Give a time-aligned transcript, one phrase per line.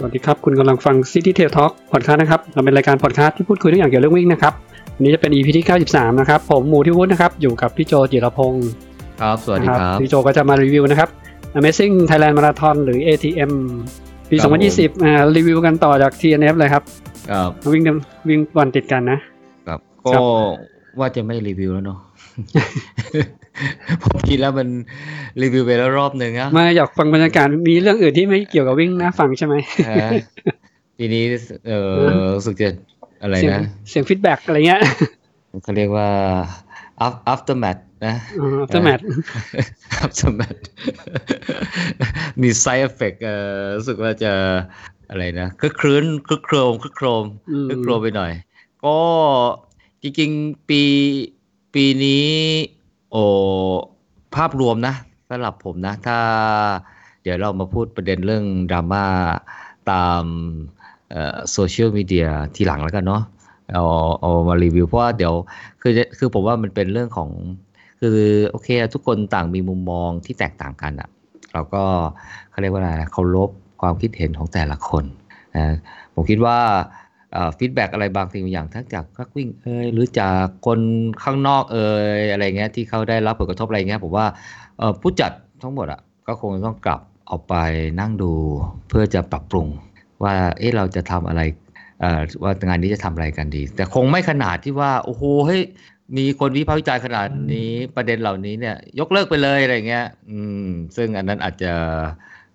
[0.00, 4.52] สวัสดีครับ คุณกำลังฟัง City Tail Talk พอดคาสต์นะครับเราเป็นรายการพอดคาสต์ที่พูดคุยทุกอย่างเกี่ยวกับเรื่องวิ่งนะครับ
[4.96, 8.68] วันนี้จะเป็น EP ที่ 93 นะครับ ผมหมูที่วุฒินะครับ อยู่กับพี่โจจิรพงศ์
[9.20, 11.08] ครับ สวัสดีครับนะพี่โจก็จะมารีวิวนะครับ
[11.58, 13.52] Amazing Thailand Marathon หรือ ATM
[14.28, 16.82] ปีครับผม2020อ่ารีวิวกันต่อจาก TNF เลยครับ
[17.30, 19.18] ครับวิ่งเดิมวิ่งวันติดกันนะ
[19.68, 19.80] ครับ
[20.12, 20.22] ครัก็บ
[20.98, 21.98] ว่าจะไม่รีวิวแล้วเนาะ
[24.04, 24.68] ผมคิดแล้วมัน
[25.42, 29.54] รีวิวไปแล้วรอบหนึ่งอะมาอยากฟังบรรยากาศมีเรื่องอื่นที่ไม่เกี่ยวกับวิ่งนะฟังใช่ไหม
[29.88, 30.10] ฮะ
[30.98, 31.24] ปีนี้
[31.68, 31.90] เออ
[32.36, 32.68] รู้สึกจะ
[33.22, 34.80] อะไรเสียงนะเสียงฟีดแบ็กอะไรเงี้ย
[35.62, 36.08] เขาเรียกว่า
[37.06, 39.02] af- aftermath นะอ่า aftermath
[40.04, 40.60] aftermath
[42.40, 44.32] มี side effect เอ่อรู้สึกว่าจะ
[45.10, 48.32] อะไรนะคลึกครื้นคลึกโครมคลึกโครมอืมคลึกโครมไปหน่อย
[48.84, 48.98] ก็
[50.02, 50.82] จริงๆ ปี
[51.74, 52.28] ปีนี้
[53.12, 53.24] โอ้
[54.34, 54.94] ภาพรวมนะ
[55.28, 56.18] สำหรับผมนะ ถ้า
[57.22, 59.06] เดี๋ยวเรามาพูดประเด็นเรื่องดราม่า
[59.90, 60.22] ตาม
[61.52, 63.22] โซเชียลมีเดียทีหลังแล้วกันเนาะ
[63.74, 63.84] เอา
[64.20, 65.34] เอามารีวิวเพราะว่าเดี๋ยว
[65.82, 67.30] คือคือผมว่ามันเป็นเรื่องของ
[68.00, 68.18] คือ
[68.50, 71.08] โอเค ทุกคนต่างมีมุมมองที่แตกต่างกันอะ่ะ
[71.52, 71.82] เราก็
[72.50, 75.04] เขาเรียกว่าอะไรนะเคารพความคิดเห็นของแต่ละคน
[75.56, 75.76] นะ
[76.14, 76.58] ผมคิดว่า
[77.58, 80.80] feedback อะไรบางสิ่งบางอย่างทั้งจากนักวิ่งเอยหรือจากคน
[81.22, 81.78] ข้างนอกเอ
[82.18, 84.26] ยอะไรเงี้ยที่เขาได้รับผลกระทบอะไรเงี้ยผมว่า
[84.78, 87.54] เอ่อผู้จัดทั้งหมดอะ่ะก็คงต้องกลับออกไป
[88.00, 88.32] นั่งดู
[88.88, 89.68] เพื่อจะปรับปรุง
[90.22, 91.40] ว่าเอ๊ะเราจะทำอะไร
[92.00, 95.62] เอ่อว่างานนี้จะทำอะไรกันดี แต่คงไม่ขนาดที่ว่า โอ้โหเฮ้ย
[96.16, 101.72] มีคนวิพากษ์วิจารณ์ขนาดนี้ประเด็นเหล่านี้เนี่ย ยกเลิกไปเลยอะไรเงี้ย อืม ซึ่งอันนั้นอาจจะ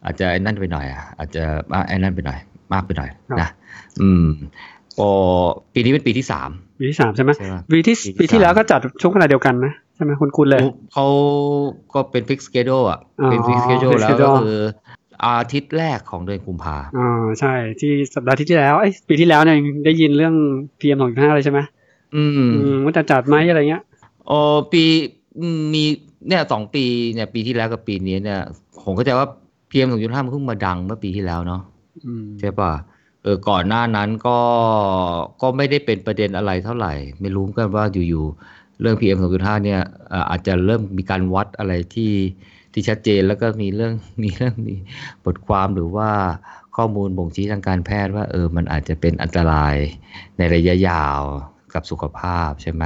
[0.05, 2.39] อาจจะไอ้นั่นไปหน่อยอะอาจจะมากไอ้นั่นไปหน่อย
[2.73, 3.49] มากไปหน่อยครับนะ
[4.01, 4.25] อืม
[4.99, 5.09] ก็
[5.73, 10.61] ปีนี้เป็นปีที่สามปีที่สามใช่ไหมใช่ไหมปีที่ปีที่ปีที่สามแล้วก็จัดช่วงเวลาเดียวกันนะใช่ไหมคุณคุณเลย
[10.93, 11.05] เขา
[11.93, 14.57] ก็เป็นฟิกสเก d ดอะอ๋อเป็นฟิกสเก d ด fixed แล้ว schedule ก็คือ
[15.25, 20.35] อาทิตย์แรกของเดือนกุมภาอ่าใช่ที่สัปดาห์ที่แล้วเอ้ยปีที่แล้วเนี่ยยังได้ยินเรื่อง
[20.79, 21.59] PM สองห้าเลยใช่ไหม
[22.15, 22.43] อืมอื
[22.75, 23.83] มว่าจะจัดไหมอะไรเงี้ย
[24.27, 24.37] โอ้
[24.71, 24.83] ปี
[25.39, 25.83] อืมมี
[26.27, 26.83] เนี่ยสองปี
[27.13, 28.39] เนี่ยปีที่แล้วกับปีนี้เนี่ย
[28.83, 29.27] ผมเข้าใจว่า
[29.69, 31.61] พีเอ็มสองจุดห้ามันเพิ่งมาดังเมื่อปีที่แล้วเนาะ
[32.05, 32.71] อืมใช่ป่ะ
[33.23, 34.37] เออก่อนหน้านั้นก็
[35.41, 42.13] ก็ไม่ได้เป็นประเด็นอะไรเท่าไหร่ ไม่รู้กันว่าอยู่ๆเรื่อง PM 2.5เนี่ยเอ่ออาจจะเริ่มมีการวัดอะไรที่
[42.73, 44.75] ที่ชัดเจนแล้วก็มีเรื่องมีเรื่องมี
[45.25, 46.09] บทความหรือว่า
[46.75, 49.75] ข้อมูลบ่งชี้ทางการแพทย์ว่าเออมันอาจจะเป็นอันตราย
[50.37, 51.21] ในระยะยาว
[51.73, 52.83] กับสุขภาพใช่ไหม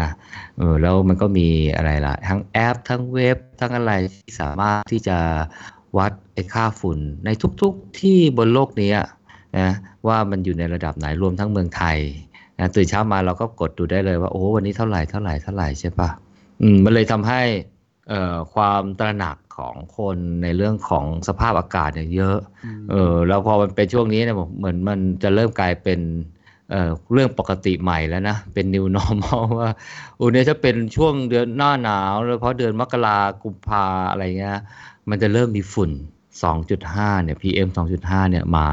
[0.57, 5.17] เออแล้วมันก็มีอะไรล่ะ ทั้งแอป ทั้งเว็บ ทั้งอะไรที่สามารถที่จะ
[5.97, 7.29] วัดไอ้ค่าฝุ่นใน
[7.61, 8.91] ทุกๆที่บนโลกนี้
[9.59, 9.69] นะ
[10.07, 11.97] ว่ามันอยู่ในระดับไหนรวมทั้งเมืองไทย
[12.59, 16.09] นะตื่นเช้ามาเราก็กดดูได้เลยว่าโอ้วันนี้เท่าไหร่เท่าไหร่เท่าไหร่ใช่ปะ
[16.61, 17.41] อืมมันเลยทำให้
[18.09, 22.37] เอ่อความตระหนักของคนในเรื่องของสภาพอากาศเนี่ยเยอะ
[22.91, 25.99] เออแล้วพอมันเป็นช่วงนี้เนี่ยเหมือนมันจะเริ่มกลายเป็น
[26.71, 29.69] เอ่อเรื่องปกติใหม่แล้วนะ เป็น new normal ว่า
[30.15, 34.57] โอ้เนี่ยถ้าเป็นช่วงเดือนหน้าหนาวโดยเฉพาะเดือนมกรากุมภาอะไรเงี้ย
[35.09, 35.91] มันจะเริ่มมีฝุ่น
[36.57, 37.69] 2.5เนี่ย PM
[37.99, 38.67] 2.5เนี่ยมา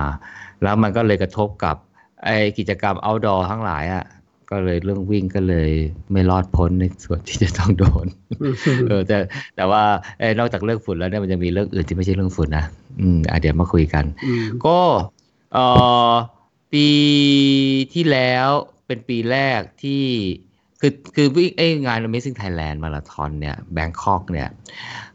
[0.65, 1.77] แล้วมันก็เลยกระทบกับ
[2.25, 4.05] ไอกิจกรรม outdoor ทั้งหลายอะ่ะ
[4.51, 5.71] ก็เลยเรื่องวิ่งก็เลย
[6.13, 8.07] ไม่รอดพ้นในส่วนที่จะต้องโดน
[8.89, 9.17] เออแต่
[9.57, 9.83] แต่ว่า
[10.19, 12.67] เอ้ยนอกจากเรื่องฝุ่นแล้วเนี่ยมันจะมีเรื่องอื่นที่ไม่ใช่เรื่องฝุ่นนะ
[13.01, 14.79] อืมอะเดี๋ยวมาคุยกันอืมก็
[15.53, 15.67] เอ่
[16.11, 16.13] อ
[16.73, 16.89] ปี
[17.95, 18.49] ที่แล้ว
[18.87, 20.05] เป็นปีแรกที่
[20.81, 24.49] คือคือวิ่งไองาน Amazing Thailand Marathon เนี่ยแบงคอกเนี่ย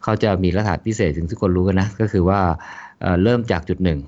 [0.03, 2.39] เขาจะมีลักษณะพิเศษถึงทุกคนรู้กันนะ ก็คือว่า
[3.01, 3.99] เอ่อเริ่มจากจุดหนึ่ง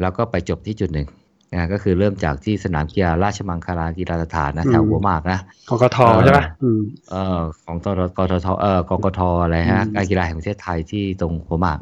[0.00, 1.08] แล้วก็ไปจบที่จุดหนึ่ง
[1.52, 5.38] นะก็คือเริ่มจากที่สนามกีฬาราชมังคลากีฬาสถานนะแถวหัวหมากนะ
[5.68, 6.80] กกทใช่ปะอืม
[7.10, 11.78] เอ่อของตรกททเอ่อกกทอะไรฮะอืมการกีฬาแห่งประเทศไทยที่ตรงหัวหมาก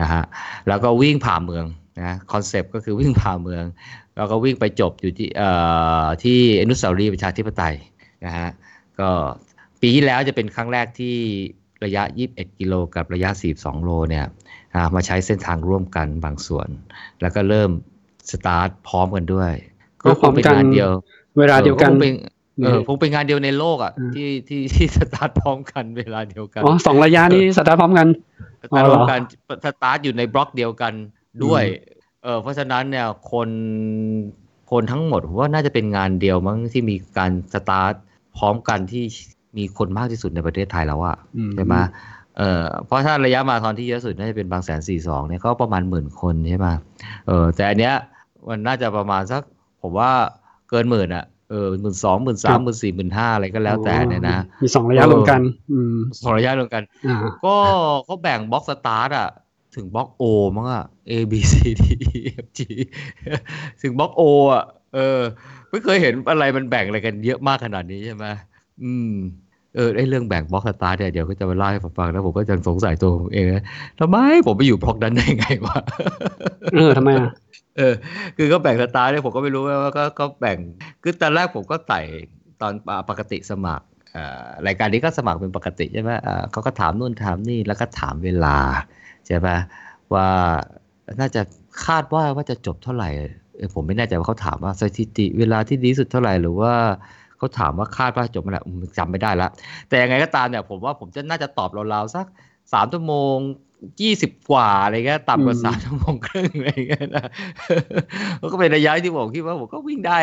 [0.00, 0.22] นะฮะ
[0.68, 1.64] แล้วก็วิ่งผ่าเมือง
[1.98, 3.64] นะคอนเซปต์ก็คือวิ่งผ่าเมือง
[4.16, 5.50] แล้วก็วิ่งไปจบอยู่ที่เอ่
[6.04, 7.74] อที่อนุสาวรีย์ประชาธิปไตย
[8.24, 8.48] นะฮะ
[9.00, 9.10] ก็
[9.80, 11.16] ปีที่แล้วจะเป็นครั้งแรกที่
[11.84, 12.02] ระยะ
[12.34, 14.30] 21 กิโลกับระยะ 42 โลเนี่ยอ่า
[14.94, 16.68] มาใช้เส้นทางร่วมกันบางส่วน
[17.20, 17.70] แล้วก็เริ่ม
[18.30, 19.52] สตาร์ทพร้อมกันด้วย
[20.02, 20.90] ก็คงเป็นงานเดียว
[21.38, 22.12] เวลาเดียวกันออคงเป็น
[22.64, 28.06] เออนี่คงเป็นงานเดียวในโลกอะอืมที่ที่ที่สตาร์ทพร้อมกันเวลาเดียวกันอ๋อสองระยะนี้สตาร์ทพร้อมกัน
[28.62, 29.20] สตาร์ทพร้อมอ๋อเหรอกัน
[29.64, 30.92] สตาร์ทอยู่ในบล็อกเดียวกัน
[31.44, 33.48] ด้วยอืมเออเพราะฉะนั้นเนี่ยคน
[34.70, 37.92] คนทั้งหมดผมว่าน่าจะเป็นงานเดียวมั้งที่มีการสตาร์ท
[38.36, 39.04] พร้อมกันที่
[39.58, 41.74] มีคนมากที่สุดในประเทศไทยแล้วอะอืมใช่ไหม
[42.38, 46.68] เออเพราะถ้าระยะมาราธอนที่เยอะสุดน่าจะเป็นบางแสนสี่สองเนี่ยก็ประมาณหมื่นคนใช่ไหม
[47.26, 47.94] เออแต่อันเนี้ย
[48.48, 49.42] มันน่าจะประมาณสัก
[49.82, 50.10] ผมว่า
[50.70, 55.40] เกินหมื่นอะเออหมื่นสองหมื่นสามหมื่นสี่หมื่นห้าอะไรก็แล้วแต่เนี่ยนะ มีสองระยะเออรวมกัน
[55.70, 57.54] อืมสองระยะรวมกันอ่าก็
[58.04, 59.28] เขาแบ่งบล็อกสตาร์ทอะ
[59.76, 60.24] ถึงบล็อก O
[60.56, 61.82] มั้งอะ A B C D
[62.18, 62.60] E F G
[63.82, 64.64] ถึงบล็อก O อะ
[64.94, 65.20] เออ
[65.70, 68.26] ไม่เคยเห็นอะไรมันแบ่งอะไรกันเยอะมากขนาดนี้ใช่ไหม
[68.82, 69.12] อืม
[69.76, 73.64] เออไอ้เรื่องแบ่งบล็อกสตาร์ทเนี่ยเดี๋ยวก็จะมาเล่าให้ฟังแล้วผมก็จะสงสัยตัวผมเองนะ
[74.00, 74.16] ทำไม
[74.46, 75.78] ผมไปอยู่บล็อกนั้นได้ไงวะ
[76.72, 77.32] เออทำไมอะ
[77.78, 77.94] เออ
[78.36, 80.58] คือก็แบ่งสตาร์ทเนี่ยผมก็ไม่รู้ว่าก็ก็แบ่ง
[81.02, 82.00] คือตอนแรกผมก็ไต่
[82.60, 82.72] ตอน
[83.10, 83.84] ปกติสมัคร
[84.16, 88.56] อ่ารายการนี้ก็สมัครเป็นปกติใช่ไหมอ่าเขาก็ถามนู่นถามนี่แล้วก็ถามเวลา
[89.26, 89.56] ใช่ปะ
[90.14, 90.28] ว่า
[91.20, 91.42] น่าจะ
[91.84, 93.10] คาดว่าว่าจะจบเท่าไหร่
[93.56, 96.74] เออผมไม่แน่ใจว่าเขาถามว่าสถิติเวลาที่ดีที่สุดเท่าไหร่หรือว่า
[97.42, 99.48] เขาถามว่าคาดว่าจบเมื่อไหร่อืมจำไม่ได้ละ
[99.88, 102.26] แต่ยังไงก็ตามเนี่ยผมว่าผมจะน่าจะตอบราวๆสัก
[102.72, 103.36] สามชั่วโมง
[104.00, 107.26] ยี่สิบกว่าอะไรเงี้ยต่ำกว่าอืมสามชั่วโมงครึ่งอะไรเงี้ยนะ
[108.40, 110.18] มันก็เป็นระยะที่ผมคิดว่าผมก็วิ่งได้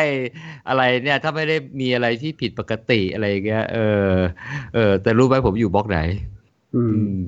[0.68, 3.78] อะไรเนี่ย ถ้าไม่ได้มีอะไรที่ผิดปกติอะไรอย่างเงี้ยเอ
[4.08, 4.12] อ
[4.74, 5.98] เออ แต่รู้ไหมผมอยู่บล็อกไหน
[6.74, 7.22] อือืมม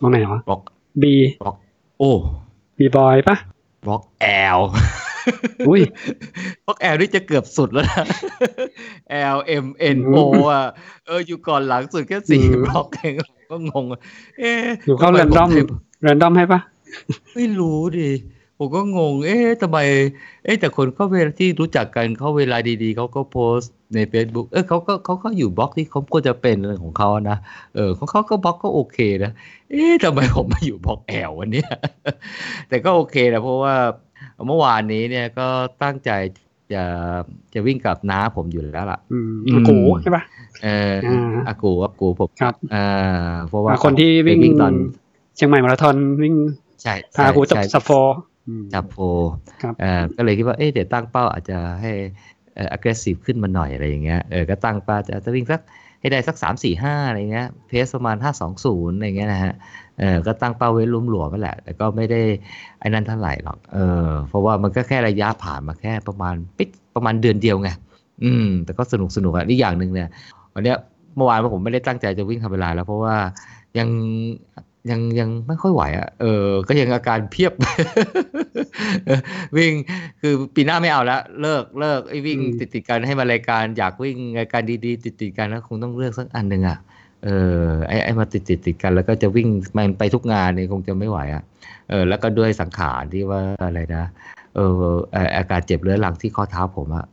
[0.00, 0.60] ตรงไหนวะบล็อก
[1.02, 1.04] B
[1.42, 1.56] บล็อก
[1.98, 2.12] โอ้
[2.78, 3.36] B boy ปะ
[3.86, 4.58] บล็อก L
[5.68, 5.80] อุ้ย
[6.64, 8.04] บล็อก L นี่จะเกือบสุดแล้วนะ
[9.36, 10.18] L M N O
[10.50, 10.64] อะ
[11.06, 14.00] เอออยู่ก่อนหลังสุดแค่สี่อืมบล็อกเองผมก็งงอะ
[14.38, 15.66] เอ๊ะอยู่เข้าทำไแรนดอม random ผมถึง
[16.02, 16.60] แรนดอมให้ปะ
[17.34, 18.10] ไม่รู้ดิ
[18.62, 19.78] ผมก็งง เอ๊ะทำไม
[20.44, 27.36] เอ๊ะแต่คนเขาเวลาที่รู้จักกันเขาเวลาดีๆ เขาก็โพสต์ใน Facebook เออเขาก็เขาก็อยู่บล็อกที่เขาก็จะเป็นเรื่องของเขานะ
[27.74, 29.32] เออของเขาก็บล็อกก็โอเคนะ
[29.70, 31.70] เอ๊ะทำไมผมมาอยู่บล็อกแอลวันเนี้ย
[32.68, 33.74] แต่ก็โอเคนะเพราะว่า
[34.46, 35.48] เมื่อวานนี้เนี่ยก็
[35.82, 36.10] ตั้งใจ
[36.72, 36.84] จะ
[37.54, 40.22] จะวิ่งกับน้าผมอยู่แล้วล่ะอืมอืมกูใช่ปะ
[40.62, 44.72] เอออ่าอากูอากูผมครับอ่าเพราะว่าอ่าคนที่วิ่งไปตอน
[45.36, 46.34] เชียงใหม่มาราธอนวิ่ง
[46.82, 47.90] ใช่พากูจับใช่สับโฟ
[48.48, 48.96] อืมจับโฟ
[49.62, 51.92] ครับเอ่อก็เลยคิดว่าเอ๊ะเดี๋ยวตั้งเป้าอาจจะให้
[52.54, 55.60] เอ่อ aggressive ขึ้นมาหน่อยอะไรอย่างเงี้ยเออก็ตั้งเป้าจะจะวิ่งสัก
[56.00, 59.52] ให้ได้สักสามสี่ห้าอะไรเงี้ย เพสประมาณห้าสองศูนย์อะไรเงี้ยนะฮะ
[59.98, 62.20] เออ ก็ตั้งเป้าไว้ลุ่มหลวมไปแหละ แต่ก็ไม่ได้
[62.80, 67.70] ไอ้นั้นเท่าไหร่หรอก เออ เพราะว่ามันก็แค่ระยะผ่านมาแค่ประมาณปิดประมาณเดือนเดียวไง
[68.24, 70.08] อืม แต่ก็สนุกสนุกอะนี่อย่างหนึ่งเนี่ย
[70.54, 70.76] วันเนี้ย
[71.16, 73.16] เมื่อวานผมไม่ได้ตั้งใจจะวิ่งทำเวลาแล้วเพราะว่า
[73.78, 73.88] ยัง
[74.90, 77.52] ยังยังไม่ค่อยไหวอะ เออ ก็ยังอาการเพียบ
[79.56, 79.72] วิ่ง
[80.20, 86.78] คือปีหน้าไม่เอาแล้วเลิกเลิกไอ้วิ่งอืมติดติดๆกันให้มารายการอยากวิ่งรายการดีๆ ติดติดๆกันแล้วคงต้องเลือกสักอันหนึ่งอะ
[87.24, 87.28] เอ
[87.62, 91.42] อไอ้ไอ้มาติดติดติดๆกัน แล้วก็จะวิ่งมันไปทุกงานเนี่ยคงจะไม่ไหวอะ
[91.90, 94.04] เออ แล้วก็ด้วยสังขารที่ว่าอะไรนะ
[94.56, 94.72] เออ
[95.12, 97.06] เอ่ออาการเจ็บเรื้อรังที่ข้อเท้าผมอะ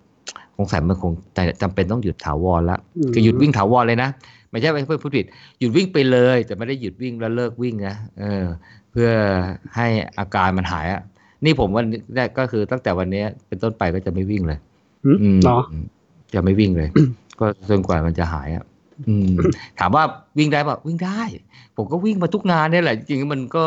[0.55, 2.77] คงใส่มันคงแต่จำเป็นต้องหยุดถาวรละ
[3.07, 4.09] มคือหยุดวิ่งถาวรเลยนะ
[4.51, 5.25] ไม่ใช่ไม่เพื่อพูดผิด
[5.59, 8.45] หยุดวิ่งไปเลย แต่ไม่ได้หยุดวิ่งแล้วเลิกวิ่งนะเออ
[8.91, 9.09] เพื่อ
[9.75, 9.87] ให้
[10.19, 11.01] อาการมันหายอะ
[11.45, 11.85] นี่ผมวัน
[12.15, 14.59] แรกก็คือตั้งแต่วันนี้เป็นต้นไปก็จะไม่วิ่งเลย
[15.05, 15.59] อืมอืมเหรอ
[16.33, 16.89] จะไม่วิ่งเลย
[17.39, 18.63] ก็จนกว่ามันจะหายอะ
[19.07, 19.31] อืม
[19.79, 20.03] ถามว่า
[20.37, 21.21] วิ่งได้ป่ะวิ่งได้
[21.77, 23.65] ผมก็วิ่งมาทุกงานเนี่ยแหละ จริงๆมันก็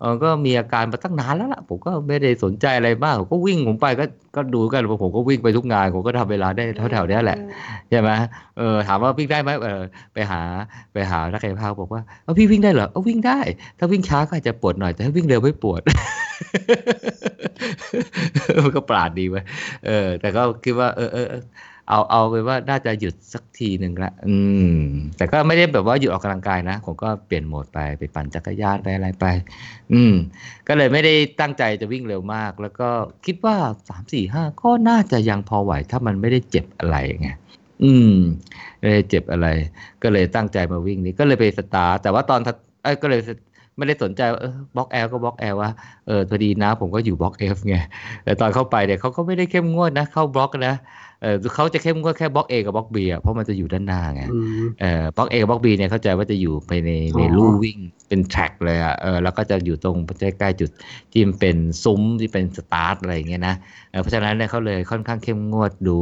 [0.00, 4.04] เออก็มีอาการมาตั้งนานแล้วล่ะผมก็ไม่ได้สนใจอะไรมากผมก็วิ่งผมไปก็
[4.36, 7.38] ก็ดูกันว่าผมก็วิ่งไปทุกงานผมก็ทำเวลาได้แถวๆเนี้ยแหละ
[7.90, 8.10] ใช่ไหม
[8.58, 9.80] เออถามว่าวิ่งได้ไหมเออ
[10.14, 10.40] ไปหา
[10.92, 13.38] ไปหานักกายภาพบอกว่าเอาพี่วิ่งได้เหรอเอาวิ่งได้
[13.78, 15.80] ถ้าวิ่งช้าก็อาจจะปวดหน่อยแต่ถ้าวิ่งเร็วไม่ปวด
[18.64, 19.36] มันก็ปราดดีไป
[19.86, 21.26] เออ แต่ก็คิดว่า เออเออ
[21.90, 24.36] เอาเอาไปว่าน่าจะหยุดสักทีหนึ่งละอื
[24.72, 24.76] ม
[25.16, 29.26] แต่ก็ไม่ได้แบบว่าหยุดออกกำลังกายนะ ผมก็เปลี่ยนโหมดไปไปปั่นจักรยานไปอะไรไป
[29.92, 30.14] อืม
[30.68, 32.88] ก็เลยไม่ได้ตั้งใจจะวิ่งเร็วมาก แล้วก็
[33.26, 33.56] คิดว่า
[33.88, 37.28] สามสี่ห้าก็น่าจะยังพอไหว ถ้ามันไม่ได้เจ็บอะไรไง
[37.84, 38.14] อืม
[38.80, 39.46] ไม่ได้เจ็บอะไร
[40.02, 42.40] ก็เลยตั้งใจมาวิ่งนี้ก็เลยไปสตาร์ท แต่ว่าตอน
[42.82, 43.20] เอ้ก็เลย
[43.76, 45.70] ไม่ได้สนใจเออบล็อก L ก็บล็อก L ว่า
[46.06, 47.76] เออพอดีนะ ผมก็อยู่บล็อก F ไง
[48.24, 50.74] แต่ตอนเข้าไปเนี่ยเขาก็ไม่ได้เข้มงวดนะ เข้าบล็อกนะ
[51.22, 60.70] เออเขาจะเข้มงวดแค่บล็อก A กับบล็อก B อะเพราะมันจะอยู่ด้านหน้าไงอืมเอ่อบล็อก A กับบล็อก B เนี่ยเข้าใจว่าจะอยู่ไปในในอ๋อลู่วิ่งเป็น track เลยอะเออแล้วก็จะอยู่ตรงใกล้ๆจุด
[61.12, 63.54] ที่มันเป็นซุ้มที่เป็นสตาร์ทอะไรอย่างเงี้ยนะ
[63.90, 65.98] เออเพราะฉะนั้นเนี่ยเขาเลยค่อนข้างเข้มงวดดู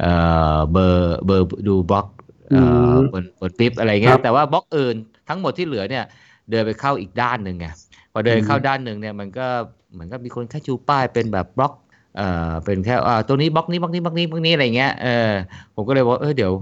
[0.00, 0.12] เอ่
[0.56, 2.06] อเบอร์เบอร์ดูบล็อก
[2.50, 2.62] เอ่
[2.92, 4.96] อบนบน bib อะไรเงี้ยครับแต่ว่าบล็อกอื่น
[5.28, 6.04] ทั้งหมดที่เหลือเนี่ย
[6.50, 7.66] เดินไปเข้าอีกด้านหนึ่งไง
[8.12, 9.46] พอเดินเข้าด้านหนึ่งเนี่ยมันก็
[9.92, 11.72] เหมือนกับมีคนแค่ชูป้ายเป็นแบบบล็อก
[12.16, 15.32] เอ่อเป็นแค่อ่าตัวนี้บล็อกนี้บล็อกนี้บล็อกนี้บล็อกนี้อะไรเงี้ยเออ
[15.74, 16.52] ผมก็เลยบอกเออเดี๋ยว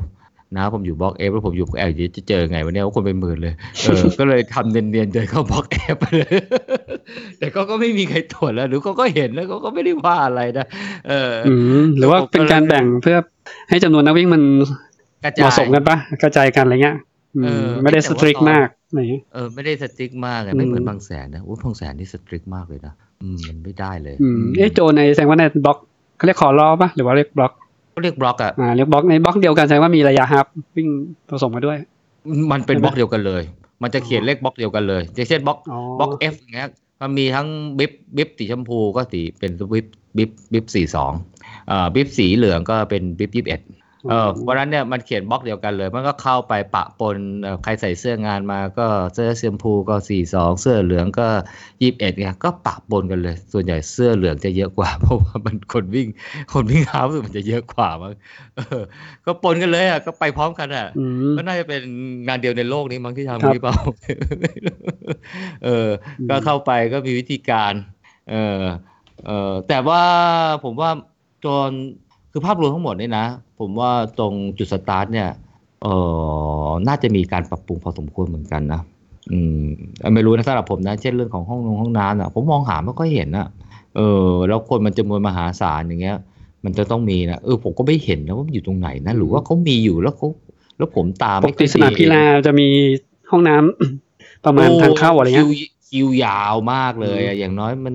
[0.56, 6.36] นะผมอยู่บล็อกเอฟแล้วผมอยู่แอลจะเจอไงวันนี้ว่าคนเป็นหมื่นเลยเออก็เลยทำเนียนๆเดินเข้าบล็อกเอฟไปเลย
[7.38, 10.66] แต่ก็ก็ไม่มีใครตรวจแล้ว หรือเขาก็เห็นแล้วเขาก็ไม่ได้ว่าอะไรนะ
[11.08, 13.16] เออออืมหรือว่าเป็นการแบ่งเพื่อ
[13.68, 14.42] ให้จำนวนนักวิ่งมัน
[15.24, 16.96] กระเหจามาะยสมกันปะกระจายกันอะไรเงี้ย
[17.36, 25.78] อืมเออไม่ได้แต่สว่าตริกตอนมากอะไรเงี้ยเออไม่ได้สตริกมากอะไม่เหมืออืนมบางแสนนะอุ้ยบางแสนนี่สตริกมากเลยนะ อืมมันไม่ได้เลยอืมเอ๊ะโจในแสดงว่าในบล็อก
[26.16, 27.52] เขาเรียก corral ปะหรือว่าเรียกบล็อก
[27.92, 30.88] เขาเรียกบล็อกอะอ่าเรียกบล็อกในบล็อกเดียวกันแสดงว่ามีระยะ half วิ่ง
[31.30, 31.78] ผสมกันด้วย
[32.52, 33.42] มันเป็นบล็อกเดียวกันเลย
[33.82, 36.68] มันจะเขียนเลขบล็อกเดียวกันเลยอย่างเช่นบล็อกอ๋อบล็อก F อย่างเงี้ย
[37.00, 37.46] มันมีทั้ง
[37.78, 39.86] bib bib สีชมพูก็สีเป็น bib bib
[40.16, 41.12] bib สี่สอง
[41.68, 43.60] เอ่อ bib สีเหลืองก็เป็น bib ยี่สิบเอ็ด
[44.10, 51.28] เออเพราะฉะนั้นเนี่ยมันเขียนบล็อกเดียวกันเลย มันก็เข้าไปปะปนเอ่อใครใส่เสื้องานมาก็เสื้อชมพูก็สี่สองเสื้อเหลืองก็
[51.82, 56.08] ยี่สิบเอ็ดเนี่ยก็ปะปนกันเลย ส่วนใหญ่เสื้อเหลืองจะเยอะกว่า เพราะว่ามันคนวิ่ง
[56.52, 58.12] คนวิ่งเท้ารู้สึกมันจะเยอะกว่ามั้ง
[58.56, 58.82] เออ
[59.24, 61.80] ก็ปนกันเลยอะก็ไปพร้อมกันอะอืมก็น่าจะเป็น
[62.26, 63.76] งานเดียวในโลกนี้มั้งที่ครัทำบนี่เปล่า
[65.64, 65.88] เออ
[66.28, 67.72] ก็เข้าไปก็มีวิธีการ
[68.30, 68.62] เออ
[69.26, 70.02] เออแต่ว่า
[70.64, 70.90] ผมว่า
[71.44, 71.70] จน
[72.36, 73.26] คือภาพรวมทั้งหมดเนี่ยนะ
[73.60, 75.28] ผมว่าตรงจุดสตาร์ทเนี่ย
[75.82, 75.86] เอ
[76.66, 78.80] อน่าจะมีการปรับปรุงพอสมควรเหมือนกันนะ
[79.32, 79.64] อืม
[80.14, 83.46] ไม่รู้นะสำหรับผมนะ เช่นเรื่องของห้องนงห้องน้ำอะ ผมมองหาไม่ค่อยเห็นอะ
[83.96, 86.18] เออ แล้วคนมันจำนวนมหาศาลอย่างเงี้ย
[86.64, 90.28] มันจะต้องมีนะเออผมก็ไม่เห็นนะว่ามันอยู่ตรงไหนนะหรือว่าเขามีอยู่แล้วเขา
[90.78, 92.68] แล้วผมตามปกติสนามกีฬาจะมี
[93.30, 95.50] ห้องน้ำประมาณทางเข้าอะไรเงี้ยคิว
[95.88, 97.94] คิวยาวมากเลยอือะมอย่างน้อยมัน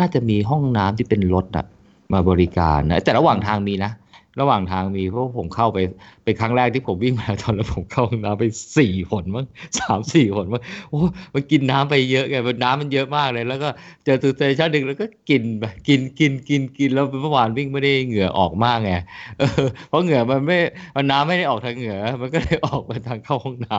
[0.00, 1.66] น่าจะมีห้องน้ำที่เป็นรถอะ
[2.12, 3.92] มาบริการนะแต่ระหว่างทางมีนะ
[4.40, 5.78] ระหว่างทางมีเพราะผมเข้าไป
[6.24, 8.44] เป็นครั้งแรกที่ผมวิ่งมาราธอนแล้วผมเข้าห้องน้ำไป
[8.76, 9.46] สี่หนมั้ง
[9.78, 11.00] สามสี่หนมั้งโอ้
[11.34, 13.68] มันกินน้ำไปเยอะไงมันน้ำมันเยอะมากเลย แล้วก็
[14.04, 18.92] เจอสเตชันหนึ่งแล้วก็กินไปกินกินกินกินแล้วเมื่อวานวิ่งไม่ได้เหงื่อออกมากไง
[19.38, 20.58] เออเพราะเหงื่อมันไม่
[20.96, 23.78] มันน้ำไม่ได้ออกทางเหงื่อมันก็เลยออกมาทางเข้าห้องน้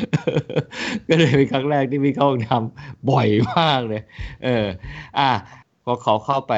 [0.00, 4.02] ำก็เลยเป็นครั้งแรกที่วิ่งเข้าห้องน้ำบ่อยมากเลย
[4.44, 4.66] เออ
[5.18, 5.30] อะ
[5.84, 6.54] พอเขาเข้าไป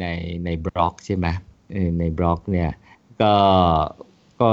[0.00, 0.06] ใน
[0.44, 1.26] ในบล็อกใช่ไหม
[1.98, 2.70] ในบล็อกเนี่ย
[3.22, 3.34] ก็
[4.40, 4.48] ก็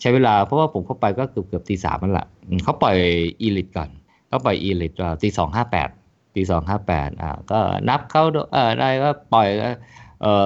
[0.00, 2.26] ใช้เวลาเพราะว่าผมเข้าไปก็เกือบเกือบตีสามนั่นแหละ
[2.64, 2.96] เขาปล่อย
[3.40, 3.90] อีลิตก่อน
[4.28, 5.88] เขาปล่อยอีลิตตีสองห้าแปด
[6.34, 9.48] ตีสองห้าแปดอ่าก็นับเข้าเออได้ก็ปล่อย
[10.20, 10.44] เอ่อ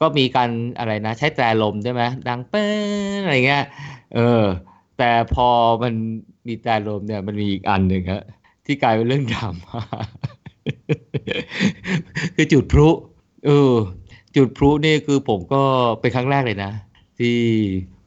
[0.00, 2.66] ก็มีการอะไรนะ ใช้แตรลมใช่ไหมดังเป้
[3.16, 3.64] นอะไรเงี้ย
[4.14, 4.44] เออ
[4.98, 5.48] แต่พอ
[5.82, 5.94] มัน
[6.46, 8.24] มีแตรลมเนี่ยมันมีอีกอันหนึ่งฮะ
[8.66, 9.80] ที่กลายเป็นเรื่องดราม่า
[12.34, 12.88] คือจุดพลุ
[13.46, 13.74] เออ
[14.36, 15.62] จุดพลุนี่คือผมก็
[16.00, 16.72] เป็นครั้งแรกเลยนะ
[17.18, 17.36] ที่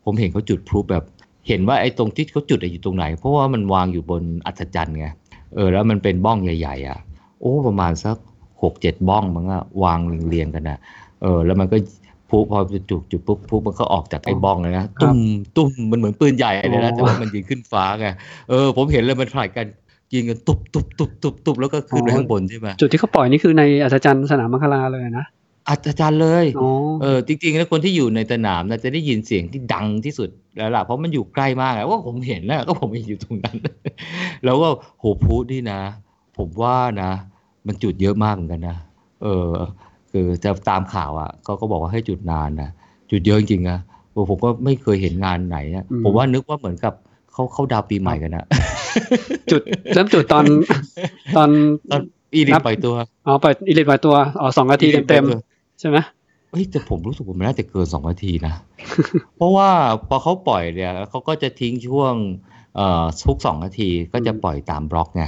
[0.06, 1.04] ผมเห็นเขาจุดพลุแบบ
[1.48, 5.08] เห็นว่าไอ้ตรงที่เขาจุดอะอยู่ตรงไหน เพราะว่ามันวางอยู่บนอัศจรรย์ไง
[5.56, 7.00] เออแล้วมันเป็นบ้องใหญ่ๆอะ
[7.40, 8.18] โอ้ประมาณสัก
[8.64, 10.00] หกเจ็ดบ้องมันก็วาง
[10.30, 10.80] เรียงๆกันนะ
[11.22, 11.78] เออ แล้วมันก็
[12.30, 15.18] พลุพอจุดจุดปุ๊บพลุมันก็ออกจากไอ้บ้องเลยนะตุ้ม
[15.56, 18.08] ตุ้มมันเหมือนปืนใหญ่เลยนะแต่ว่ามันยิงขึ้นฟ้าไง
[18.50, 19.66] เออผมเห็นเลยมันถ่ายกัน
[20.14, 25.26] ยิงกันตุบตุบตุบตุบตุบแล้วก็ขึ้นไปข้างบนใช่ไหมจุดที่เขาปล่อยนี่คือในอัศจรรย์สนามมังคลาเลยนะ
[25.70, 26.70] อัศจรรย์เลยอ๋อ
[27.02, 33.58] เออจริงๆแล้วคนที่อยู่ในสนามนะจะได้ยินเสียงที่ดังที่สุดแล้วล่ะเพราะมันอยู่ใกล้มากอะว่าผมเห็นนะก็ผมอยู่ตรงนั้น
[34.46, 34.68] แล้วก็
[35.00, 35.82] โหพูดนี่นะ
[36.38, 37.12] ผมว่านะ
[37.68, 38.78] มันจุดเยอะมากเหมือนกันนะ
[39.24, 39.50] เออ
[40.12, 42.70] คือจะตามข่าวอะเขาก็บอกว่าให้จุดนานนะ
[43.12, 43.78] จุดเยอะจริงๆนะ
[44.12, 46.94] โอ้ผมก็ไม่เคยเห็นงานไหนอะอืมผมว่านึกว่าเหมือนกับ
[47.34, 48.46] เขาเขาดาวปีใหม่กันนะ
[49.52, 49.62] จุด
[49.94, 50.46] เริ่มจุดตอน
[51.36, 51.50] ตอน
[51.92, 52.02] ตอน
[52.34, 52.96] อีลินัทบปล่อยตัว
[53.28, 55.98] อ๋อปล่อยอิลิทปล่อยตัวอ๋อสองนาทีอีลิทปล่เต็อยมตัวๆใช่ไหม
[56.52, 58.54] เฮ้ยแต่ผมรู้สึกว่ามันน่าจะเกินสองนาทีนะ
[59.38, 59.70] เพราะว่า
[60.08, 62.14] พอเขาปล่อยเนี่ยเขาก็จะทิ้งช่วง
[62.76, 65.24] เอ่อทุกสองนาทีก็จะปล่อยตามบล็อกไง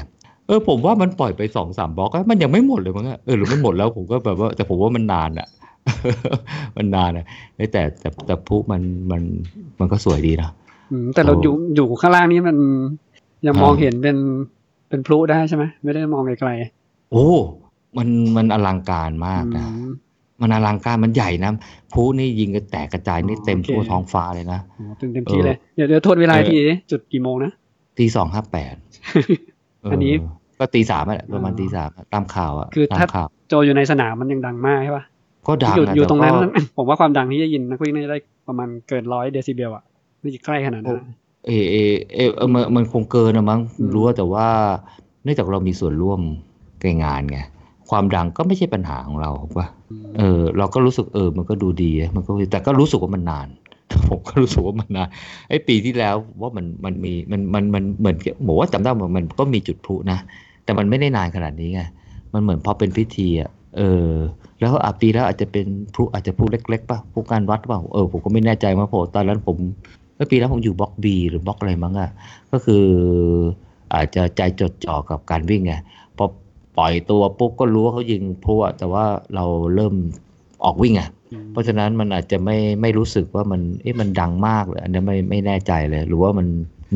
[0.48, 5.48] เออผมว่ามันปล่อยไปสองสามบล็อกอะมันยังไม่หมดเลยมั้งอะเออหรือมันหมดแล้วผมก็แบบว่าแต่ผมว่ามันนานอะ
[6.77, 9.22] มันนานอะเอ้ยแต่แต่แต่พลุมันมัน
[9.79, 10.50] มันก็สวยดีนะ
[10.91, 12.58] อืมแต่เราโอ้อยู่อยู่ข้างล่างนี้มัน
[13.45, 14.17] ยังมองอ่าเห็นเป็น
[14.89, 16.51] เป็นพลุได้ใช่ไหมไม่ได้มองไกล
[17.12, 17.27] โอ้
[17.97, 18.07] มัน
[18.38, 19.89] มันอลังการๆมากอืนะม
[20.41, 21.51] มันอลังการมันใหญ่นะ
[21.93, 27.51] พลุนี่ยิงกันแตกกระจายนี่อ๋อเต็มโอเคทั่วท้องฟ้าเลยนะอ๋อเต็มเต็มที่เออเลยเดี๋ยวเดี๋ยวโทษเวลาเออทีดิจุดกี่โมงนะ
[28.00, 28.75] ตีสองห้าแปด
[29.91, 30.13] อันนี้
[30.59, 35.03] ก็ตีสามอะประมาณอ๋อตีสามอะตามข่าวอะคือตามถ้าข่าวโจอยู่ในสนามมันยังดังมากใช่ป่ะ
[35.47, 36.47] ก็ดังอยู่อะอยู่ตรงนั้นแต่ก็
[36.77, 39.83] ผมว่าความดังที่จะยินนักวิ่งน่าจะได้ประมาณเกินร้อยเดซิเบลอะ
[40.21, 41.05] ไม่ใช่ใกล้ขนาดนั้นอะ
[41.45, 44.47] เออเออเออเออมันมันคงเกินนะมั้งอืมรู้ว่าแต่ว่า
[45.23, 46.19] เนื่องจากเรามีส่วนร่วม
[46.81, 47.39] ในงานไง
[47.89, 49.67] ความดังก็ไม่ใช่ปัญหาของเราถูกปะ
[50.17, 53.47] เออ เราก็รู้สึกเออ มันก็ดูดีอะมันก็แต่ก็รู้สึกว่ามันนาน
[54.09, 55.07] ผมก็รู้สึกว่ามันนาน
[55.50, 58.15] ไอ้ปีที่แล้วว่ามันมันมีมันมันมันเหมือน
[58.47, 60.19] ผมว่าจำได้ว่ามันก็มีจุดพลุนะ
[60.63, 61.81] แต่มันไม่ได้นานขนาดนี้ไง
[62.33, 64.12] มันเหมือนพอเป็นพิธีอะเออ
[64.59, 69.57] แล้วอาปีแล้วอาจจะเป็นพลุอาจจะพลุเล็กๆป่ะพลุการวัดป่ะเออผมก็ไม่แน่ใจมาเพราะตอนนั้นผม
[70.15, 72.10] เมื่อปีแล้วผมอยู่บล็อกบีหรือบล็อกอะไรมั้งอะ
[72.51, 72.86] ก็คือ
[73.93, 75.74] อาจจะใจจดจ่อกับการวิ่งไง
[76.17, 76.25] พอ
[76.77, 79.05] ปล่อยตัวปุ๊บก็รู้ว่าเขายิงพลุอะแต่ว่า
[79.36, 79.93] เราเริ่ม
[80.65, 86.48] ออกวิ่งอะอืมเพราะฉะนั้นมันอาจจะไม่ไม่รู้สึกว่ามันเอ๊ะมันดังมากเลยอันนี้ไม่ไม่แน่ใจเลย หรือว่ามัน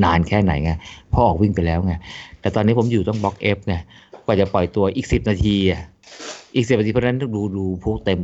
[0.04, 0.72] นานแค่ไหนไง
[1.10, 1.94] เพราะออกวิ่งไปแล้วไง
[2.42, 3.76] แต่ตอนนี้ผมอยู่ต้องบล็อกเอฟไง
[4.26, 5.82] กว่าจะปล่อยตัวอีกสิบนาทีอะ
[6.56, 8.20] อีกสิบนาทีเพราะฉะนั้นดูดูพวกเต็ม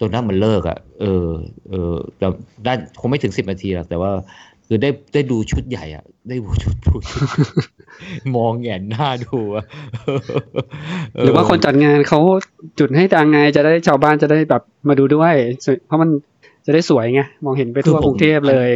[0.00, 1.28] จนนั้นมันเลิกอะ เออ
[1.70, 2.26] เออแต่
[2.64, 4.10] ได้คงไม่ถึงสิบนาทีหรอกแต่ว่า
[4.66, 7.22] คือได้ได้ดูชุดใหญ่อะได้ดูชุดดูชุด
[8.36, 9.64] มองแหงนหน้าดูอะ
[11.24, 12.18] หรือว่าคนจัดงานเขา
[12.78, 15.34] จุดให้จางไงจะได้ชาวบ้านจะได้แบบมาดูด้วย
[15.86, 16.08] เพราะมัน
[16.66, 18.70] จะได้สวยไงมองเห็นไปทั่วกรุงเทพเลย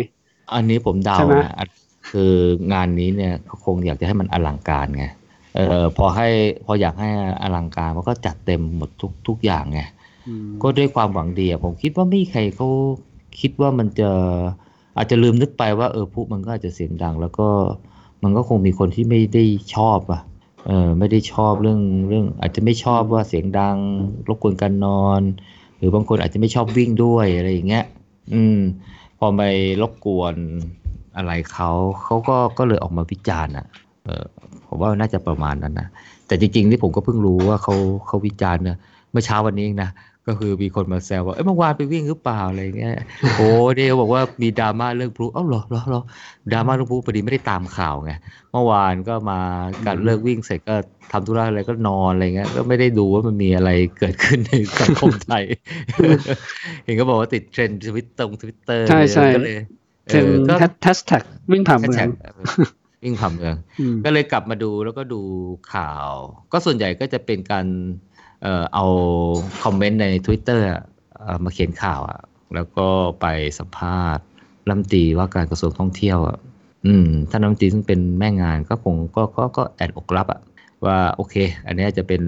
[0.54, 1.66] อันนี้ผมเดาใช่ไหมนะอะ
[2.10, 2.32] คือ
[2.72, 5.06] งานนี้เนี่ยเขาคงอยากจะให้มันอลังการไง
[5.54, 6.28] เออพอให้
[6.66, 7.10] พออยากให้
[7.42, 9.97] อลังการมันก็จัดเต็มหมดทุกทุกอย่างไงอืม
[10.62, 12.68] ก็ด้วยความหวังดีอะผมคิดว่าไม่มีใครเขา
[13.40, 14.10] คิดว่ามันจะ
[14.96, 17.48] อาจจะลืมนึกไปว่าเออพุมันก็อาจจะเสียงดัง แล้วก็
[18.22, 19.44] มันก็คงมีคนที่ไม่ได้
[19.74, 20.22] ชอบอะ
[20.66, 23.76] เออไม่ได้ชอบเรื่องเรื่อง อาจจะไม่ชอบว่าเสียงดัง
[24.28, 25.22] รบกวนการนอน
[25.76, 27.84] หรือบางคนอาจจะไม่ชอบวิ่งด้วยอะไรอย่างเงี้ย
[28.34, 28.58] อืม
[29.18, 29.42] พอไป
[29.82, 30.34] รบกวน
[31.16, 31.70] อะไรเขา
[32.02, 33.66] เขาก็ก็เลยออกมาวิจารณ์อะ
[34.04, 34.24] เออ
[34.66, 35.88] ผมว่าน่าจะประมาณนั้นนะ
[36.26, 37.74] แต่จริงๆนี่ผมก็เพิ่งรู้ว่าเขา
[38.06, 38.76] เขาวิจารณ์เนี่ย
[39.10, 39.90] เมื่อเช้าวันนี้เองนะ
[40.28, 42.94] ก็คือมีคนมาแซวว่า เอ้ยเมื่อวานไปวิ่งหรือเปล่าอะไรเงี้ย
[43.36, 46.02] โอ้เดวบอกว่ามีดราม่าเรื่องพลุเอ้าเหรอเหรอเหรอ
[46.52, 48.12] ดราม่าเรื่องพลุพอดีไม่ได้ตามข่าวไง
[48.52, 49.40] เมื่อวานก็มา
[49.86, 50.74] การเลิกวิ่งเสร็จก็
[51.12, 55.44] ทำธุระอะไรก็นอนอะไรเงี้ย ก็ไม่ได้ดูว่ามันมีอะไรเกิดขึ้นในสังคมไทย
[56.84, 59.58] เห็นก็บอกว่าติดเทรนด์ทวิตตรงทวิตเตอร์ใช่ใช่ก็เลย
[60.04, 62.34] เป็นออก็แฮชแท็กวิ่งผ่านเมือง แฮชแท็กเออ
[63.02, 65.20] วิ่งผ่านเมืองอืมก็เลยกลับมาดูแล้วก็ดู
[65.72, 66.10] ข่าว
[66.52, 67.66] ก็ส่วนใหญ่ก็จะเป็นการ
[68.42, 68.84] เอ่อเอา
[69.62, 70.82] คอมเมนต์ใน Twitter อะ
[71.18, 72.18] เอ่อมาเขียนข่าวอะ
[72.54, 72.88] แล้วก็
[73.20, 73.26] ไป
[73.58, 74.24] สัมภาษณ์
[74.66, 76.38] รัฐมนตรีว่าการกระทรวงท่องเที่ยวอะ
[76.86, 80.40] อืมท่านรัฐมนตรีซึ่งเป็นแม่งานก็คงก็ก็ก็แอนอกรับอะ
[80.86, 81.34] ว่าโอเค
[81.66, 82.22] อันนี้จะเป็น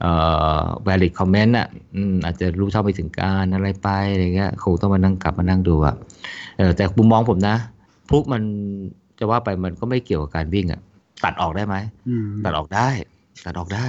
[0.00, 0.12] เอ่
[0.60, 5.94] อ valid comment อะอืมอาจจะรู้เท่าไม่ถึงการอะไรไปอะไรเงี้ยคงต้องมานั่งกลับมานั่งดูอะ
[6.58, 7.56] เออแต่มุมมองผมนะ
[8.08, 8.42] พลุมัน
[9.18, 10.80] จะว่าไปมันก็ไม่เกี่ยวกับการวิ่งอะ
[11.24, 11.76] ตัดออกได้ไหม
[12.08, 12.88] อืมตัดออกได้
[13.44, 13.86] ตัดออกได้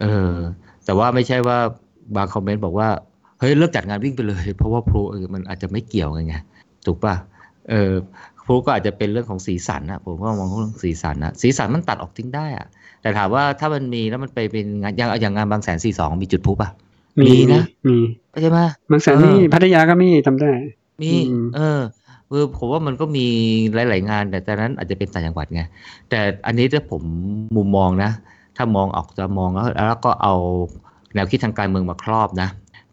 [0.00, 0.32] เออ
[0.88, 1.58] แต่ว่าไม่ใช่ว่า
[2.16, 2.88] บางคอมเมนต์บอกว่า
[3.40, 6.36] เฮ้ยเลิกจัดงานวิ่งไปเลย เพราะว่าพลุเออมันอาจจะไม่เกี่ยวกันไง
[6.86, 7.14] ถูกป่ะ
[7.70, 7.92] เออ
[8.44, 12.66] พลุก็อาจจะเป็นเรื่องของสีสันนะผมก็มองเรื่องสีสันนะสีสันมันตัดออกทิ้งได้อะ
[13.02, 16.68] แต่ถามว่าถ้ามันมีแล้วมันไปเป็นงานอย่างอย่างงานบางแสนสี่สองมีจุดพลุป่ะ
[17.20, 17.96] มีนะมี
[18.42, 18.58] ใช่ไหม
[18.90, 20.50] บางแสนเออนี่พัทยาก็มีทำได้
[21.02, 21.80] มีอืมเออ
[22.30, 23.26] คือผมว่ามันก็มี
[23.74, 25.62] หลาย ๆ งาน แต่ตอนนั้นอาจจะเป็นต่างจังหวัดไง
[26.10, 27.02] แต่อันนี้ถ้าผม
[27.56, 28.10] มุมมองนะ
[28.58, 30.34] ถ้ามองออกจะมองแล้วแล้วก็เอา
[31.14, 32.48] แนวคิดทางการเมืองมาครอบนะ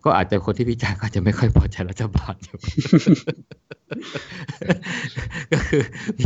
[0.05, 2.57] ก็อาจจะคนที่วิจารณ์ก็อาจจะไม่ค่อยพอใจรัฐบาลอยู่
[5.51, 5.83] ก็คือ
[6.17, 6.25] มี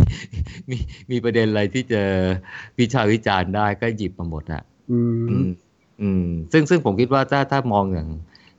[0.69, 0.78] มี
[1.12, 2.02] มีประเด็นอะไรที่จะ
[2.80, 4.99] วิชาวิจารณ์ได้ก็หยิบมาหมดอะอื
[5.30, 5.49] อืมม
[6.02, 8.10] อืม ซึ่งซึ่งผมคิดว่าถ้าถ้ามองอย่าง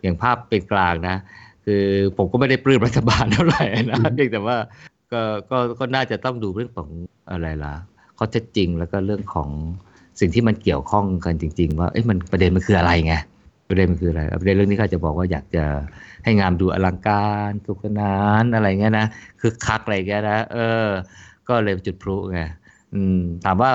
[0.02, 1.16] อย่างภาพเป็นกลางนะ
[1.64, 1.84] คือ
[2.16, 4.56] ผมก็ไม่ได้ปลื้มรัฐบาลเท่าไหร่นะอืมเพียงแต่ว่า
[5.12, 6.88] ก็ก็ก็น่าจะต้องดูเรื่องของ
[7.30, 7.74] อะไรล่ะ
[8.18, 9.50] ข้อเท็จจริงแล้วก็เรื่องของ
[10.20, 13.14] สิ่งที่มันเกี่ยวข้องกันจริง ๆ ว่าเอ้ยมันประเด็นมันคืออะไรไง
[13.68, 15.64] ประเด็นมันคืออะไรประเด็นเรื่องนี้ก็อาจจะบอกว่าอยากจะ
[16.24, 19.06] ให้งานดูอลังการสนุกสนานอะไรเงี้ยนะ
[19.40, 20.86] คือคักอะไรเงี้ยนะเออ
[21.48, 22.40] ก็เลยจุดพลุไง
[22.94, 23.70] อืม ถามว่า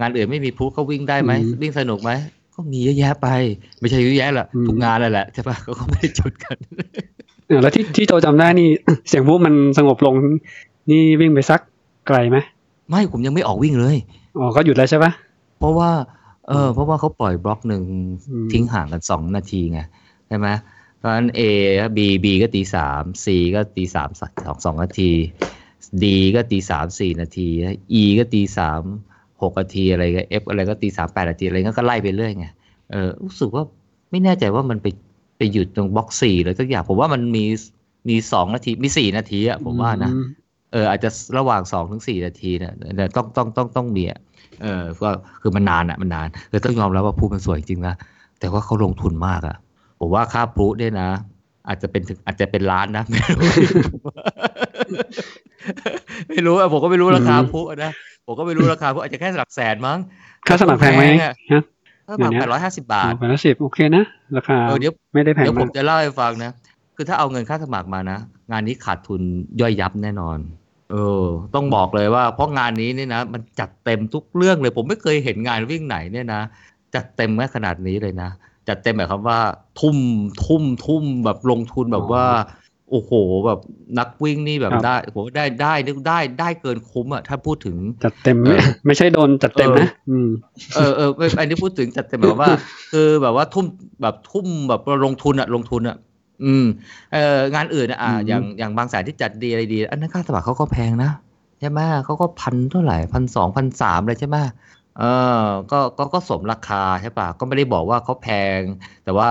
[0.00, 2.10] งานอื่นไม่มีพลุเขาวิ่งได้ไหมอืมวิ่งสนุกไหม
[2.54, 3.28] ก็มีเยอะแยะไป
[3.80, 6.56] ไม่ใช่เยอะแยะหรอกอืมทุกงานเลยแหละใช่ปะเขาก็ไม่ได้จุดกัน
[7.48, 8.68] เออแล้วที่ที่โจจำได้นี่
[9.08, 10.14] เสียงวูบมันสงบลง
[10.90, 11.60] นี่วิ่งไปสัก
[12.06, 12.38] ไกลไหม
[12.88, 13.96] ไม่ผมยังไม่ออกวิ่งเลย
[14.38, 15.10] อ๋อก็หยุดแล้วใช่ปะ
[15.58, 15.90] เพราะว่า
[16.48, 17.82] เออ เพราะว่าเขาปล่อยบล็อกหนึ่ง
[18.30, 19.80] อืมทิ้งห่างกันสองนาทีไง
[20.28, 20.48] ใช่ไหม
[20.98, 21.40] เพราะฉะนั้น A
[21.96, 25.10] B B ก็ตีสาม C ก็ตีสามสองสองนาที
[26.02, 26.04] D
[26.36, 27.48] ก็ตีสามสี่นาที
[28.00, 28.82] E ก็ตีสาม
[29.42, 32.46] หกนาทีอะไรก็ F อะไรก็ตีสามแปดนาทีอะไรก็ไล่ไปเรื่อยไง
[32.90, 33.64] เออรู้สึกว่า
[34.10, 34.86] ไม่แน่ใจว่ามันไป
[35.38, 37.44] ไปหยุดตรงบล็อกสี่เลยสักอย่างผมว่ามันมี
[38.08, 40.26] มีสองนาทีมีสี่นาทีอะผมว่านะอืม
[40.74, 44.20] เอออาจจะระหว่างสองถึงสี่นาทีเนี่ยแต่ต้องต้องต้องต้องมีอะ
[44.62, 45.08] เออก็
[45.40, 47.94] คือมันนานอะมันนานเลยต้องยอมรับว่าพลุมันสวยจริงนะ
[48.40, 49.56] แต่ว่าเขาลงทุนมากอะ
[50.00, 51.08] ผมว่าค่าพลุเนี่ยนะ
[51.68, 53.48] อาจจะเป็นถึงอาจจะเป็นล้านนะ ไม่รู้
[56.28, 57.90] ไม่รู้อะผมก็ไม่รู้ราคาพลุอะนะ
[58.26, 59.98] ผมก็ไม่รู้ราคาพลุอาจจะแค่หลักแสนมั้ง
[60.48, 61.62] ค่าสมัครแพงไหมอะฮะ
[62.06, 64.04] ถ้าหมักเดี๋ยวนะแปดร้อยห้าสิบบาทแปดร้อยสิบโอเคนะ
[64.36, 66.52] ราคาเออเดี๋ยวไม่ได้แพงเดี๋ยวผมามกจะเล่าให้ฟังนะ
[66.96, 68.18] คือถ้าเอาเงินค่าสมัครมานะ
[68.50, 69.20] งานนี้ขาดทุน
[69.60, 70.38] ย่อยยับแน่นอน
[70.90, 76.42] เออ ต้องบอกเลยว่าเพราะงานนี้เนี่ยนะ มันจัดเต็มทุกเรื่องเลย ผมไม่เคยเห็นงานวิ่งไหนเนี่ยนะ
[76.94, 78.30] จัดเต็มแม้ขนาดนี้เลยนะ
[78.68, 79.40] จัดเต็มแบบคำว่า
[79.80, 79.96] ทุ่ม
[80.44, 82.26] ทุ่มทุ่มแบบลงทุนแบบว่า
[82.90, 83.12] โอ้โห
[83.46, 83.60] แบบ
[83.98, 90.28] นักวิ่งนี่แบบครับได้ผมว่าได้ได้ได้ได้ได้เกินคุ้มอะถ้าพูดถึงจัดเต็มเออไม่ใช่โดนจัดเต็มเออนะอืม
[90.74, 92.50] เออเออไม่อันนี้พูดถึงจัดเต็มแบบว่า
[92.92, 93.66] คือแบบว่าทุ่ม
[94.02, 95.96] แบบทุ่มแบบลงทุนอะลงทุนอะ
[96.42, 96.64] อืม
[97.12, 101.10] เอองานอื่นอะอะอืมอย่างอย่างบางสายที่จัดดีอะไรดี อันนั้นค่าสมัครเขาก็แพงนะ
[101.60, 104.36] ใช่ไหมเขาก็พันเท่าไหร่พันสองพันสามเลยใช่ไหม
[104.98, 108.60] เออก็ก็ก็สมราคาใช่ปะก็ไม่ได้บอกว่าเขาแพง
[109.04, 109.30] แต่ว่า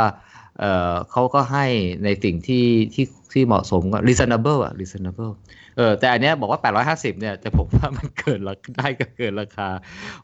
[0.59, 1.65] เออเขาก็ให้
[2.03, 5.33] ในสิ่งที่ที่ ทที่เหมาะสมก็ reasonable อะ reasonable
[5.77, 6.59] เออแต่อันเนี้ยบอกว่า
[6.91, 9.67] 850 เนี่ย แต่ผมว่ามันเกินราคาได้ก็เกินราคา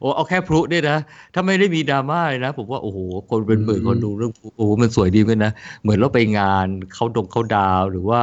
[0.00, 0.98] โอ้เอาแค่พลุเนี่ยนะ
[1.34, 2.98] ถ้าไม่ได้มีดราม่าเลยนะ ผมว่าโอ้โห
[3.30, 8.22] คนเป็นหมื่นคนดูเรื่องพลุโอ้โหมันสวยดีเหมือนกันนะ เหมือนเราไปงานเขาดงเขาดาว หรือว่า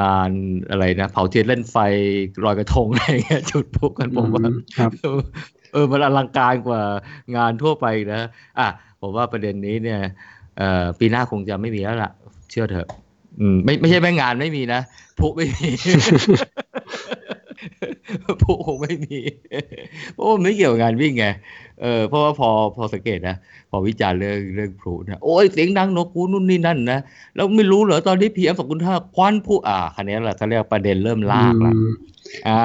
[0.00, 0.30] งาน
[0.70, 1.76] อะไรนะ เผาเทียนเล่นไฟ
[2.44, 5.20] ลอยกระทงอะไรเงี้ยจุดพลุกันผมว่าครับเออ
[5.72, 6.80] เออมันอลังการกว่า
[7.36, 8.20] งานทั่วไปนะ
[8.58, 8.68] อะ
[9.00, 10.00] ผมว่าประเด็นนี้เนี่ย
[10.58, 12.10] เอ่อปีหน้าคงจะไม่มีแล้วล่ะ
[12.50, 12.88] เชื่อเถอะ
[13.40, 14.80] อืมไม่ไม่ใช่แม่งานไม่มีนะ
[15.18, 15.68] พลุไม่มี
[18.42, 19.18] พลุคงไม่มี
[20.12, 21.26] เพราะว่ามันไม่เกี่ยวกับงานวิ่งไง
[21.82, 23.36] เออเพราะว่าพอพอสังเกตนะ
[23.70, 27.00] พอวิจารณ์เรื่องเรื่องพลุนะโอ้ยเสียงดังนกคูนู่นนี่นั่นนะ
[27.34, 31.90] แล้วไม่รู้เหรอตอนนี้ PM สองจุดห้าควันพลุอ่าคราวนี้แหละเขาเรียกประเด็นเริ่มลากละอืม
[32.48, 32.60] อ่า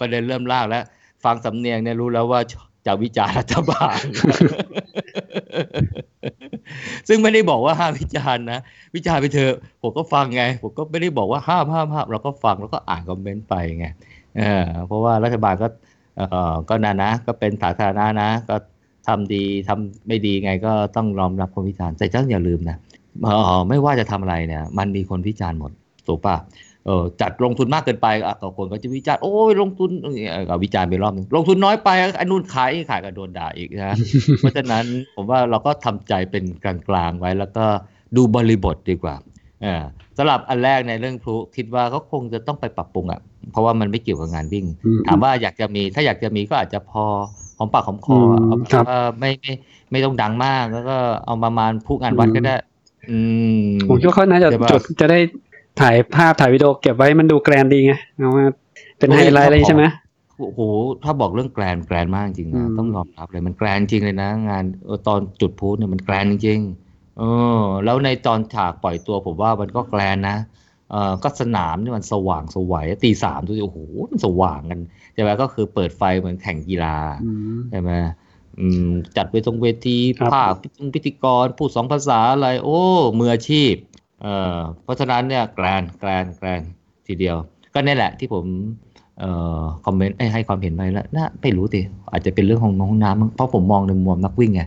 [0.00, 0.84] ประเด็นเริ่มลากแล้ว
[1.24, 2.40] ฟังสำเนียงเนี่ยรู้แล้วว่า
[2.86, 4.00] จะวิจารณ์รัฐบาล
[7.08, 8.60] ซึ่งไม่ได้บอกว่าห้ามวิจารณ์นะ
[8.94, 13.86] วิจารณ์ไปเถอะผมก็ฟังไง ผมก็ไม่ได้บอกว่าห้ามห้ามห้ามเราก็ฟังแล้วก็อ่านคอมเมนต์ไปไง
[14.36, 15.68] เออเพราะว่ารัฐบาลก็
[16.16, 18.56] เออก็นานะ ก็เป็นสาธารณะนะ ก็
[19.06, 22.76] ทำดีทำไม่ดีไงก็ต้องยอมรับคนวิจารณ์แต่ต้องอย่าลืมนะ
[23.22, 25.72] เออไม่ว่าจะทำอะไรเนี่ย มันมีคนวิจารณ์หมด
[26.06, 26.36] ถูกป่ะ
[26.86, 31.88] เออจัดลงทุนมากเกินไปอะก็คนก็จะวิจารณ์โอ้ยลงทุนเอ่อก็วิจารณ์ไปรอบหนึงลงทุนน้อยไป
[32.20, 33.96] อันนู้นขายขายก็โดนด่าอีกนะ
[34.38, 37.64] เพราะฉะนั้นผมว่าเราก็ทำใจเป็นกลางๆไว้แล้วก็
[38.16, 39.14] ดูบริบทดีกว่า
[39.62, 39.82] เออ
[40.18, 43.20] สำหรับอันแรกในเรื่องพลุคิดว่าก็คงจะต้องไปปรับปรุงอะ
[43.52, 47.04] เพราะว่ามันไม่เกี่ยวกับงานวิ่งอืมถามว่าอยากจะมีถ้าอยากจะมีก็อาจจะพอ
[47.58, 49.52] หอมปากหอมคออะอืมเอาแบบครับว่าไม่ไม่
[49.90, 52.54] ไม่ต้องดังมากแล้วก็เอาประมาณพลุงานวัดก็ได้
[53.10, 53.18] อื
[53.60, 55.18] มผมคิดว่าเขาน่าจะใช่ปะจุดจะได้
[55.80, 58.44] ถ่ายภาพถ่ายวิดีโอเก็บไว้มันดู grand ดีไงเอามา
[58.98, 59.84] เป็นไฮไลท์อะไรใช่ไหม
[60.38, 60.60] โอ้โห
[61.04, 67.22] ถ้าบอกเรื่อง grand grand มากจริงนะอืมต้องยอมรับเลย มัน grand จริงเลยนะ งานเออตอนจุดพลุเนี่ยมัน grand จริงๆเอ
[67.60, 70.36] อ แล้วในตอนฉากปล่อยตัวผมว่ามันก็แกรนนะ
[70.90, 73.78] เออก็สนามนี่มันสว่างสวัยตีสามดูสิโอ้โห
[74.10, 74.80] มันสว่างกัน
[75.14, 77.90] ใช่ไหมก็คือเปิดไฟเหมือนแข่งกีฬาอืมใช่ไหม
[78.60, 80.52] อืมจัดไว้ตรงเวทีครับภาค
[80.94, 82.80] พิธีกร พูดสองภาษาอะไร โอ้
[83.18, 83.74] มืออาชีพ
[84.22, 86.62] เอ่อเพราะฉะนั้นเนี่ยแกรนแกรนแกรน
[87.06, 87.36] ทีเดียว
[87.74, 88.44] ก็นี่แหละที่ผม
[89.20, 94.62] เอ่อคอมเมนต์ให้ความเห็นไปแล้วน่าไม่รู้ดิอาจจะเป็นเรื่องของน้องน้ำมั้งเพราะผมมองในมุมนักวิ่งไง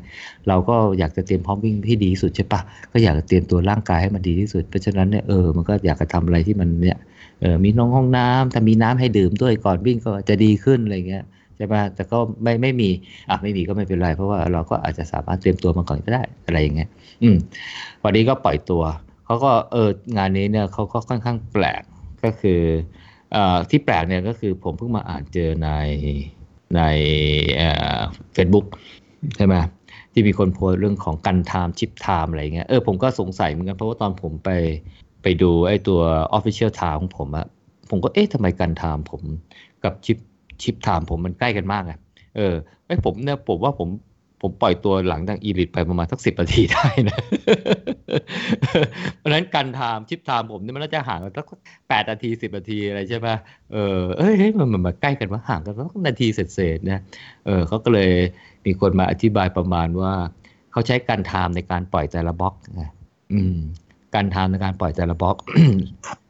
[0.47, 6.97] เราก็อยากจะเตรียมพร้อมวิ่งที่ดีที่สุดใช่ปะก็อยากจะเตรียมตัวร่างกายให้มันดีที่สุด เพราะฉะนั้นเนี่ยเออมันก็อยากจะทำอะไรที่มันเนี่ย
[7.41, 11.23] เออมีน้องห้องน้ำถ้ามีน้ำให้ดื่มด้วยก่อนวิ่งก็จะดีขึ้นอะไรเงี้ย
[11.57, 12.89] ใช่ปะแต่ก็ไม่ไม่มี
[13.29, 16.89] อะไม่มีก็ไม่เป็นไร เพราะว่าเราก็อาจจะสามารถเตรียมตัวมาก่อนก็ได้อะไรอย่างเงี้ย
[17.23, 17.35] อืม
[18.03, 18.83] วันนี้ก็ปล่อยตัว
[19.29, 21.83] เขาก็เอองานนี้เนี่ยเขาก็ค่อนข้างแปลก
[22.23, 22.61] ก็คือ
[23.35, 23.37] อ
[23.69, 25.69] ที่แปลกเนี่ยก็คือผมเพิ่งมาอ่านเจอใน
[26.75, 26.81] ใน
[28.33, 28.65] เฟซบุ๊ก
[29.35, 29.55] ใช่ไหม
[30.13, 34.49] ที่มีคนโพสเรื่องของ gun time chip time อะไรเงี้ยเออผมก็สงสัยเหมือนกันเพราะว่าตอนผมไป
[35.23, 36.01] ไปดูไอ้ตัว
[36.37, 37.47] Official Time ของผมอะ
[37.89, 39.21] ผมก็เอ๊ะทำไม gun time ผม
[39.83, 40.17] กับ chip
[40.61, 41.97] chip time ผมมันใกล้กันมากอะ
[42.35, 42.53] เออ
[42.87, 43.87] ไอ้ผมเนี่ยผมว่าผม
[44.41, 47.19] ผมปล่อยตัวหลังจาก elite ไปประมาณสักสิบนาทีได้นะ
[49.17, 51.45] เพราะฉะนั้น gun time chip time ผมเนี่ยมันน่าจะห่างกันสัก
[51.89, 53.27] แปดนาทีสิบนาทีอะไรใช่ไหม
[53.73, 57.01] เออเอ้ยเฮ้ยมันมันมาใกล้กันว่าห่างกันสักนาทีเศษๆนะ
[57.45, 58.11] เออเขาก็เลย
[58.65, 60.13] มีคนมาอธิบายประมาณว่า
[60.71, 62.83] เขาใช้ gun time ในการปล่อยแต่ละบล็อกไง
[63.33, 63.57] อืม
[64.15, 65.37] gun time ในการปล่อยแต่ละบล็อก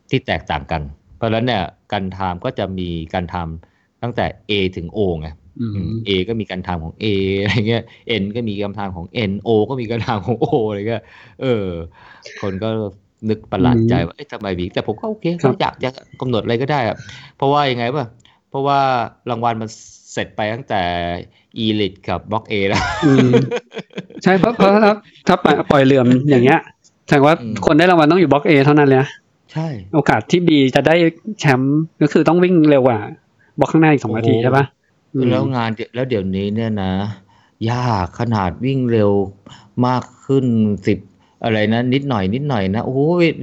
[0.09, 0.81] ที่แตกต่างกัน
[1.17, 3.55] เพราะฉะนั้นเนี่ย gun time ก็จะมี gun time
[4.01, 5.29] ตั้งแต่ A ถึง O ไง
[6.05, 7.05] เออก็มี gun time ของ A
[7.41, 7.83] อะไรเงี้ย
[8.21, 11.03] N ก็มีการทำของ N O ก็มีการทำของ O อะไรเงี้ย
[11.41, 11.65] เออ
[12.41, 12.69] คนก็
[13.29, 15.89] นึกประหลาดใจว่าเอ๊ะทำไมมีแต่ผมก็โอเคครับเขาอยากจะ
[16.21, 16.97] กำหนดอะไรก็ได้อะ
[17.37, 18.05] เพราะว่ายังไงป่ะ
[18.49, 18.79] เพราะว่า
[19.29, 19.69] รางวัลมัน
[20.13, 20.81] เสร็จไปตั้งแต่
[21.63, 23.31] e l i t กับบล็อก A แล้วอืม
[24.23, 24.93] ใช่เพราะเพราะถ้า
[25.27, 26.59] ถ้าปล่อยปล่อยเหลื่อมอย่างเงี้ย
[27.07, 29.09] แสดงว่าอืมคนได้รางวัลต้องอยู่บล็อกเอเท่านั้นเลยนะ
[29.53, 30.95] ใช่ โอกาสที่บีจะได้
[31.39, 32.99] แชมป์ก็คือต้องวิ่งเร็วกว่า
[33.59, 34.78] บล็อกข้างหน้าอีกสองนาทีใช่ปะอืม
[35.29, 36.91] แล้วงานแล้วเดี๋ยวนี้เนี่ยนะ
[37.71, 39.11] ยากขนาดวิ่งเร็ว
[39.85, 40.45] มากขึ้น
[40.87, 40.99] สิบ
[41.43, 42.99] อะไรนะนิดหน่อยนิดหน่อยนะโอ้โห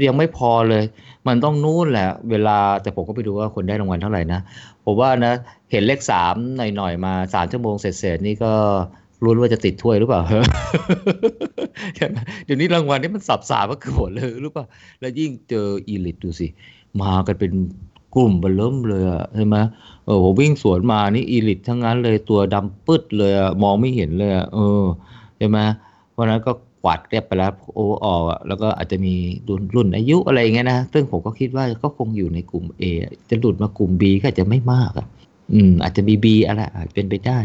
[0.06, 0.84] ยังไม่พอเลย
[1.26, 4.40] มันต้องนู่นแหละ เวลาแต่ผมก็ไปดูว่าคนได้รางวัลเท่าไหร่นะ
[4.84, 5.32] ผมว่านะ
[5.70, 8.52] เห็นเลขสามหน่อยๆมาสามชั่วโมงเสร็จๆนี่ก็
[9.22, 10.22] รู้ว่าจะติดถ้วยหรือเปล่า
[11.96, 14.64] ใช่ไหมเดี๋ยวนี้รางวัลนี่มันสับสาบก็คือหมดเลยหรือเปล่า
[15.00, 16.46] แล้วยิ่งเจออีลิตดูสิ
[17.02, 17.52] มากันเป็น
[18.16, 19.56] กลุ่มเบ้อเริ่มเลยอะใช่ไหม
[20.04, 24.82] เออผมวิ่งสวนมานี่ elite ทั้งนั้นเลยตัวดำปึ๊ดเลยอะมองไม่เห็นเลยอะเออ
[25.36, 25.58] ใช่ไหม
[26.12, 26.52] เพราะฉะนั้นก็
[26.82, 29.14] กวาดเรียบไปแล้ว overall แล้วก็อาจจะมี
[29.48, 35.06] รุ่นรุ่นอายุอะไรอย่างเงี้ยนะซึ่งผมก็คิดว่าก็คงอยู่ในกลุ่ม A อาจจะหลุดมากลุ่ม B ก็อาจจะไม่มากอะ
[35.52, 37.38] อืมอาจจะมี B อะไรอาจเป็นไปได้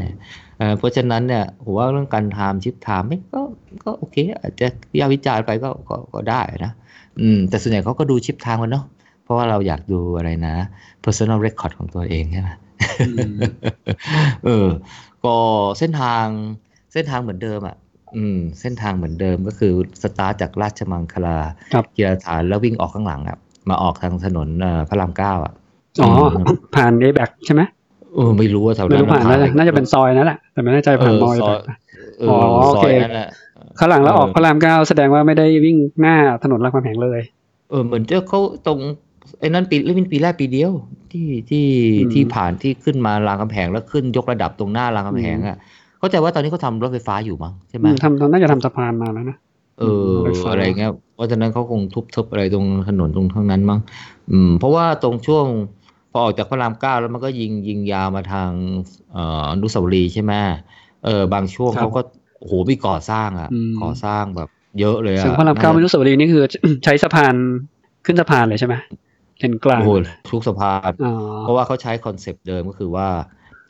[0.78, 3.42] เพราะฉะนั้นเนี่ยผมว่าเรื่อง gun time chip time ไม่ก็
[3.84, 6.72] ก็โอเค อาจจะวิจารวิจารณ์ไปก็ก็ก็ได้นะ
[7.20, 8.86] อืมแต่ส่วนใหญ่เขาก็ดูชิปทม์กันเนาะ
[9.32, 10.56] ราะว่าเราอยากดูอะไรนะ
[11.06, 12.50] personal record ของตัวเองใช่ไหม
[13.08, 13.34] อืม
[14.46, 14.68] เออ
[15.26, 15.36] ก็
[15.80, 16.26] เส้นทาง
[16.94, 17.76] เส้นทางเหมือนเดิมอะ
[18.18, 21.38] อืม เส้นทางเหมือนเดิมก็คือสตาร์ทจากราชมังคลา
[21.74, 23.38] ครับกีฬาฐานแล้ววิ่งออกข้างหลังอะ
[23.70, 25.54] มาออกทางถนนเอ่อพระรามเก้าอะ
[26.04, 26.12] อ๋อ
[26.76, 27.62] ผ่านเอแบกใช่ไหม
[28.16, 31.62] เออไม่รู้ว่าแถวไม่นั้นรู้ผ่านมัน่าจะน่าจะเป็นซอยนั่นแหละแต่ไม่แน่ใจผ่านมอยเออซแบอยก
[32.20, 33.30] เอออ๋อโอซอเคยนั่นแหละ
[33.80, 37.22] ข้างหลังแล้วออกเออพระรามเก้าแสดงว่าไม่ได้วิ่งหน้าถนนรามคำแหงเลย
[37.70, 38.80] เออเหมือนจะเขาตรง
[39.40, 40.72] ไอ้นั่นปีเล่นปีแรกปีเดียว
[41.12, 41.66] ที่ที่
[41.98, 45.58] อืมที่ผ่านที่ขึ้นมารามคำแหงแล้วขึ้นยกระดับตรงหน้ารามคำแหงอะ
[46.00, 49.38] เข้าใจว่าตอนนี้เขาทำรถไฟฟ้าอยู่มั้งใช่ไหมอืมทำน่าจะทำสะพานมาแล้วนะ
[49.80, 53.80] เออรถไฟฟ้าอะไรเงี้ยเพราะฉะนั้นเขาคงทุบทุบอะไรตรงถนนตรงทั้งนั้นมั้ง
[54.32, 55.46] อืม เพราะว่าตรงช่วง
[56.12, 58.50] พอออกจากพระรามเก้าแล้วมันก็ยิงยิงยาวมาทาง
[59.12, 60.34] เอ่ออนุสาวรีย์ใช่ไหม
[61.06, 62.02] เออบางช่วงครับเขาก็
[62.40, 66.44] โอ้โหมีก่อสร้างอะอืมก่อสร้างแบบ เยอะเลยอะซึ่งพระรามเก้าไม่รู้สาวรีย์นี่คือ
[66.84, 67.34] ใช้สะพาน
[68.06, 68.76] ขึ้นสะพานเลยใช่ไหม
[69.42, 69.92] เลนกลางโอ้โห
[70.32, 73.08] ทุกสะพานอ๋อเพราะว่าเขาใช้คอนเซปต์เดิมก็คือว่า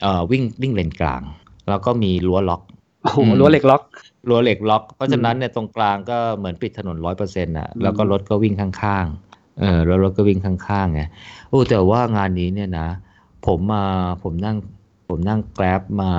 [0.02, 1.22] เอ่อวิ่งวิ่งเลนกลาง
[1.70, 2.62] แล้วก็มีรั้วล็อก
[3.02, 3.84] โอ้โหอืมรั้วเหล็กล็อก
[4.30, 11.02] รั้วเหล็กล็อก เพราะฉะนั้นเนี่ยตรงกลางก็เหมือนปิดถนนร้อยเปอร์เซ็นต์อะอืมแล้วก็รถก็วิ่งข้างๆเออแล้วรถก็วิ่งข้างๆไง
[11.50, 12.88] โอ้แต่ว่างานนี้เนี่ยนะ
[13.46, 13.84] ผมมา
[14.24, 14.58] ผมนั่ง
[15.08, 16.14] ผมนั่งแกร็บมา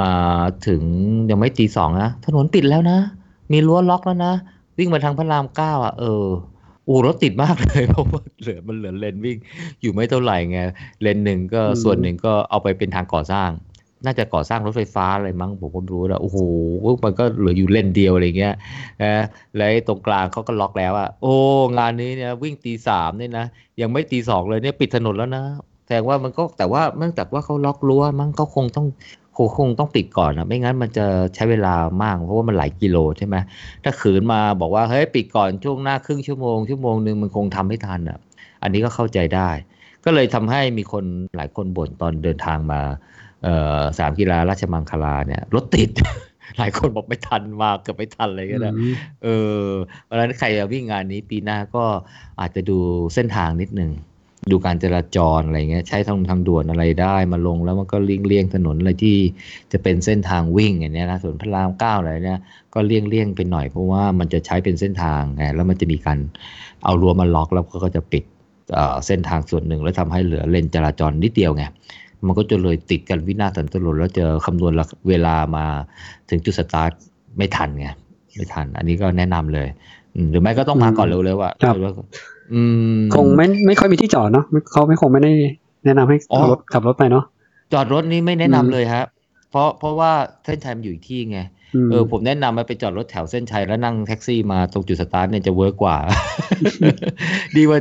[0.00, 0.10] มา
[0.66, 0.82] ถึง
[1.30, 2.98] ยังไม่ตีสองนะถนนปิดแล้วนะ
[3.52, 4.32] มีรั้วล็อกแล้วนะ
[4.78, 6.24] วิ่งมาทางพระรามเก้าอะเออ
[6.88, 9.36] โอ้รถติดมากเลยเพราะว่าเหลือมันเหลือเลนวิ่ง
[9.82, 10.58] อยู่ไม่เท่าไหร่ไง
[11.02, 13.50] เลนหนึ่งก็อืมส่วนหนึ่งก็เอาไปเป็นทางก่อสร้าง
[14.04, 16.38] น่าจะก่อสร้างรถไฟฟ้าอะไรมั้งผมก็ไม่รู้นะโอ้โห
[17.04, 18.54] มันก็เหลืออยู่เลนเดียวอะไรเงี้ย
[19.02, 19.24] นะ
[19.56, 21.34] แล้วไอ้ตรงกลางเขาก็ล็อกแล้วอะโอ้
[21.78, 23.46] งานนี้เนี่ยวิ่งตีสามเนี่ยนะ
[23.80, 25.44] ยังไม่ตีสองเลยเนี่ยปิดถนนแล้วนะ
[25.86, 28.86] แสดงว่ามันก็แต่ว่าเนื่องจากว่าเขาล็อกรั้วมั้งเขาคงต้อง
[29.38, 33.36] คงคงต้องปิดก่อนนะไม่งั้นมันจะใช้เวลามาก เพราะว่ามันหลายกิโลใช่ไหม
[33.84, 38.18] ถ้าขืนมาบอกว่าเฮ้ยปิดก่อนช่วงหน้าครึ่งชั่วโมงชั่วโมงหนึ่งมันคงทำไม่ทันอะ
[38.62, 39.50] อันนี้ก็เข้าใจได้
[40.04, 41.04] ก็เลยทำให้มีคน
[41.36, 42.80] หลายคนบ่นตอนเดินทางมา
[43.44, 45.90] เอ่อสนามกีฬาราชมังคลาเนี่ยรถติด
[46.58, 49.28] หลายคนบอกไม่ทันมาเกือบไม่ทันเลยก็ได้อืมเอ
[49.62, 49.64] อ
[50.04, 51.84] เพราะฉะนั้นใครจะวิ่งงานนี้ปีหน้าก็
[52.40, 52.78] อาจจะดู
[53.14, 53.90] เส้นทางนิดหนึ่ง
[54.50, 59.16] ดูการจราจรอะไรเงี้ย ใช้ทางทางด่วนอะไรได้มาลงแล้วมันก็เลี่ยงเลี่ยงถนนอะไรที่
[59.72, 62.40] จะเป็นเส้นทางวิ่งอย่างเนี้ยนะส่วนพระรามเก้าอะไรเนี่ย
[62.74, 66.18] ก็เลี่ยงเลี่ยงไปหน่อยเพราะว่ามันจะใช้เป็นเส้นทางไงแล้วมันจะมีการ
[66.84, 68.24] เอารั้วมาล็อกแล้วก็จะปิด
[68.74, 71.64] เอ่อเส้นทางส่วนหนึ่ง แล้วทำให้เหลือเลนจราจรนิดเดียวไง
[72.26, 74.72] มันก็จะเลยติดกันวินาศสันตะโรแล้วเจอคำนวณ
[75.08, 75.64] เวลามา
[76.28, 76.90] ถึงจุดสตาร์ท
[77.36, 77.88] ไม่ทันไง
[78.36, 79.68] ไม่ทัน อันนี้ก็แนะนำเลย
[80.14, 81.52] อืมหรือไม่ก็ต้องมาก่อนเร็วๆอะ
[82.48, 82.62] ครับอื
[82.96, 85.32] มคงไม่ไม่ค่อยมีที่จอดเนาะไม่เขาไม่คงไม่ได้
[85.84, 87.24] แนะนำให้อ๋อขับรถขับรถไปเนาะ
[87.72, 89.04] จอดรถนี่ไม่แนะนำอืมเลยครับ
[89.50, 90.12] เพราะเพราะว่า
[90.44, 91.38] เส้นชัยมันอยู่อีกที่ไง
[91.88, 95.96] มเออผมแนะนำมาไปจอดรถแถวเส้นชัยแล้วนั่งแท็กซี่มาตรงจุดสตาร์ทเนี่ยจะ work กว่า
[97.56, 97.78] ดีกว่า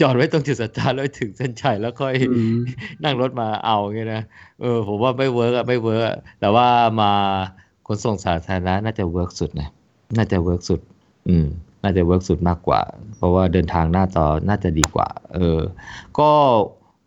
[0.00, 2.58] จอดไว้ตรงจุดสตาร์ทแล้วถึงเส้นชัยแล้วค่อยอืม
[3.04, 4.22] นั่งรถมาเอาเงี้ยนะ
[4.60, 6.66] เออผมว่าไม่ work อะไม่ work อะแต่ว่า
[7.00, 7.12] มา
[7.86, 9.68] ขนส่งสาธารณะน่าจะ work สุดนะ
[10.16, 10.80] น่าจะ work สุด
[11.28, 11.46] อืม
[11.82, 12.80] น่าจะ work สุดมากกว่า
[13.16, 15.58] เพราะว่าเดินทางหน้าต่อน่าจะดีกว่า เออ
[16.18, 16.30] ก็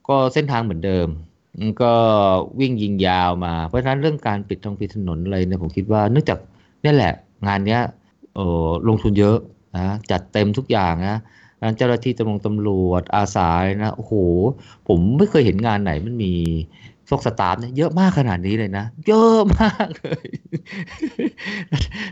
[0.10, 1.08] ก็เส้นทางเหมือนเดิม
[1.82, 1.94] ก็
[2.60, 6.40] วิ่งยิงยาวมา เพราะฉะนั้นเรื่องการปิดทงปิดถนนอะไรเนี่ยผมคิดว่าเนื่องจาก
[6.84, 7.14] นี่แหละ
[7.48, 7.82] งานเนี้ย
[8.36, 9.38] เออลงทุนเยอะ
[9.76, 11.18] นะจัดเต็มทุกอย่างนะ
[11.62, 14.14] นั้นเจ้าหน้าที่ตำรวจตำรวจอาสาเลยนะโอ้โห
[14.88, 16.34] ผมไม่เคยเห็นงานไหนมันมี
[17.14, 20.28] พวก staff เนี่ยเยอะมากขนาดนี้เลยนะ เยอะมากเลย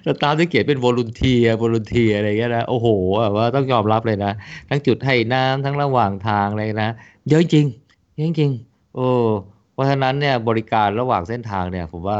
[0.06, 2.88] staff ที่เขียนเป็น volunteer volunteer อะไรเงี้ยนะโอ้โห
[3.22, 4.32] แบบว่าต้องยอมรับเลยนะ
[4.70, 6.90] ทั้งจุดให้น้ำทั้งระหว่างทางเลยนะ
[7.30, 7.66] เยอะจริง
[8.16, 8.52] เยอะจริง
[8.96, 9.08] โอ้
[9.74, 12.20] เพราะฉะนั้นเนี่ยบริการระหว่างเส้นทางเนี่ย ผมว่า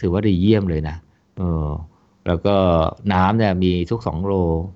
[0.00, 0.96] ถือว่าดีเยี่ยมเลยนะ
[1.38, 1.68] เออ
[2.26, 2.56] แล้วก็
[3.12, 4.32] น้ำเนี่ยมีทุกสองโล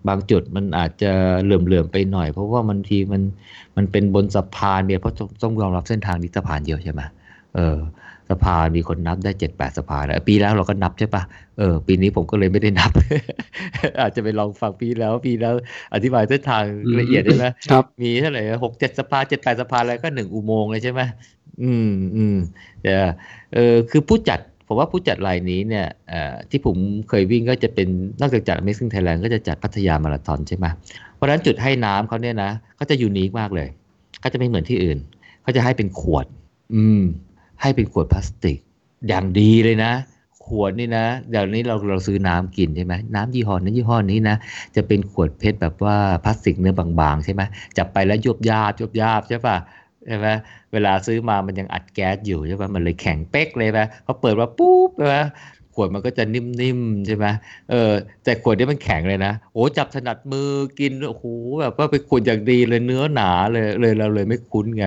[0.09, 3.23] บางจุดมันอาจจะเหลื่อมๆไปหน่อย เพราะว่ามันทีมัน
[3.77, 7.03] มันเป็นบนสะพานเนี่ยเพราะต้องต้องยอมรับเส้นทางนี้สะพานเยอะใช่ไหม
[7.59, 7.79] เออ
[8.29, 11.23] สะพานมีคนนับได้เจ็ดแปดสะพานแล้วปีแล้วเราก็นับใช่ปะ
[11.59, 12.91] เออปีนี้ผมก็เลยไม่ได้นับ
[14.01, 15.55] อาจจะไปลองฟังปีแล้วปีแล้ว
[15.95, 16.63] อธิบายเส้นทาง
[17.01, 21.01] ละเอียดได้ไหมครับมีเท่าไหร่หกเจ็ดสะพานเจ็ดแปดสะพานอะไรก็หนึ่งอุโมงค์เลยใช่ไหม
[21.63, 22.37] อืมอืม
[22.83, 22.95] แต่
[23.55, 26.77] เออคือผู้จัดผมว่าผู้จัดรายนี้เนี่ยเอ่อที่ผม
[27.09, 27.89] เคยวิ่งก็จะเป็น
[28.21, 30.67] นอกจากจัด Amazing Thailand ก็จะจัดพัทยามาราธอนใช่ไหม
[31.15, 33.69] เพราะฉะนั้นจุดให้น้ำเขาเนี่ยนะก็จะยูนิคมากเลย
[34.23, 34.99] ก็จะไม่เหมือนที่อื่น
[35.43, 36.27] เขาจะให้เป็นขวด
[36.77, 37.03] อืม
[37.63, 38.59] ให้เป็นขวดพลาสติก
[39.09, 39.93] อย่างดีเลยนะ
[40.49, 44.37] ขวดนี่นะเดี๋ยวนี้เราเราซื้อน้ำกินใช่ไหมน้ำยี่ห้อนั้นยี่ห้อนี้นะ
[44.77, 47.43] จะเป็นขวดเพชรแบบว่าพลาสติกเนื้อบางๆใช่ไหม
[47.77, 49.57] จับไปแล้วยุบยาบยุบยาบใช่ปะ
[50.07, 50.27] ใช่ไหม
[50.73, 55.17] เวลาซื้อมามันยังอัดแก๊สอยู่ใช่ปะมันเลยแข็งเป๊กเลยนะพอเปิดมาปุ๊บใช่ไหม
[55.75, 57.27] ขวดมันก็จะนิ่มๆใช่ไหม
[57.71, 57.93] เออ
[58.25, 61.25] แต่ขวดนี้มันแข็งเลยนะโอ้จับถนัดมือกินโอ้โห
[61.61, 64.85] แบบว่าไปขวดอย่างดีเลยเนื้อหนาเลยเลยเราเลยไม่คุ้นไง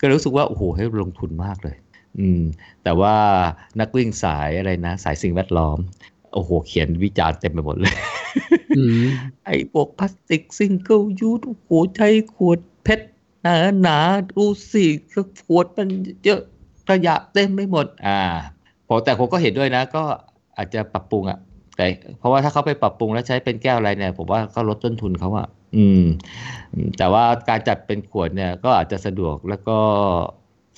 [0.00, 1.76] ก็รู้สึกว่าโอ้โหให้ลงทุนมากเลย
[2.18, 2.42] อืม
[2.84, 3.16] แต่ว่า
[3.80, 5.78] นักวิ่งสายอะไรนะ สายสิ่งแวดล้อม
[6.34, 7.94] โอ้โห เขียนวิจารณ์เต็มไปหมดเลย
[8.78, 9.04] อืม
[9.46, 13.06] ไอ้พวกพลาสติก single use โอ้โหใช้ขวด PET
[13.42, 14.84] หนาหนาๆดูสิ
[15.46, 15.88] ขวดมัน
[16.24, 16.40] เยอะ
[16.88, 18.22] ขยะเต็มไปหมด อ่า
[18.88, 20.02] ผมแต่ผมก็เห็นด้วยนะ ก็
[20.56, 21.38] อาจจะปรับปรุงอะ
[21.76, 21.86] แต่
[22.18, 26.04] เพราะว่าถ้าเขาไปปรับปรุงแล้วใช้เป็นแก้วอะไรเนี่ย ผมว่าก็ลดต้นทุนเขาอะอืม
[26.74, 29.78] อืม แต่ว่าการจัดเป็นขวดเนี่ยก็อาจจะสะดวกแล้วก็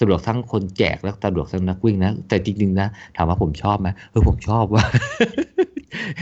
[0.00, 4.84] สะดวกทั้งคนแจกแล้วสะดวกทั้งนักวิ่งนะ แต่จริงๆนะ ถามว่าผมชอบไหมเออผมชอบว่า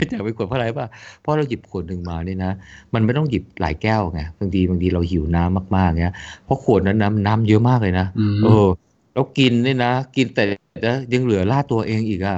[0.08, 0.86] แจกเป็นขวดเพราะอะไรป่ะ
[1.20, 2.52] เพราะเราหยิบขวดหนึ่งมาเนี่ยนะ
[2.94, 8.68] มันไม่ต้องหยิบหลายแก้วไงบางทีบางทีเราหิวน้ำมากๆเงี้ยเพราะขวดนั้นน้ำน้ำเยอะมากเลยนะอืมเออ
[9.12, 10.42] แล้วกินเนี่ยนะ กินแต่
[10.82, 12.36] แล้วยังเหลือลาดตัวเองอีกอะ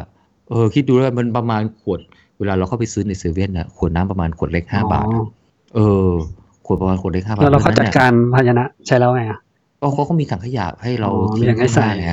[0.51, 2.01] เออคิดดูแล้วมันประมาณขวด
[2.39, 5.23] เวลาเราเข้าไปซื้อในเซเว่นนะขวดน้ำประมาณขวดเล็กห้าบาทอ๋อ
[5.75, 6.11] เออ
[6.67, 9.39] ขวดประมาณขวดเล็กห้าบาทแล้วเราเขาพะฉะจันั้นดนี่ยการภาชนะใช้แล้วไงอะ
[9.83, 12.11] ก็เขาก็มีถังขยะให้เราอ๋อมีถังให้ใส่ข้างน้าไง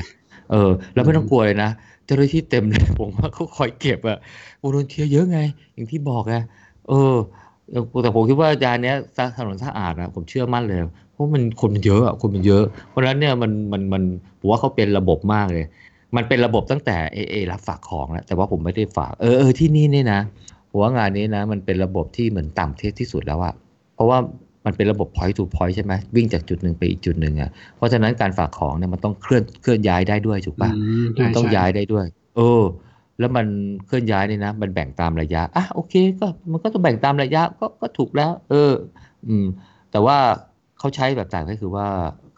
[0.51, 1.69] เออ แล้วไม่ต้องกลัวเลยนะ
[2.05, 4.17] เจ้าหน้าที่เต็มเลยผมว่าเขาคอยเก็บอะ
[4.59, 5.39] volunteer เยอะไง
[5.73, 6.35] อย่างที่บอกไง
[6.89, 7.15] เออ
[8.03, 8.95] แต่ผมคิดว่างานเนี้ย
[9.37, 10.79] ถนนสะอาดอะผมเชื่อมั่นเลย
[11.11, 14.03] เพราะมันคนมันเยอะอะคนมันเยอะ เพราะฉะนั้นเนี่ยมันมันมัน
[14.39, 15.65] ผมว่าเขาเป็นระบบมากเลย
[16.15, 20.21] มันเป็นระบบตั้งแต่เอเอรับฝากของแล้วแต่ว่าผมไม่ได้ฝากเออเออที่นี่เนี่ยนะ
[20.69, 23.53] ผมว่างานนี้นะ มันเป็นระบบที่เหมือนต่างประเทศที่สุดแล้วอะ
[23.95, 24.17] เพราะว่า
[24.65, 32.05] มันเป็นระบบ point to point ใช่ไหมวิ่งจากจุดหนึ่งไปอีกจุดหนึ่งอะเพราะฉะนั้นการฝากของเนี่ยมันต้องเคลื่อนเคลื่อนย้ายได้ด้วยถูกปะอืมใช่มันต้องใช่ย้ายได้ด้วย
[32.37, 32.63] เออ
[33.19, 33.45] แล้วมัน
[33.85, 38.73] เคลื่อนย้ายเนี่ยนะ มันแบ่งตามระยะอะโอเค ก็มันก็ต้องแบ่งตามระยะก็ก็ถูกแล้ว เออ
[39.27, 39.45] อืม
[39.91, 40.17] แต่ว่า
[40.79, 41.87] เขาใช้แบบต่างก็คือว่า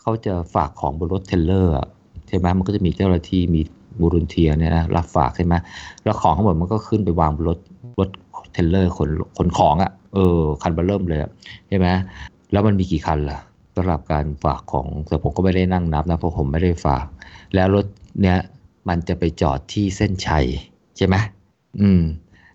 [0.02, 1.88] เขาจะฝากของบนรถเทรลเลอร์อะ
[2.28, 3.62] ใช่ไหมมันก็จะมีเจ้าหน้าที่มี
[4.00, 5.54] บูรุนเทียเนี่ยนะรับฝากใช่ไหม
[6.04, 7.60] แล้วของทั้งหมดมันก็ขึ้นไปวางบนรถ
[8.00, 8.10] รถ
[8.54, 11.32] เทรลเลอร์ขนขนของอะ่ะเออคันเบ้อเริ่มเลยอะ
[11.68, 11.88] ใช่ไหม
[12.52, 13.40] แล้วมันมีกี่คันล่ะ
[13.76, 17.06] สำหรับการฝากของแต่ผมก็ไม่ได้นั่งนับนะเพราะผมไม่ได้ฝาก
[17.56, 17.86] แล้วรถ
[18.22, 18.38] เนี้ย
[18.90, 20.46] มันจะไปจอดที่เส้นชัย
[20.98, 21.16] ใช่ไหม
[21.82, 22.02] อืม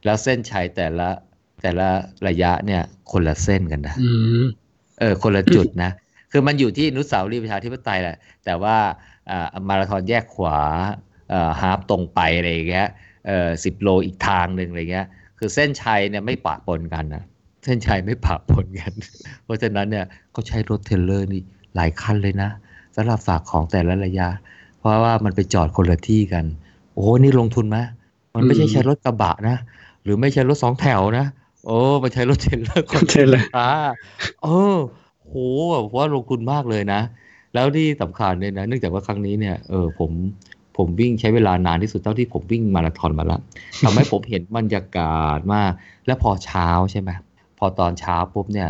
[0.05, 1.09] แล้วเส้นชัยแต่ละ
[1.63, 1.89] แต่ละ
[2.29, 2.83] ระยะเนี่ย
[3.13, 4.11] คนละเส้นกันนะอื
[4.43, 4.45] ม
[5.01, 5.91] เออ คนละจุดนะ
[6.33, 8.77] คือมันอยู่ที่อนุสาวรีย์ประชาธิปไตยแหละ แต่ว่า
[9.31, 10.59] อ่ามาราธอนแยกขวา
[11.31, 12.89] เอ่อ half ตรงไปอะไรอย่างเงี้ย
[13.27, 15.07] เอ่อสิบโลอีกทางหนึ่งอะไรเงี้ย
[15.39, 17.23] คือเส้นชัยเนี่ยไม่ปะปนกันนะ
[17.65, 18.93] เส้นชัยไม่ปะปนกัน
[19.45, 21.43] เพราะฉะนั้นเนี่ยเขาใช้รถเทรลเลอร์นี่
[21.77, 22.51] หลายคันเลยนะ
[22.97, 24.29] สำหรับฝากของแต่ละระยะ
[24.79, 26.45] เพราะว่ามันไปจอดคนละที่กัน
[26.93, 27.79] โอ้โหนี่ลงทุนไหม
[28.35, 29.57] มันไม่ใช่ใช้รถกระบะนะ
[30.03, 31.27] หรือไม่ใช่รถสองแถวนะ
[31.67, 33.71] โอ้มันใช้รถเทรลเลอร์คันเทรลเลอร์อ่า
[34.43, 34.77] เออ
[35.25, 35.35] โห
[35.73, 37.01] แบบว่าลงทุนมากเลยนะ
[37.55, 40.11] แล้วที่สำคัญเนี่ยนะเนื่องจากว่าครั้งนี้เนี่ยเออผม
[40.77, 43.41] ผมวิ่งใช้เวลานานที่สุดเท่าที่ผมวิ่งมาราธอนมาแล้ว
[43.85, 45.71] ทำให้ผมเห็นบรรยากาศมาก
[46.07, 47.11] แล้วพอเช้าใช่ไหม
[47.59, 48.69] พอตอนเช้าปุ๊บเนี่ย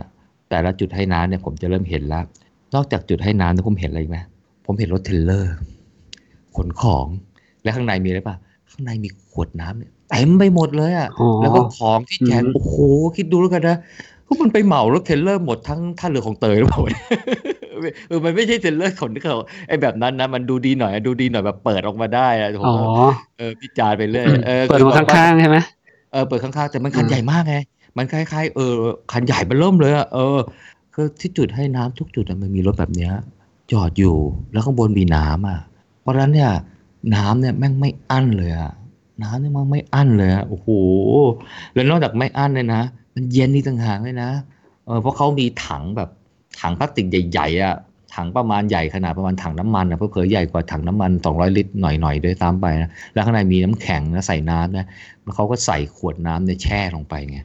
[0.49, 2.25] แต่ละจุดให้น้ำเนี่ยผมจะเริ่มเห็นแล้ว
[2.75, 4.19] นอกจากจุดให้น้ำเนี่ยผมเห็นอะไรอีกไหม
[4.66, 5.55] ผมเห็นรถเทรลเลอร์
[6.57, 7.07] ขนของ
[7.62, 8.37] และข้างในมีอะไรป่ะ
[8.71, 12.75] ข้างในมีขวดน้ำเนี่ยเต็มไปหมดเลยอะอ๋อแล้วก็ของที่แจกอืมโอ้โห
[13.16, 13.77] คิดดูแล้วกันนะ
[14.27, 16.81] พวกมันไปเหมารถเทรลเลอร์หมดทั้งท่าเรือคลองเตยหรือเปล่า
[18.09, 19.37] เออมันไม่ใช่เทรลเลอร์ขนที่เขา
[19.69, 22.85] ไอ้แบบนั้นนะมันดูดีหน่อยอะดูดีหน่อยแบบเปิดออกมาได้อะผมอ๋อว่า
[23.37, 25.59] เออพิจารณ์ไปเรื่อยเออเปิดคือมาแบบว่าข้างๆใช่ไหม
[26.12, 27.57] เออเปิดข้างๆแต่มันคันอืมใหญ่มากไง
[27.97, 28.75] มันคล้ายๆเออ
[29.12, 30.37] คันใหญ่เบ้อเริ่มเลยอะเออ
[30.95, 33.12] คือที่จุดให้น้ำทุกจุดอะมันมีรถแบบเนี้ย
[33.73, 34.17] จอดอยู่
[34.53, 35.61] แล้วข้างบนมีน้ำอะ
[36.03, 36.51] เพราะฉะนั้นเนี่ย
[37.15, 38.73] น้ำเนี่ยแม่งไม่อั้นเลยอะ
[39.23, 40.69] น้ำเนี่ยมันไม่อั้นเลยอะโอ้โห
[41.75, 42.83] แล้วนอกจากไม่อั้นเลยนะ
[43.15, 44.31] มันเย็นนี่ต่างหากเลยนะ
[44.87, 46.09] เออเพราะเขามีถังแบบ
[46.61, 47.75] ถังพลาสติกใหญ่ๆอะ
[48.14, 54.87] ถังประมาณใหญ่ขนาดประมาณถังน้ำมันอะเพื่อเผยใหญ่กว่าถังน้ำมัน 200 ลิตรหน่อยๆด้วยซ้ำไปนะแล้วข้างในมีน้ำแข็งนะใส่น้ำนะ
[55.23, 57.38] แล้วเขาก็ใส่ขวดน้ำเนี่ยแช่ลงไปไง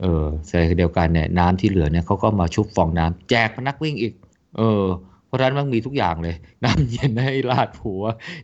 [0.00, 4.12] เออใส่เดียวกันเนี่ยน้ำที่เหลือเนี่ยเขาก็มาชุบฟองน้ำแจกพนักวิ่งอีก
[4.58, 4.82] เออ
[5.26, 6.34] เพราะฉะนั้นมันมีทุกอย่างเลย
[6.64, 8.02] น้ำเย็นให้ราดหัว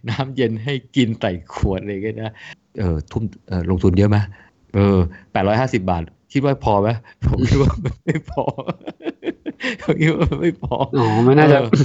[0.09, 2.33] น้ำเย็นให้กินใส่ขวดอะไรอย่างเงี้ยนะ
[2.79, 4.17] เออทุ่มเออลงทุนเยอะไหม
[4.75, 4.99] เออ
[5.33, 6.89] แปดร้อยห้าสิบบาท คิดว่าพอไหม
[7.27, 7.73] ผมคิดว่า
[8.05, 8.45] ไม่พอ
[9.83, 11.85] ผมคิดว่ามันไม่พออ๋อไม่น่าจะเออ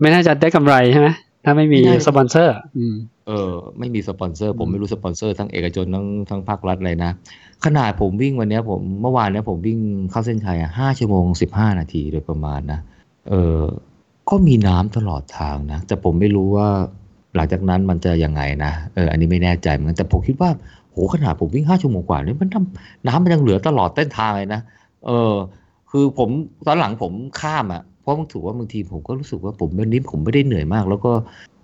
[0.00, 1.08] ไม่น่าจะได้กำไรใช่ไหม
[1.44, 2.94] ถ้าไม่มีไม่ได้สปอนเซอร์อืม
[3.26, 7.10] เออ ไม่มีสปอนเซอร์ผมอืมไม่รู้สปอนเซอร์ทั้งเอกชนทั้งทั้งภาครัฐเลยนะ
[7.64, 9.78] ขนาดผมวิ่งวันเนี้ยผมเมื่อวานเนี้ยผมวิ่ง
[10.10, 12.80] เข้าเส้นชัยอะห้าชั่วโมงสิบห้านาทีโดยประมาณนะ
[13.28, 13.60] เออ
[14.30, 16.68] ก็มีน้ำตลอดทางนะ แต่ผมไม่รู้ว่า
[17.34, 20.50] หลังจากนั้นมันจะยังไงนะ เออ อันนี้ไม่แน่ใจเหมือนกัน แต่ผมคิดว่า
[20.92, 24.60] โหขนาดผมวิ่งห้าชั่วโมงกว่านี่มันทำน้ำมันยังเหลือตลอดเส้นทางเลยนะ
[25.06, 25.32] เออ
[25.96, 26.30] คือผม
[26.66, 31.12] ตอนหลังผมข้ามอะเพราะมันถือว่าบางทีผมก็รู้สึกว่าผมวันนี้ผมไม่ได้เหนื่อยมาก แล้วก็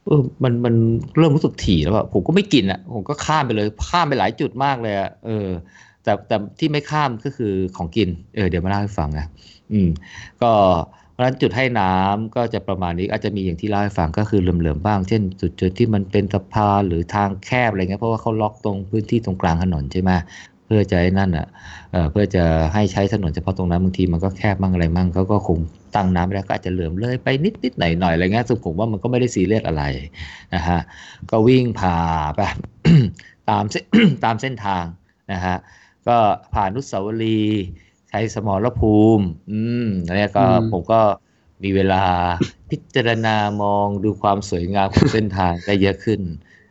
[0.07, 0.75] เออมันมัน
[1.17, 5.49] เริ่มรู้สึกถี่แล้วอะผมก็ไม่กินอะผมก็ข้ามไปเลยข้ามไปหลายจุดมากเลยอะเออ
[6.03, 9.27] แต่แต่ที่ไม่ข้ามก็คือของกิน เออเดี๋ยวมาเล่าให้ฟังนะ
[9.73, 9.89] อืม
[10.43, 10.53] ก็
[11.13, 20.11] เพราะฉะนั้นจุดให้น้ำก็จะประมาณนี้อาจจะมีอย่างที่เล่าให้ฟังก็คือเหลื่อมๆบ้าง เช่น จุดจุดที่มันเป็นสะพานหรือทางแคบอะไรเงี้ยเพราะว่าเขาล็อกตรงพื้นที่ตรงกลางถนนใช่ไหม
[20.73, 21.47] พื่อจะให้นั่นอะ
[21.93, 22.45] เอ่อเพื่อจะ
[22.75, 25.59] ให้ใช้ถนนเฉพาะตรงนั้นบางทีมันก็แคบมั่งอะไรมั่งเขาก็คง
[25.95, 29.83] ตั้งน้ำไม่ได้ก็อาจจะเหลื่อมเลยไปนิดนิดหน่อยหน่อยอะไรเงี้ยซึ่งผมว่ามันก็ไม่ได้ซีเรียสอะไร
[30.55, 30.81] นะฮะ
[31.31, 31.97] ก็วิ่งผ่า
[32.37, 32.41] ไป
[33.51, 33.85] ตามเส้น
[34.25, 34.85] ตามเส้นทาง
[35.33, 35.57] นะฮะ
[36.09, 36.17] ก็
[36.55, 37.65] ผ่านนุสาวรีย์
[38.09, 41.01] ใช้สมรภูมิอืมแล้วเนี่ยก็อืมผมก็
[41.63, 42.03] มีเวลา
[42.71, 46.21] พิจารณามองดูความสวยงามของเส้นทางได้เยอะขึ้น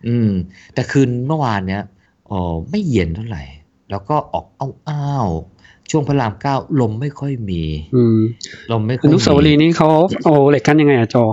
[0.07, 0.29] อืม
[0.73, 1.83] แต่คืนเมื่อวานเนี้ย
[2.31, 2.39] อ๋อ
[2.69, 3.43] ไม่เย็นเท่าไหร่
[3.91, 4.45] แล้วก็ออก
[4.89, 7.63] อ้าวๆช่วงพระรามเก้าลมไม่ค่อยมี
[7.95, 8.19] อืม
[8.71, 9.89] ลมไม่ค่ออยมีนุสาวรีย์นี้เขา
[10.23, 11.23] เอาเหล็กกั้นยังไงอะจอ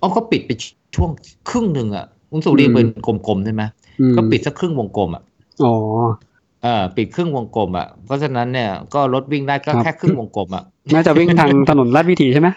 [0.00, 0.50] อ๋อก็ปิดไป
[0.96, 1.10] ช่วง
[1.50, 3.62] ครึ่งหนึ่งอะอนุสาวรีย์อืม เป็นกลมๆใช่ไหม
[4.00, 5.22] อืมก็ปิดสักครึ่งวงกลมอะ
[5.64, 5.74] อ๋อ
[6.62, 12.48] เออปิดครึ่งวงกลมอะเพราะฉะนั้นเนี่ยก็รถวิ่งได้ก็ครับ แค่ครึ่งวงกลมอะน่าจะวิ่งทางถนนลาดวิถีใช่ไหม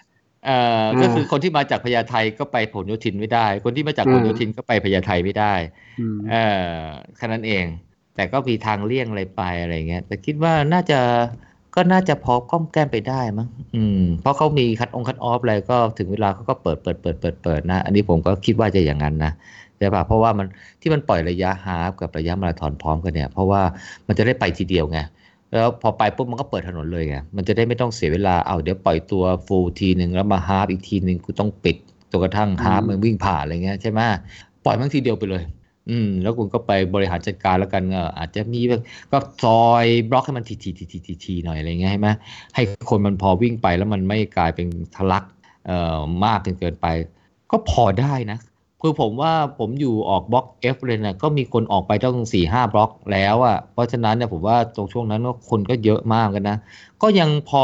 [0.45, 5.53] เออก็คือคนที่มาจากพญาไทก็ไปผลโยธินไม่ได้ คนที่มาจากผลโยธินก็ไปพญาไทไม่ได้
[5.99, 6.35] อืม เอ
[6.83, 6.83] อ
[7.17, 7.65] แค่นั้นเอง
[8.19, 10.99] แต่ก็มีทางเลี่ยงอะไรไปอะไรเงี้ยแต่คิดว่าน่าจะ
[11.75, 19.31] ก็น่าจะพอก้อมแก้มไปได้มั้งอืม เพราะเขามีคัดองคัดออฟอะไรก็ถึงเวลาเขาก็เปิดเปิดเปิดเปิดเปิดนะ อันนี้ผมก็คิดว่าจะอย่างนั้นนะ
[19.77, 20.47] ใช่ป่ะเพราะว่ามัน
[20.81, 23.61] ที่มันปล่อยระยะฮาล์ฟกับระยะมาราธอนพร้อมกันเนี่ย เพราะว่า
[24.07, 24.99] มันจะได้ไปทีเดียวไง
[25.51, 31.77] แล้วพอไปปุ๊บมันก็เปิดถนนเลยไงมันจะได้ไม่ต้องเสียเวลาเอาเดี๋ยวปล่อยตัวฟูลทีหนึ่งแล้วมาฮาล์ฟอีกทีหนึ่งกูต้องปิด
[32.11, 33.99] จนกระทั่งฮาล์ฟอืมมันวิ่งผ่านอะไรเงี้ยใช่ไหม
[34.65, 35.43] ปล่อยมันทีเดียวไปเลย
[35.89, 38.81] อืม แล้วคุณก็ไปบริหารจัดการแล้วกันเอออาจจะมีแบบ
[39.11, 42.09] ก็ซอยบล็อกให้มันทีทีทีทีทีทีหน่อยอะไรเงี้ยใช่ไหม
[42.55, 45.23] ให้คนมันพอวิ่งไปแล้วมันไม่กลายเป็นทะลัก
[45.65, 46.87] เอ่อมากเกินไป
[47.51, 48.39] ก็พอได้นะ
[48.81, 56.57] คือผมว่าผมอยู่ออก block F เลยนะก็มีคนออกไปต้องสี่ห้าบล็อกแล้วอะเพราะฉะนั้นเนี่ยผมว่าตรงช่วงนั้นก็คนก็เยอะมากกันนะ
[57.01, 57.63] ก็ยังพอ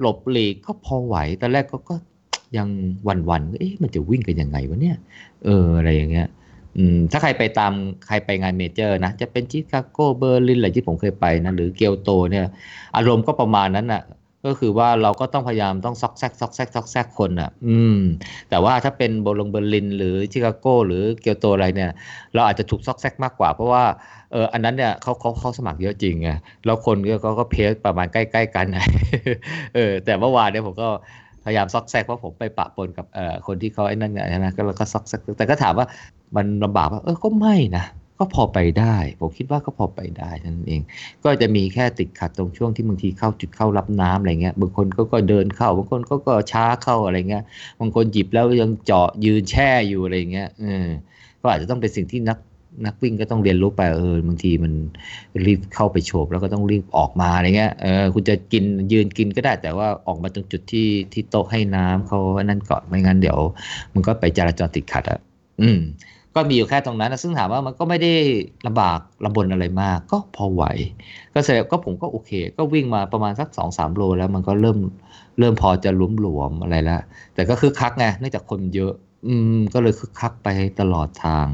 [0.00, 1.94] หลบหลีกก็พอไหวตอนแรกก็ก็
[2.56, 2.68] ยัง
[3.04, 4.96] หวั่นๆเอ๊ะมันจะวิ่งกันยังไงวะเนี่ย
[5.44, 6.26] เอออะไรอย่างเงี้ย
[6.78, 7.72] อืมถ้าใครไปตาม
[8.06, 12.46] ใครไปงาน major นะ จะเป็นชิคาโกเบอร์ลินอะไรที่ผมเคยไปนะหรือเกียวโตเนี่ย
[12.96, 14.02] อารมณ์ก็ประมาณนั้นน่ะ
[14.46, 17.98] ก็คือว่าเราก็ต้องพยายามต้องซอกแซกซอกแซกซอกแซกคนอะ อืม
[18.50, 21.90] แต่ว่าถ้าเป็นโบลงเบอร์ลิน หรือชิคาโกหรือเกียวโตอะไรเนี่ย
[22.34, 23.84] เราอาจจะถูกซอกแซกมากกว่า เพราะว่า
[24.32, 26.30] เอออันนั้นเนี่ยเขาเขาเขาสมัครเยอะจริงไง
[26.64, 28.66] แล้วคนก็ก็ก็เพสประมาณใกล้ๆกัน
[29.74, 30.88] เออ แต่เมื่อวานเนี่ยผมก็
[31.44, 35.86] พยายามซอกแซกเพราะผมไปปะปนกับเอ่อคนที่เขาไอ้นั่นไงนะก็เราก็ซอกแซกแต่ก็ถามว่า
[36.36, 37.84] มันลำบากว่าเออก็ไม่นะ
[38.18, 40.82] ก็พอไปได้ ผมคิดว่าก็พอไปได้นั่นเอง
[41.24, 47.44] ก็จะมีแค่ติดขัดตรงช่วงที่บางทีเข้าจุดเข้ารับน้ำอะไรเงี้ยบางคนก็ก็เดินเข้าบางคนก็ก็ช้าเข้าอะไรเงี้ย
[47.80, 50.86] บางคนหยิบแล้วยังเจาะยืนแช่อยู่อะไรเงี้ยเออ
[51.40, 52.38] ก็อาจจะต้องเป็นสิ่งที่นัก
[52.86, 54.72] นักวิ่งก็ต้องเรียนรู้ไปเออบางทีมัน
[55.46, 63.38] รีบเข้าไปโฉบแล้วก็ต้องรีบออกมาอะไรเงี้ยเออคุณจะกินยืนกินก็ได้แต่ว่าออกมาตรงจุดที่ที่โต๊ะให้น้ำเขานั่นก่อนไม่งั้นเดี๋ยว
[63.94, 65.18] มันก็ไปจราจรติดขัดอะ
[65.60, 65.78] อืม
[66.34, 68.12] ก็มีอยู่แค่ตรงนั้นนะซึ่งถามว่ามันก็ไม่ได้
[68.66, 70.64] ลำบากลำบนอะไรมาก ก็พอไหว
[71.34, 74.78] ก็แสดงก็ผมก็โอเค ก็วิ่งมาประมาณสักสองสามโล แล้วมันก็เริ่ม
[75.38, 77.02] เริ่มพอจะหลวมหลวมๆอะไรแล้ว
[77.34, 78.92] แต่ก็คือคักไงเนื่องจากคนเยอะ
[79.26, 80.48] อืม ก็เลยคึกคักไป
[80.80, 81.46] ตลอดทาง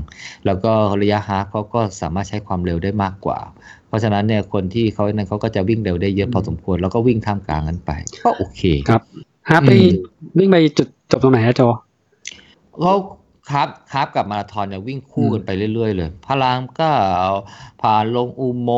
[0.46, 0.72] แล้วก็
[1.02, 3.38] ระยะฮาล์ฟเขาก็สามารถใช้ความเร็วได้มากกว่า
[3.88, 7.90] เพราะฉะนั้นเนี่ยคนที่เขานั้นเขาก็จะวิ่งเร็วได้เยอะพอสมควร แล้วก็วิ่งท่ามกลางกันไป
[8.24, 9.02] ก็โอเค ครับ
[9.48, 9.92] ฮาร์ปไปอืม
[10.38, 11.68] วิ่งไปจุดจบตรงไหนอะจอ
[12.80, 12.94] เขา
[13.51, 16.96] ครับครับกับมาราธอนเนี่ยวิ่งคู่กันไปเรื่อยๆ เลยพระรามเก้า
[17.82, 18.72] ผ่านลงอุโม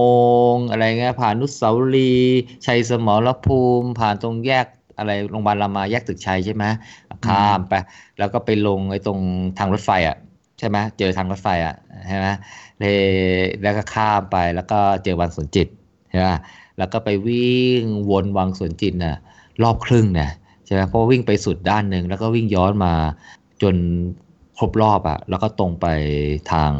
[0.52, 4.66] งค์อะไรเงี้ยผ่านนุสาวรีย์ชัยสมรภูมิ ผ่านตรงแยก
[4.98, 6.64] อะไรโรงพยาบาลรามาแยกตึกชัยใช่ไหม
[7.26, 7.74] ข้ามไป
[8.18, 9.18] แล้วก็ไปลงไอ้ตรง
[9.58, 10.16] ทางรถไฟอะ
[10.58, 11.74] ใช่ไหมเจอทางรถไฟอะ
[12.08, 12.26] ใช่ไหม
[12.78, 12.96] เลย
[13.62, 15.68] แล้วก็ข้ามไปแล้วก็เจอวังสวนจิต
[16.10, 16.28] ใช่ไหม
[16.78, 19.16] แล้วก็ไปวิ่งวนวังสวนจิตน่ะ
[19.62, 20.30] รอบครึ่งเนี่ย
[20.64, 22.92] ใช่ไหมเพราะว่าวิ่งไปสุดด้านหนึ่งแล้วก็วิ่งย้อนมา
[23.62, 23.74] จน
[24.60, 25.86] ครบรอบอะแล้วก็ตรงไป
[26.52, 26.72] ทาง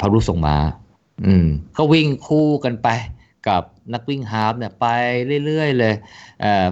[0.00, 0.56] พระรูปทรงม้า
[1.26, 1.46] อืม
[1.76, 2.88] ก็วิ่งคู่กันไป
[3.48, 3.62] กับ
[3.94, 4.86] นักวิ่งฮาล์ฟเนี่ยไป
[5.46, 5.94] เรื่อยๆเลย
[6.40, 6.66] เอ่อ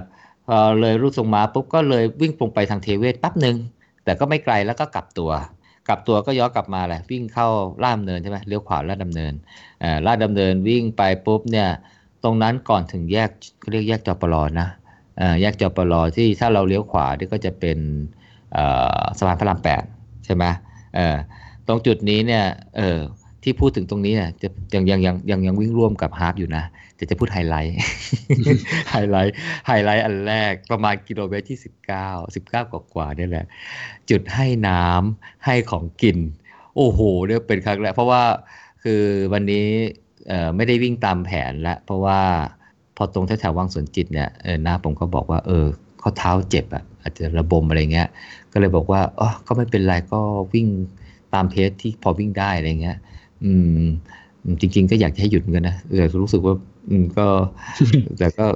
[0.46, 3.56] พอเลยรูปทรงม้าปุ๊บก็เลยวิ่งตรงไปทางเทเวศแป๊บหนึ่ง
[4.04, 5.30] แต่ก็ไม่ไกลแล้วก็กลับตัว
[5.88, 7.48] กลับตัวก็ย้อนกลับมาแหละวิ่งเข้า
[7.82, 9.32] ราชดำเนินใช่ไหมเลี้ยวขวาราชดำเนิน
[9.80, 11.68] เอ่อราชดำเนินวิ่งไปปุ๊บเนี่ย
[12.24, 14.68] ตรงนั้นก่อนถึงแยกเขาเรียกแยกจอปรนะ
[15.18, 17.78] เอ่อแยกจอปรที่ถ้าเราเลี้ยวขวานี่ก็จะเป็น
[19.18, 19.82] สะพานพระรามแปด
[20.24, 20.44] ใช่ไหม
[21.66, 22.44] ตรงจุดนี้เนี่ย
[23.42, 26.64] ที่พูดถึงตรงนี้อะจะยังยังยังยังยังวิ่งร่วมกับ half อยู่นะ
[26.96, 27.76] แต่จะพูดไฮไลท์
[28.90, 29.34] ไฮไลท์
[29.66, 32.62] ไฮไลท์อันแรกประมาณกิโลเมตรที่สิบเก้าสิบเก้า
[32.94, 33.46] กว่าๆนี่แหละ
[34.10, 36.18] จุดให้น้ำให้ของกิน
[36.76, 38.22] โอ้โหเนี่ยเป็นครั้งแรกเพราะว่า
[38.82, 39.66] คือวันนี้
[40.56, 42.20] ไม่ได้วิ่งตามแผนละเพราะว่า
[42.96, 44.28] พอตรงแถวๆวังสวนจิตเนี่ย
[44.62, 45.66] หน้าผมก็บอกว่า เออ
[46.02, 48.08] ข้อเท้าเจ็บอะ อาจจะระบมอะไรเงี้ย
[48.52, 50.20] ก็เลยบอกว่าอ๋อก็ไม่เป็นไรก็
[50.54, 50.66] วิ่ง
[51.34, 52.96] ตามเพจที่พอวิ่งได้อะไรเงี้ย
[53.44, 53.84] อืม
[54.60, 56.54] จริง ๆ ก็อยากจะให้หยุดเหมือนกันนะแต่รู้สึกว่า
[56.90, 57.26] อืมก็
[58.18, 58.46] แต่ก็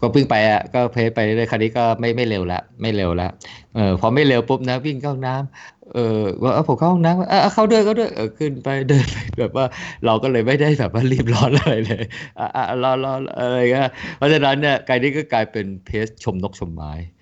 [0.00, 3.28] ก็วิ่งไปอะก็เพจไปเรื่อยๆคราวนี้ก็ไม่ไม่เร็วละไม่เร็วละ
[3.74, 9.66] เออพอไม่เร็วปุ๊บนะวิ่งเข้าห้องน้ำเออว่าเอาผมเข้าห้องน้ำเออเอาเข้าด้วยเข้าด้วยเออขึ้นไปเดินไปแบบว่า
[10.06, 12.04] เราก็เลยไม่ได้แบบว่ารีบร้อนอะไรเลย
[12.38, 17.17] อะอะรอรออะไรเงี้ยเพราะฉะนั้นเนี่ยกายนี้ก็กลายเป็นเพจชมนกชมไม้อ่า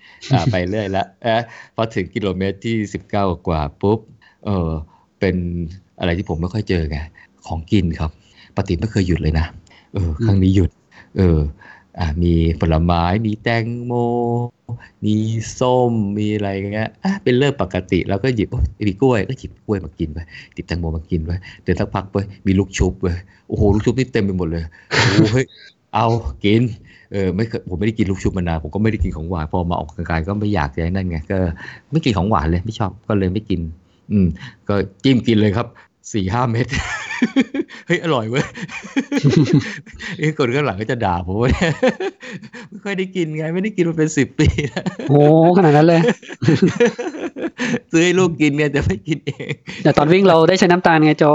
[0.51, 1.41] ไปเรื่อยละเออ
[1.75, 3.99] พอถึงกิโลเมตรที่สิบเก้ากว่าปุ๊บ
[4.45, 4.69] เออ
[5.19, 5.35] เป็น
[5.99, 6.97] อะไรที่ผมไม่ค่อยเจอไง
[7.47, 8.11] ของกินครับ
[8.55, 9.45] ปกติไม่เคยหยุดเลยนะ
[9.93, 10.69] เออครั้งนี้หยุด
[11.17, 11.39] เออ
[11.99, 13.93] อ่ามีผลไม้มีแตงโม
[15.05, 15.15] มี
[15.59, 20.19] ส้มมีอะไรอย่างเงี้ยอะเป็นเรื่องปกติแล้วก็หยิบโอ้ยมีกล้วยก็หยิบกล้วยมากินไป
[20.53, 21.31] หยิบแตงโมมากินไป
[21.63, 22.15] เดินสักพักไป
[22.47, 23.07] มีลูกชุบไป
[23.47, 25.45] โอ้โหลูกชุบนี่เต็มไปหมดเลยโอ้โหเฮ้ย
[25.95, 26.07] เอา
[26.45, 26.61] กิน
[27.13, 31.37] เออไม่เคยผมไม่ได้กินลูกชุบมานานผมก็ไม่ได้กินของหวานพอมาออกกำลังกายก็ไม่อยากจะนั่นไงก็
[31.91, 33.59] ไม่กินของหวานเลยไม่ชอบก็เลยไม่กิน
[34.11, 34.27] อืม
[34.69, 35.67] ก็จิ้มกินเลยครับ
[36.13, 36.67] สี่ห้าเม็ด
[37.87, 38.45] เฮ้ยอร่อยเว้ย
[40.17, 41.49] เอ้คนข้างหลังก็จะด่าผมว่า
[42.69, 45.19] ไม่ค่อยได้กินไง ไม่ได้กินมาเป็นสิบปีแล้วโอ้
[45.57, 46.01] ขนาดนั้นเลย
[47.91, 51.31] ซื้อให้ลูกกินไงแต่ไม่กินเอง แต่ตอนวิ่งเราได้ใช้น้ำตาลไงจอ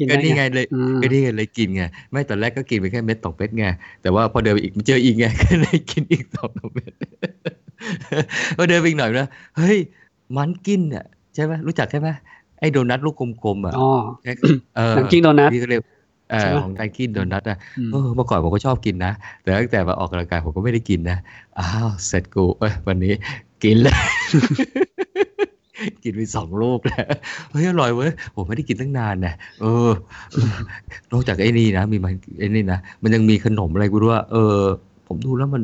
[0.00, 3.66] กินก็ได้นี่ไงเลยอืมก็นี่ไงเลยกินไงไม่ตอนแรกก็กินไปแค่เม็ดสองเม็ดไง
[4.02, 6.92] แต่ว่าพอเดินไปอีกเจออีกไงก็เลยกินอีกสองเม็ด
[8.56, 9.78] พอเดินไปอีกหน่อยนะเฮ้ย
[10.36, 12.08] มันกินอะใช่ไหมรู้จักใช่ไหม
[12.60, 13.90] ไอ้โดนัทลูกกลมๆอะอ๋อ
[14.76, 15.82] เออน้ำกิ้งโดนัทพี่ก็เรียก
[16.30, 21.18] เออใช่ไหมของไดกินโดนัทอะอืมเออเมื่อก่อนผมก็ชอบกินนะ แต่ตั้งแต่มาออกกำลังกายผมก็ไม่ได้กินนะ
[21.58, 23.12] อ้าว เสร็จกูเอ้ยวันนี้
[23.64, 23.94] กินเลย
[26.02, 27.06] กินไปสองลูกแล้ว
[27.50, 29.90] เฮ้ยอร่อยเว้ยผมไม่ได้กินตั้งนานนะเออ
[31.12, 34.60] นอกจากไอ้นี่นะมีมันไอ้นี่นะมันยังมีขนมอะไรกูด้วยเออ
[35.06, 35.62] ผมดูแล้วมัน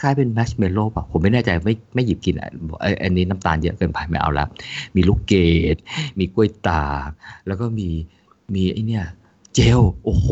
[0.00, 2.48] คล้ายเป็นแมชเมลโล่ป่ะผมไม่แน่ใจไม่ไม่หยิบกินอะ
[2.80, 4.46] ไอ้อันนี้น้ำตาลเยอะเกินไปไม่เอาละ
[4.96, 5.34] มีลูกเก
[5.74, 5.76] ด
[6.18, 7.10] มีกล้วยตาก
[7.46, 7.88] แล้วก็มี
[8.54, 9.04] มีไอ้เนี่ย
[9.54, 10.28] เจลโอ้โห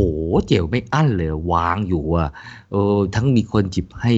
[0.46, 2.28] เจลไม่อั้นเลย วางอยู่อะ
[2.70, 4.12] เออทั้งมีคนจิบให้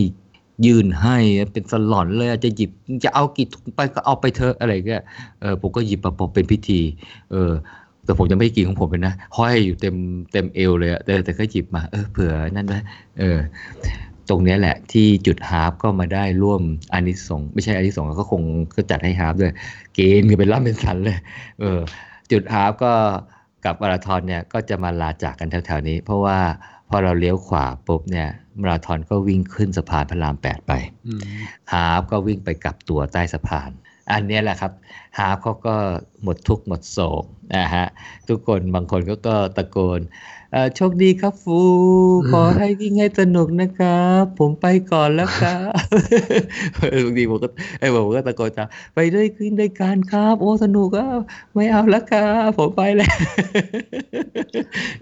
[0.66, 1.16] ยื่นให้
[1.52, 2.70] เป็นสลอนเลยอะจะหยิบ
[3.04, 5.02] จะเอากี่ถุงไปก็เอาไปเถอะอะไรเงี้ย
[5.40, 6.80] เออผมก็หยิบมาพอเป็นพิธี
[7.32, 7.52] เออ
[8.04, 9.94] แต่ผมจะไม่กินของผมเลยนะห้อยอยู่เต็ม
[10.32, 12.82] เต็มเอวเลยอะแต่แต่ก็หยิบมาเออเผื่อนั่นนะ
[13.18, 13.38] เออ
[14.28, 18.42] ตรงนี้แหละที่จุด half ก็มาได้ร่วมอานิสงส์ไม่ใช่อานิสงส์ก็คง
[18.76, 19.52] ก็จัดให้ half ด้วย
[19.94, 21.18] เกณฑ์กันเป็นล่ำเป็นสันเลย
[21.60, 21.80] เออ
[22.32, 22.92] จุด half ก็
[23.64, 26.38] กับมาราธอนเนี่ยก็จะมาลาจากกันแถวๆนี้ เพราะว่า
[26.94, 28.28] เราเลี้ยวขวาปุ๊บเนี่ย
[28.60, 30.72] มาราธอนก็วิ่งขึ้นสะพานพระรามแปดไป
[31.06, 31.20] อืม
[31.72, 33.70] half ก็วิ่งไปกลับตัวใต้สะพาน
[34.12, 34.72] อันเนี้ยแหละครับ
[35.18, 35.74] half เขาก็
[36.22, 37.24] หมดทุกข์หมดโศก
[37.56, 37.86] นะฮะ
[38.28, 40.33] ทุกคนบางคนก็ก็ตะโกนเอ่อ
[40.76, 41.60] โชคดีครับฟู
[42.30, 45.70] ขอให้วิ่งให้สนุกนะครับ ผมไปก่อนแล้วครับ
[47.04, 47.48] บางทีผมก็
[47.78, 51.06] ไอ้ยผมก็ตะโกนตามไปด้วยขึ้นด้วยกันครับ โอ้สนุกอะ
[51.54, 53.14] ไม่เอาแล้วครับผมไปแล้ว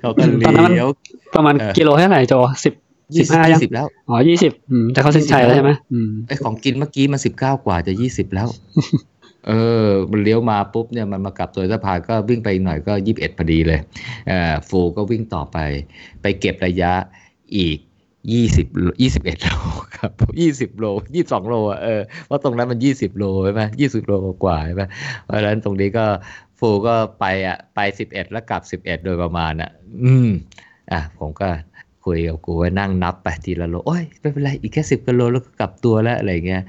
[0.01, 0.89] เขาก็ตอนนั้นมันเลี้ยว
[1.35, 2.73] ประมาณเออกิโลเท่าไหร่จอสิบ
[3.19, 8.49] สิบห้ายังยี่สิบแล้ว อ๋อยี่สิบอืมแต่เขาเส้นชัยแล้วใช่ไหมอืมไอของกินเมื่อกี้มันสิบเก้ากว่าจะยี่สิบแล้ว
[9.49, 9.53] เอ
[9.87, 13.81] อมันเลี้ยวมาปุ๊บเนี่ยมันมากลับตัวสะพานก็วิ่งไปอีกหน่อยก็ยี่สิบเอ็ดพอดีเลย
[14.29, 15.59] เอ่อฟูก็วิ่งต่อไป
[16.23, 16.93] ไปเก็บระยะ
[17.57, 17.79] อีก
[18.33, 18.67] ยี่สิบ
[19.03, 19.49] ยี่สิบเอ็ดโล
[19.97, 24.13] ครับยี่สิบโลยี่สองโลอะเออเพราะตรงนั้นมันยี่สิบโลใช่ไหมยี่สิบโล
[24.45, 24.83] กว่าใช่ไหม
[25.25, 26.05] เพราะฉะนั้นตรงนี้ก็
[26.59, 29.71] ฟูก็ไปอะไปสิบเอ็ดแล้วกลับสิบเอ็ดโดยประมาณอะ
[30.03, 30.31] อืม
[30.93, 31.49] อะผมก็
[32.05, 36.63] คุยกับกูว่านั่งนับไปทีละโลโอ้ยไม่เป็นไรอีกแค่สิบกิโลแล้วก็กลับตัวแล้วอะไรเงี้ย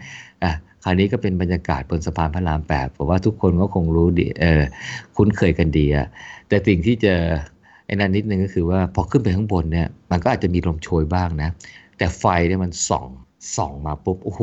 [0.84, 4.62] คราวนี้ก็เป็นบรรยากาศบนสะพานพระรามแปดผมว่าทุกคนก็คงรู้ดีเออ
[5.16, 6.08] คุ้นเคยกันดีอะ
[6.48, 7.14] แต่สิ่งที่จะ
[7.86, 11.50] ไอ้นั่นนิดนึงก็คือว่าพอขึ้นไปข้างบนเนี่ยมันก็อาจจะมีลมโชยบ้างนะ
[11.98, 13.08] แต่ไฟเนี่ยมันส่อง
[13.58, 14.42] ส่องมาปุ๊บโอ้โห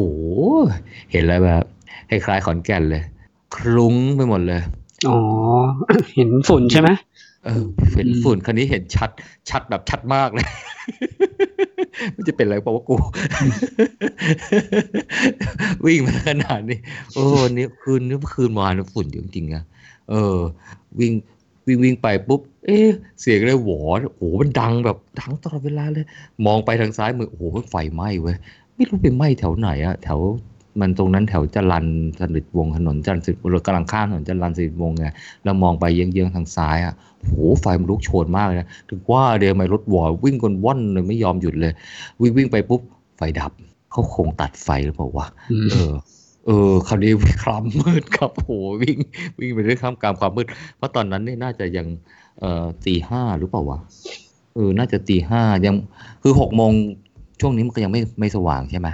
[1.13, 1.65] เห็นแล้วแบบ
[2.11, 3.03] คล้ายๆขอนแก่นเลย
[3.57, 4.61] คลุ้งไปหมดเลย
[5.09, 5.19] อ๋อ
[6.15, 6.91] เห็นฝุ่นใช่ไหม
[7.45, 7.65] เออ
[7.95, 9.11] เห็นอืมฝุ่นคันนี้เห็นชัด
[9.51, 10.47] ชัดแบบชัดมากเลย
[12.15, 12.95] มันจะเป็นอะไรเพราะว่ากู
[15.87, 16.79] วิ่งมาขนาดนี้
[17.15, 17.25] โอ้
[17.57, 19.65] นี่คืนนี้คืนมาเนี่ยฝุ่นจริงๆอะ
[20.11, 20.37] เออ
[20.99, 21.13] วิ่ง
[21.67, 22.89] วิ่งวิ่งไปปุ๊บ เอ๊ะ
[23.21, 23.81] เสียงเลยหวอ
[24.17, 26.05] โอ้โหมันดังแบบดังตลอดเวลาเลย
[26.47, 28.37] มองไปทางซ้ายมือโอ้โหมันไฟไหม้เว้ย
[28.75, 30.21] ไม่รู้ไปไหม้แถวไหนอะแถว
[30.81, 31.87] มันตรงนั้นแถวจรัน
[32.21, 35.07] สนิทวงถนนจรันสนิทเรากำลังข้ามถนนจรันสนิทวงไง
[35.45, 36.95] เรามองไปเยื้องๆทางซ้ายอะ
[37.29, 41.73] โหไฟมันลุกโชนมากเลยนะถึงว่าเดี๋ยวไม่รถวอวิ่งกันว่อนเลยไม่ยอมหยุดเลย
[42.21, 42.81] วิ่งวิ่งไปปุ๊บ
[43.17, 43.53] ไฟดับ
[43.91, 45.93] เขาคงตัดไฟหรือเปล่าวะอืมเออ
[46.47, 47.13] เออคราวนี้
[47.43, 48.51] คล้ำมืดครับโห
[48.83, 48.99] วิ่ง
[49.41, 50.47] วิ่งไปด้วยข้ามกลางความมืด
[50.77, 51.87] เพราะตอนนั้นเนี่ยน่าจะยัง
[52.41, 53.79] เอ่อตีห้าหรือเปล่าวะ
[54.55, 55.75] เออ น่าจะตีห้ายัง
[56.23, 56.73] คือหกโมง
[57.41, 58.89] ช่วงนี้มันก็ยังไม่ไม่สว่างใช่ไหม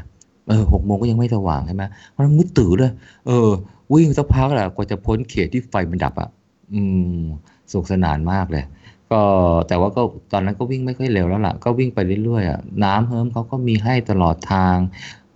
[0.49, 2.93] เออหกโมงก็ยังไม่สว่างใช่ไหมเพราะฉะนั้นมืดตื่นเลย
[3.27, 3.49] เออ
[3.95, 6.29] วิ่งสักพักแหละกว่าจะพ้นเขตที่ไฟมันดับอะ
[6.75, 6.83] อื
[7.19, 7.23] ม
[7.71, 8.65] สนุกสนานมากเลย
[9.13, 9.23] ก็
[9.69, 10.03] แต่ว่าก็
[10.33, 14.77] ตอนนั้นก็วิ่งไม่ค่อยเร็วแล้วล่ะ ก็วิ่งไปเรื่อยๆอะน้ำเฮิมเขาก็มีให้ตลอดทาง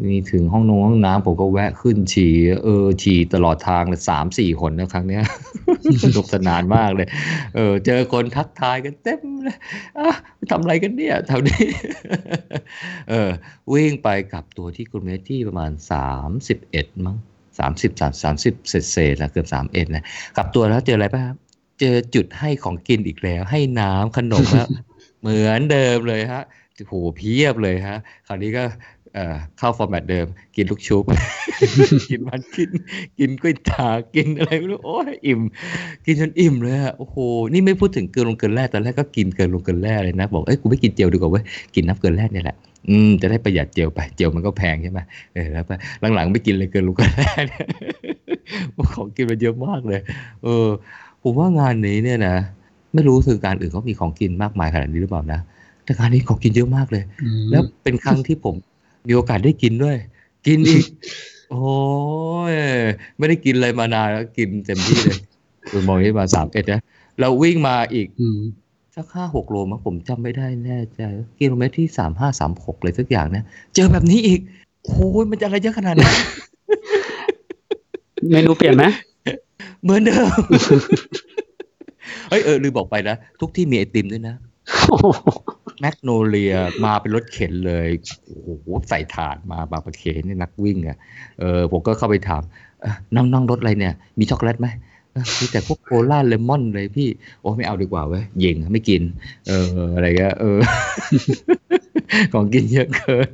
[0.08, 5.22] มีถึงห้องนงห้องน้ำผมก็แวะขึ้นฉี่เออฉี่ตลอดทางเลยสามสี่คนนะครั้งเนี้ย
[6.04, 7.08] สนุกสนานมากเลย
[7.54, 9.56] เออ เจอคนทักทายกันเต็มเลย
[9.98, 10.10] อะ
[10.50, 11.64] ทำอะไรกันเนี่ยแถวนี้
[13.10, 13.30] เออ
[13.72, 17.16] วิ่งไปกลับตัวที่กิโลเมตรที่ประมาณสามสิบเอ็ดมั้ง
[17.58, 20.04] สามสิบสามสามสิบเศษเศษๆนะเกือบสามเอ็ดนะ
[20.36, 21.36] กลับตัวแล้วเจออะไรป่ะครับ
[21.80, 24.68] เจอจุดให้ของกินอีกแล้ว ให้น้ำขนมแล้ว
[25.20, 26.42] เหมือนเดิมเลยฮะ
[26.88, 28.62] โหเพียบเลยฮะ คราวนี้ก็
[29.14, 30.26] เอ่อเข้าฟอร์แมตเดิม
[30.56, 31.04] กินลูกชุบ
[32.08, 32.70] กินมันกิน
[33.18, 35.40] กินก๋วยตากินอะไรไม่รู้โอ้ยอิ่ม
[36.04, 37.16] กินจนอิ่มเลยอะโอ้โห
[37.52, 42.56] นี่ไม่พูดถึงเกลือลงเกลือแร่ตอนแรกก็กินเกลือลงเกลือแร่เลยนะ บอกเอ้ยกูไม่กินเจลดีกว่าเว้ยกินน้ำเกลือแร่เนี่ยแหละ
[42.88, 45.00] อืมจะได้ประหยัดเจลไปเจลมันก็แพงใช่ไหม
[45.34, 45.70] เออแล้วไป
[46.14, 47.66] หลังๆไม่กินเลยเกลือลงเกลือแร่เนี่ย
[48.94, 50.00] ของกินมันเยอะมากเลย
[50.44, 50.68] เออ
[51.22, 52.36] ผมว่างานนี้เนี่ยนะ
[52.94, 55.40] ไม่รู้คือการอื่นเขามีของกินมากมายขนาดนี้หรือเปล่านะ
[55.84, 58.54] แต่งานนี้ของกินเยอะมากเลยอืมแล้วเป็นครั้งที่ผม
[59.08, 59.96] มีโอกาสได้กินด้วย
[60.46, 60.84] กินอีก
[61.50, 61.64] โอ้
[62.52, 62.54] ย
[63.18, 65.18] ไม่ได้กินอะไรมานานแล้วกินเต็มที่เลย
[65.70, 66.80] คือมองนี้มาสามเอ็ดนะ
[67.20, 68.40] เราวิ่งมาอีกอืม
[68.96, 71.02] สักห้าหกโลมั้งผมจำไม่ได้แน่ใจ
[71.40, 73.44] กิโลเมตรที่สามห้าสามหกเลยสักอย่างเนี่ย
[73.74, 74.40] เจอแบบนี้อีก
[74.84, 76.14] โอ้ยมันจะอะไรเยอะขนาดนั้น
[78.30, 78.84] เมนูเปลี่ยนไหม
[79.82, 80.40] เหมือนเดิม
[82.30, 84.36] เฮ้ยเออลืมบอกไปนะ ทุกที่มีไอติมด้วยนะ
[84.88, 85.06] โอ้โห
[85.80, 86.54] แมกโนเลีย
[86.84, 87.88] มาเป็นรถเข็นเลย
[88.26, 90.98] โอ้โห ใส่ถาดมาบาประเคนนี่นักวิ่งอะ
[91.40, 92.42] เออผมก็เข้าไปถาม
[92.80, 94.89] เอ้อน้องน้องรถอะไรเนี่ย มีช็อกโกแลตไหมเออ
[95.38, 97.08] มีแต่พวกโคลาเลมอนเลยพี่
[97.40, 99.02] โอ้ไม่เอาดีกว่าเว้ยเย่งไม่กิน
[99.48, 100.58] เอออะไรเงี้ยเออ
[102.32, 103.30] ของกินเยอะเกิน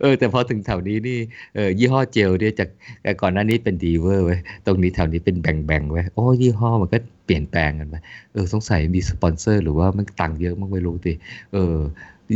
[0.00, 1.18] เออ แต่พอถึงแถวนี้นี่
[1.54, 2.68] เออยี่ห้อเจลเนี่ยจาก
[3.22, 7.96] ก่อนหน้านี้เป็นดีเวอร์เว้ยตรงนี้แถวนี้เป็นแบ่งแบ่งๆเว้ยโอ้ยี่ห้อมันก็เปลี่ยนแปลงกันไป
[8.32, 11.12] เออสงสัยมีสปอนเซอร์ หรือว่ามันตังค์เยอะมั้งไม่รู้สิ
[11.52, 11.76] เออ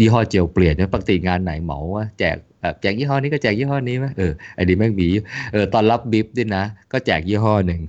[0.00, 5.06] ยี่ห้อเจลเปลี่ยนเนี่ยปกติงานไหนเหมาว่าแจกแบบแจกยี่ห้อนี้ก็แจกยี่ห้อนี้ไหมเออไอ้นี่แม่งมี
[5.52, 7.80] เออตอนรับบิฟด้วยนะก็แจกยี่ห้อหนึ่ง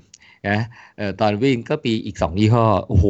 [0.48, 0.60] นะ
[0.98, 3.06] เออตอนวิ่งก็มีอีกสองยี่ห้อโอ้โห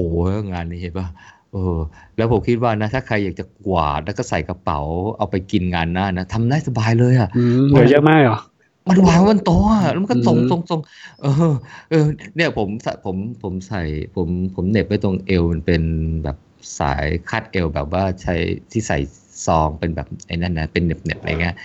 [0.52, 1.08] งานนี้เห็นปะ
[1.54, 1.78] เออ
[2.18, 4.80] แล้วผมคิดว่านะถ้าใครอยากจะกวาดแล้วก็ใส่กระเป๋า
[5.18, 8.38] เอาไปกินงานหน้านะทำได้สบายเลยอะอืมเหลือเยอะมากเหรอ
[8.90, 10.80] มันวางบนโต๊ะอะแล้วมันก็ส่งอืมส่งส่ง
[11.22, 11.54] เออ
[11.90, 12.06] เออ
[12.36, 13.82] เนี่ยผมใส่ผมผมใส่
[14.16, 15.82] ผมผมเหน็บไว้ตรงเอวมันเป็น
[16.24, 16.38] แบบ
[16.80, 18.36] สายคาดเอวแบบว่าใช้
[18.72, 18.98] ที่ใส่
[19.46, 21.56] ซองเป็นแบบไอ้นั่นนะเป็นเหน็บเหน็บอะไรเงี้ย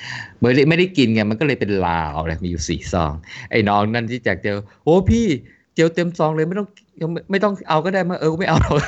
[0.40, 3.12] ไม่ได้ไม่ได้กินไงมันก็เลยเป็นลาวเลยมีอยู่สี่ซอง
[3.50, 5.26] ไอ้น้องนั่นที่แจกเจลโอ้พี่
[5.74, 6.68] เจลเต็มซองเลยไม่ต้อง
[7.00, 8.78] ยังไม่ต้องเอาก็ได้มาเออไม่เอาหรอก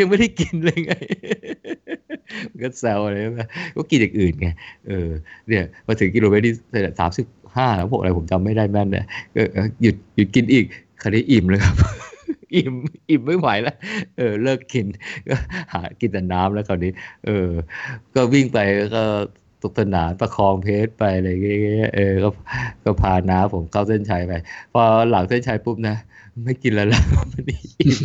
[0.00, 0.92] ยังไม่ได้กินเลยไง
[2.62, 4.48] ก็แซวอะไรแบบก็กินอย่างอื่นไง
[4.88, 5.08] เออ
[5.48, 6.54] เนี่ยมาถึงกิโลเมตรที่
[7.00, 7.26] สามสิบ
[7.56, 9.04] ห้าแล้วพวกอะไรผมจำไม่ได้แม่นเนี่ย
[9.82, 10.64] หยุดหยุดกินอีก
[11.02, 11.74] คราวนี้อิ่มเลยครับ
[12.56, 12.74] อิ่ม
[13.10, 13.76] อิ่มไม่ไหวแล้ว
[14.16, 14.86] เออ เลิกกิน
[15.28, 15.34] ก็
[15.72, 16.92] หากินแต่น้ำแล้วคราวนี้
[17.26, 17.48] เออ
[18.14, 18.58] ก็วิ่งไป
[18.96, 19.04] ก็
[19.62, 22.28] ตุกสนานประคองเพจไปอะไรเงี้ยๆเออก็
[22.84, 24.32] ก็พาน้าผมเข้าเส้นชัยไป
[24.72, 25.96] พอหลังเส้นชัยปุ๊บนะ
[26.44, 27.02] ไม่กินแล้วแล้ว
[27.32, 27.58] มันอิ่
[27.98, 28.00] ม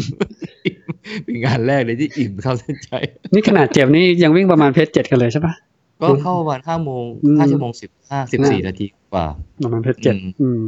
[0.66, 0.80] อิ่ม
[1.24, 5.54] เป็นงานแรกเลยที่อิ่มเข้าเส้นชัยนี่ขนาดเจ็บนี่ยังวิ่งประมาณ pace เจ็ดกันเลยใช่ปะ
[6.02, 9.28] ก็เข้าประมาณห้าโมงอืมห้าชั่วโมงสิบห้าสิบสี่นาทีกว่า
[9.64, 10.64] ประมาณ pace เจ็ดอืมอืม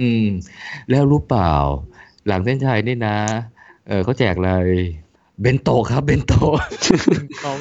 [0.00, 0.26] อืม
[0.90, 1.52] แล้วรู้เปล่า
[2.26, 3.16] หลังเส้นชัยนี่นะ
[3.88, 4.52] เออเขาแจกอะไร
[5.40, 6.54] เบนโตะครับเบนโตะ
[7.44, 7.58] กล่อง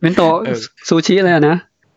[0.00, 1.56] เบนโตะเออซูชิเลยอะนะ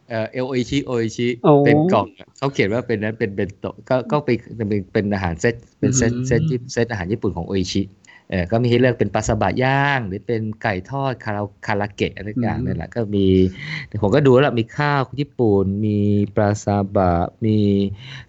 [0.09, 6.41] เออเอลโอชิโอชิโอ้เป็นกล่องอะเขาเขียนว่าเป็นนั้นเป็นเบนโตะก็ก็ไปเป็นเป็นอาหารเซตเป็นเซตอืมเซต
[6.73, 7.81] เซตอาหารญี่ปุ่นของโอชิ
[8.29, 13.27] เออก็มีให้เลือกเป็นปลาสบะย่าง หรือเป็นไก่ทอดคาราคาราเกะอะไรอย่างนั่นแหละก็มี
[13.87, 15.97] แต่ผมก็ดูแล้วมีข้าวญี่ปุ่น มี
[16.35, 17.11] ปลาซาบะ
[17.45, 17.57] มี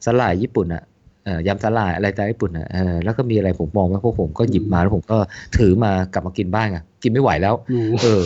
[0.05, 0.83] สลายญี่ปุ่นอะ
[1.25, 5.19] เอ่อยำสลายอะไรต่างญี่ปุ่นอะเออแล้วก็มีอะไรผมมองว่าพวกผมก็หยิบมาแล้วผมก็
[5.59, 8.23] ถือมากลับมากินบ้างอะกินไม่ไหวแล้วอืมเออ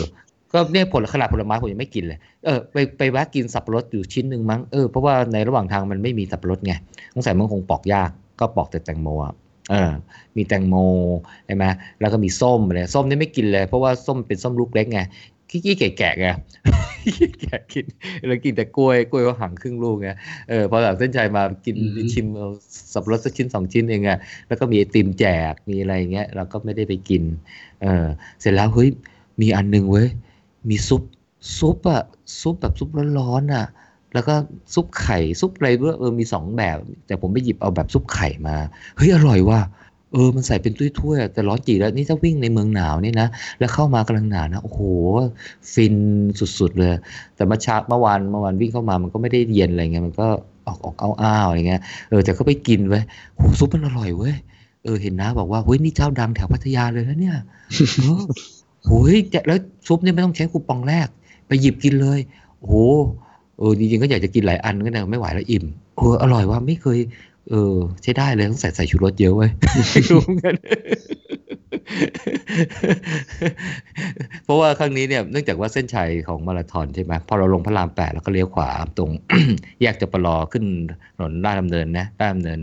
[0.55, 6.73] ก็เนี่ยผลขนาดผลไม้ผมยังไม่กินเลย เออไปไปแวะกินสับปะรดอยู่ชิ้นหนึ่งมั้ง เออเพราะว่าในระหว่างทางมันไม่มีสับปะรดไง
[7.13, 9.33] สงสัยมันคงปอกยากก็ปอกแต่แตงโมอะ
[9.71, 9.91] เออ
[10.35, 10.75] มีแตงโม
[11.45, 11.65] ใช่ไหม
[11.99, 14.99] แล้วก็มีส้มอะไรส้มนี่ไม่กินเลย เพราะว่าส้มเป็นส้มลูกเล็กไง
[15.49, 16.27] ขี้ๆแก่ๆไง
[17.43, 17.85] อยากกิน
[18.27, 20.09] แล้วกินแต่กล้วยกล้วยก็หังครึ่งลูกไง
[20.49, 22.49] เออพอหลังเส้นชัยมากินอืมชิมเอา
[22.93, 27.23] สับปะรดสักชิ้นสองชิ้นเองอะแล้วก็มีไอติมแจกมีอะไรอย่างเงี้ยเราก็ไม่ได้ไปกิน
[27.81, 28.05] เออ
[28.41, 28.89] เสร็จแล้วเฮ้ย
[29.41, 30.07] มีอันหนึงเว้ย
[30.69, 31.03] มีซุป
[31.57, 32.03] ซุปอะ
[32.41, 32.89] ซุปแบบซุป
[33.19, 33.65] ร้อนๆอะ
[34.13, 34.33] แล้วก็
[34.73, 38.55] ซุปไข่ซุปอะไรด้วยเออมีสองแบบ แต่ผมไปหยิบเอาแบบซุปไข่มา
[38.97, 39.61] เฮ้ยอร่อยว่ะ
[40.13, 43.27] เออมันใส่เป็นถ้วยๆแต่ร้อนจีแล้วนี่ถ้าวิ่งในเมืองหนาวนี่นะ
[43.59, 44.81] แล้วเข้ามากำลังหนาวนะโอ้โห
[45.73, 45.95] ฟิน
[46.59, 46.93] สุดๆเลย
[47.35, 50.27] แต่เมื่อเช้าเมื่อวานเมื่อวานวิ่งเข้ามามันก็ไม่ได้เย็นอะไรเงี้ยมันก็
[50.67, 53.03] ออกออกอ้าวๆอะไรเงี้ยเออแต่ก็ไปกินไว้ย
[53.35, 54.35] โหซุปมันอร่อยเว้ย
[54.83, 57.37] เออเห็นนะบอกว่าเฮ้ยนี่เจ้าดังแถวพัทยาเลยนะเนี่ย
[58.85, 61.07] โหยแต่แล้วซุปเนี่ยไม่ต้องใช้คูปองแรก
[61.47, 62.19] ไปหยิบกินเลย
[62.59, 62.75] โอ้โห
[63.57, 65.65] เออจริงๆก็อยากจะกินหลายอันก็แต่ไม่ไหวแล้วอิ่ม
[65.97, 66.99] เอออร่อยว่าไม่เคย
[67.49, 69.51] เออ ใช้ได้เลยต้องใส่ใส่ชูรสเยอะเว้ย
[70.11, 70.55] รู้กัน
[74.43, 79.09] เพราะว่าครั้งนี้เนี่ยเนื่องจากว่าเส้นชัยของมาราธอนใช่ไหมพอเราลงพระรามแปดแล้วก็เลี้ยวขวาตรง
[79.81, 80.65] แยกจปรอขึ้น
[81.15, 82.59] ถนนลาดดำเนินนะลาดดำเนิน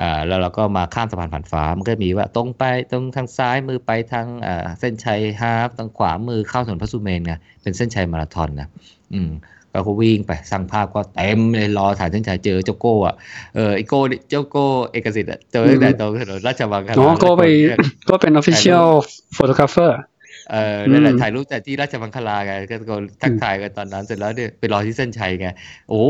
[0.00, 8.68] อ่าแล้วเราก็มาข้ามสะพานผ่านฟ้ามันก็มีว่าตรงไปตรงทางซ้ายมือไปทางอ่าเส้นชัยฮาฟทางขวามือเข้าถนนพระสุเมนไงเป็นเส้นชัยมาราธอนนะ
[9.14, 9.30] อืม
[9.74, 13.14] เราก็วิ่งไปสร้างภาพก็เต็มเลยรอถ่ายเส้นชัยเจอเจ้าโก้อะ
[13.54, 18.88] เออไอโก้นี่เจ้าโก้เอกสิทธิ์อะเจอตั้งแต่ตรงถนนราชวังคณะน้องก็ไปแล้วคนเนี่ยก็เป็น official
[19.36, 19.92] photographer
[20.50, 25.48] เออนั่นแหละอืมถ่ายรูปแต่ที่ราชมังคลาไงก็ตะโกนทักทายกันตอนนั้นเสร็จแล้วเนี่ยไปรอที่เส้นชัยไง
[25.88, 26.02] โอ้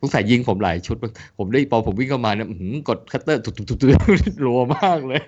[0.00, 5.20] สงสัยยิงผมหลายชุดมากผมได้พอผมวิ่งเข้ามาเนี่ยอื้อหือกดคัตเตอร์ตุบๆๆๆรัวมากเลย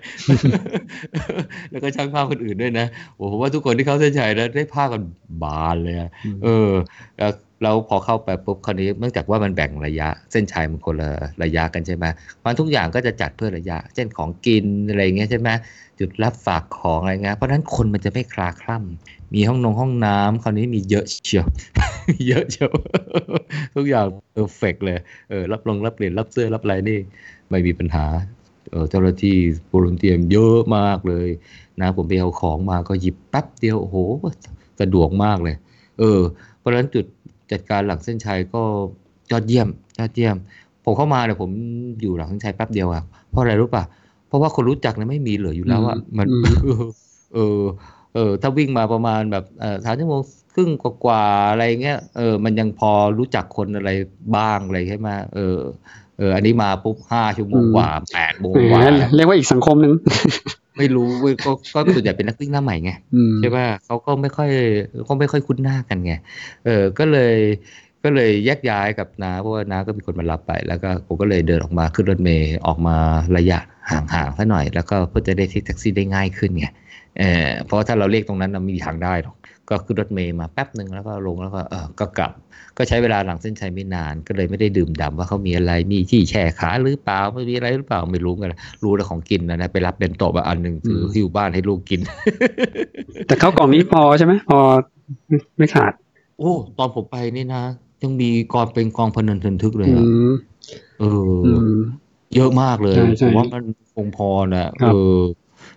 [1.71, 5.01] แล้วก็ช่างภาพคนอื่นด้วยนะโอ้ผมว่าทุกคนที่เข้าเส้นชัยนะได้ภาพกัน
[5.43, 6.09] บานเลยอะ
[6.43, 6.69] เออ
[7.61, 11.09] แล้วพอเข้าไปปุ๊บคราวนี้เนื่องจากว่ามันแบ่งระยะ เส้นชัยมันคนละ
[11.43, 12.05] ระยะกันใช่ไหม
[12.43, 15.49] มันทุกอย่างก็จะจัดเพื่อระยะ เช่นของกินอะไรเงี้ยใช่ไหม
[15.99, 21.45] จุดรับฝากของอะไรเงี้ยเพราะฉะนั้นคนมันจะไม่คลาคล่ำมีห้องนงห้องน้ำคราวนี้มีเยอะเชียว
[22.27, 22.71] เยอะเชียว
[23.75, 24.99] ทุกอย่างเพอเฟกเลย
[25.29, 26.99] เออรับลงรับเหรียญรับเสื้อรับอะไรนี่
[27.49, 28.05] ไม่มีปัญหา
[28.71, 29.35] เออเจ้าหน้าที่
[29.67, 31.29] โวลนเทียมเยอะมากเลย
[31.81, 33.97] นะผมไปเอาของมาก็หยิบแป๊บเดียวโอ้โห
[34.81, 35.55] สะดวกมากเลย
[35.99, 36.19] เออ
[36.59, 37.05] เพราะฉะนั้นจุด
[37.51, 38.61] จัดการหลังเส้นชัยก็
[39.31, 39.67] ยอดเยี่ยม
[39.99, 40.35] ยอดเยี่ยม
[40.83, 41.51] ผมเข้ามาเนี่ยผม
[42.01, 43.83] อยู่หลังเส้นชัยแป๊บเดียวอะเพราะอะไรรู้ป่ะ
[44.27, 46.45] เพราะว่าคนรู้จักเนี่ยไม่มีเหลืออยู่แล้วอะอืมมันอืม
[47.33, 47.61] เออ
[48.13, 50.21] เออถ้าวิ่งมาประมาณแบบเอ่อสามชั่วโมง
[50.53, 50.69] ครึ่ง
[51.03, 53.89] กว่าๆอะไรเงี้ยเออมันยังพอรู้จักคนอะไร
[54.35, 55.57] บ้างอะไรใช่ไหมเออ
[56.17, 59.93] เอออันนี้มาปุ๊บห้าชั่วโมงกว่าแปดโมงแหกว่ามเรียกว่าอีกสังคมหนึ่ง
[60.77, 64.49] ไม่รู้เว้ยก็ก็ส่วนใหญ่เป็นนักวิ่งหน้าใหม่ไงอืมใช่ป่ะเขาก็ไม่ค่อย
[65.07, 66.13] ก็ไม่ค่อยคุ้นหน้ากันไง
[66.65, 67.35] เออก็เลย
[68.03, 72.95] ก็เลยแยกย้ายกับน้าเพราะว่าน้าก็มีคนมารับไป แล้วก็ผมก็เลยเดินออกมาขึ้นรถเมย์ออกมา
[73.37, 73.59] ระยะ
[73.91, 76.67] ห่างๆสักหน่อย แล้วก็เพื่อจะได้ที่แท็กซี่ได้ง่ายขึ้นไง
[77.19, 79.34] เออเพราะว่าถ้าเราเรียกตรงนั้นเราไม่มีทางได้หรอก
[79.69, 82.31] ก็ขึ้นรถเมย์มาแป๊บหนึ่งแล้วก็ลงแล้วก็เออก็กลับ
[82.77, 88.53] ก็ใช้เวลาหลังเส้นชัยไม่นาน ก็เลยไม่ได้ดื่มด่ำว่าเขามีอะไรมีที่แช่ขาหรือเปล่าไม่มีอะไรหรือเปล่าไม่รู้กัน
[88.83, 92.01] รู้แต่ของกินนะนะไปรับเบนโตะมาอันหนึ่งถืออืมหิ้วบ้านให้ลูกกิน
[93.27, 94.59] แต่ข้าวกล่องนี้พอใช่ไหมพอ
[95.57, 95.93] ไม่ขาด
[96.39, 97.63] โอ้ตอนผมไปนี่นะ
[98.03, 100.31] ยังมีกองเป็นกองพนันทึนทึกเลยอือะม
[100.99, 101.03] เอ
[101.41, 101.77] ออือม
[102.35, 103.63] เยอะมากเลยใช่ใช่ผมว่ามัน
[103.95, 105.19] คงพอนะครัเอบอ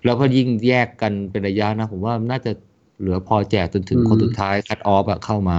[0.05, 2.51] แล้วก็ยิ่งแยกกันเป็นระยะนะ ผมว่าน่าจะ
[2.99, 5.59] เหลือพอแจกจนถึงอืมคนสุดท้ายคัดออฟอะเข้ามา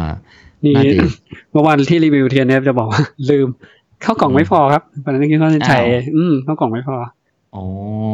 [0.64, 0.98] นี่น่าดี
[1.52, 3.48] เมื่อวานที่รีวิวเทียนเนฟจะบอกว่า ลืม
[4.04, 6.96] ข้าวกล่องไม่พอครับตอนนั้นคิดว่าเส้นชัยอ้าวอืมข้าวกล่องไม่พอ
[7.56, 7.64] อ๋อ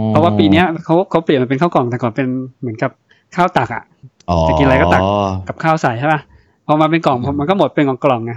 [0.09, 2.27] เพราะว่าปีเนี้ยเขาเขาเปลี่ยนมาเป็นข้าวกล่องแต่ก่อนเป็น
[2.61, 2.91] เหมือนกับ
[3.35, 3.83] ข้าวตักอะ
[4.29, 5.01] อ๋อจะกินอะไรก็ตัก
[5.47, 6.19] กับข้าวใส่ใช่ป่ะ
[6.67, 8.31] พอมาเป็นกล่องพอมันก็หมดเป็นกล่องกล่องๆไง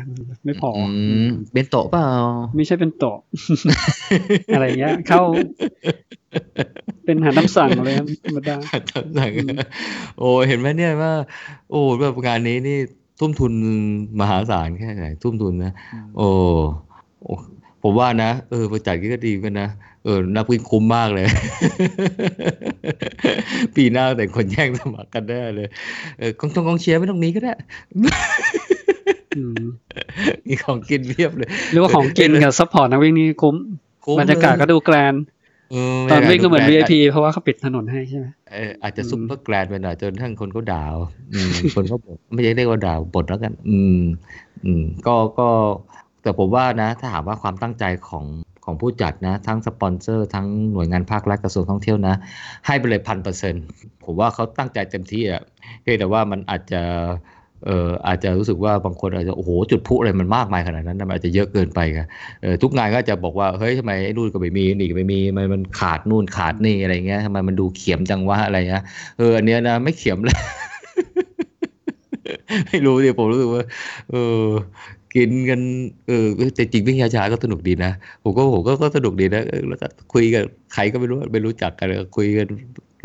[0.44, 0.80] ไม่พออ
[1.26, 2.10] มเบนโตะเปล่า
[2.56, 3.18] ไม่ใช่เป็นโต๊ะ
[4.54, 5.22] อะไรเงี้ย เข้า
[7.04, 8.56] เป็นอาหารน้ำสั่งเลยครับธรรมดา
[8.90, 9.30] จำสั่ง
[10.18, 11.12] โอ้เห็นไหมเนี่ยว่า
[11.70, 12.78] โอ้แบบงานนี้นี่
[13.20, 13.52] ทุ่มทุน
[14.20, 15.72] มหาศาลแค่ไหนทุ่มทุนนะ
[16.16, 16.28] โอ้
[17.22, 17.34] โอ้
[17.82, 21.26] ผมว่านะเออประจัดก็ดีกันนะเออนักวิ่งคุ้มมากเลย
[23.76, 25.68] ปีหน้าแต่คนแย่งสมัครกันแน่เลย
[26.18, 27.52] เออกองทงกองเชียร์ไม่ต้องมีก็ได้
[29.36, 29.64] อืม
[30.46, 33.54] มีของกินเพียบเลยหรือว่าของกินกับ support นักวิ่งนี่คุ้ม
[34.04, 35.22] คุ้มบรรยากาศก็ดู grand
[35.72, 40.84] เออตอนวิ่งก็เหมือนบรรยากาศ VIP เพราะว่าเขาปิดถนนให้ใช่ไหมเอออาจจะอืม super grand ไปหน่อยจนทั้งคนเขาด่า
[41.34, 44.00] อืมคนเขาบ่นไม่ใช่เรียกว่าด่าบ่นแล้วกัน อืม
[44.64, 45.48] อืม ก็ก็
[46.22, 48.24] แต่ผมว่านะ ถ้าถามว่าความตั้งใจของ
[48.68, 52.14] ของผู้จัดนะ ทั้งสปอนเซอร์ ทั้งหน่วยงานภาครัฐกระทรวงท่องเที่ยวนะ
[52.66, 53.54] ให้ไปเลยพันเปอร์เซ็น
[54.04, 55.42] ผมว่าเขาตั้งใจเต็มที่อะ
[55.82, 56.82] เพียงแต่ว่ามันอาจจะ
[57.66, 62.00] เอออาจจะรู้สึกว่าบางคนอาจจะโอ้โหจุดพุอะไรมันมากมายขนาดนั้นมันอาจจะเยอะเกินไปไง
[62.42, 68.84] เออทุกงานก็จะบอกว่าเฮ้ยทำไมไอ้นู่นก็ไม่มีนี่ก็ไม่มีทำไมมันขาดนู่นขาดนี่อะไรเงี้ยทำไมมันดูเขียมจังวะอะไรเงี้ย
[69.18, 70.38] เอออันเนี้ยนะไม่เขียมเลย
[72.68, 73.64] ไม่รู้ดิผมรู้สึกว่า
[74.10, 74.44] เออ
[75.14, 75.60] กินกัน
[76.06, 77.92] เออแต่จริงวิ่งช้าๆก็สนุกดีนะ
[78.22, 80.44] ผมก็ผมก็ก็สนุกดีนะเออแล้วก็คุยกับ
[80.74, 82.46] ใครก็ไม่รู้ไม่รู้จักกันคุยกัน